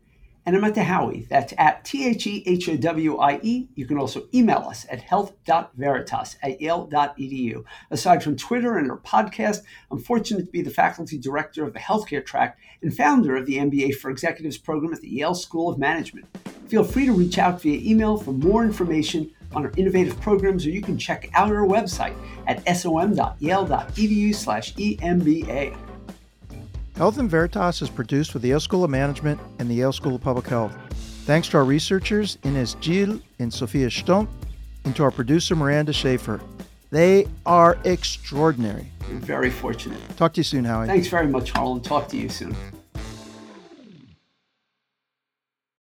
And 0.47 0.55
I'm 0.55 0.63
at 0.63 0.75
the 0.75 0.83
Howie. 0.83 1.27
That's 1.29 1.53
at 1.57 1.83
T 1.83 2.07
H 2.07 2.25
E 2.25 2.41
H 2.45 2.69
O 2.69 2.77
W 2.77 3.17
I 3.17 3.37
E. 3.43 3.67
You 3.75 3.85
can 3.85 3.97
also 3.97 4.29
email 4.33 4.59
us 4.59 4.85
at 4.89 5.01
health.veritas 5.01 6.37
at 6.41 6.61
yale.edu. 6.61 7.65
Aside 7.91 8.23
from 8.23 8.37
Twitter 8.37 8.77
and 8.77 8.89
our 8.89 8.97
podcast, 8.97 9.63
I'm 9.91 9.99
fortunate 9.99 10.45
to 10.45 10.51
be 10.51 10.61
the 10.61 10.69
faculty 10.69 11.17
director 11.17 11.65
of 11.65 11.73
the 11.73 11.79
healthcare 11.79 12.25
track 12.25 12.57
and 12.81 12.95
founder 12.95 13.35
of 13.35 13.45
the 13.45 13.57
MBA 13.57 13.95
for 13.95 14.09
Executives 14.09 14.57
program 14.57 14.93
at 14.93 15.01
the 15.01 15.09
Yale 15.09 15.35
School 15.35 15.69
of 15.69 15.77
Management. 15.77 16.25
Feel 16.69 16.85
free 16.85 17.05
to 17.05 17.11
reach 17.11 17.37
out 17.37 17.61
via 17.61 17.81
email 17.83 18.15
for 18.15 18.31
more 18.31 18.63
information 18.63 19.29
on 19.53 19.65
our 19.65 19.73
innovative 19.75 20.19
programs, 20.21 20.65
or 20.65 20.69
you 20.69 20.81
can 20.81 20.97
check 20.97 21.29
out 21.33 21.49
our 21.49 21.67
website 21.67 22.15
at 22.47 22.65
som.yale.edu 22.77 24.33
slash 24.33 24.73
EMBA. 24.75 25.86
Health 26.97 27.19
in 27.19 27.29
Veritas 27.29 27.83
is 27.83 27.91
produced 27.91 28.33
with 28.33 28.41
the 28.41 28.49
Yale 28.49 28.59
School 28.59 28.83
of 28.83 28.89
Management 28.89 29.39
and 29.59 29.69
the 29.69 29.75
Yale 29.75 29.93
School 29.93 30.15
of 30.15 30.21
Public 30.21 30.47
Health. 30.47 30.75
Thanks 31.25 31.47
to 31.49 31.57
our 31.57 31.63
researchers 31.63 32.39
Ines 32.43 32.75
Gil 32.81 33.21
and 33.37 33.53
Sophia 33.53 33.91
Stump, 33.91 34.27
and 34.83 34.95
to 34.95 35.03
our 35.03 35.11
producer 35.11 35.55
Miranda 35.55 35.93
Schaefer. 35.93 36.41
They 36.89 37.27
are 37.45 37.77
extraordinary. 37.83 38.87
Very 39.09 39.51
fortunate. 39.51 39.99
Talk 40.17 40.33
to 40.33 40.39
you 40.39 40.43
soon, 40.43 40.65
Howie. 40.65 40.87
Thanks 40.87 41.07
very 41.07 41.27
much, 41.27 41.51
Harlan. 41.51 41.81
Talk 41.81 42.07
to 42.07 42.17
you 42.17 42.29
soon. 42.29 42.55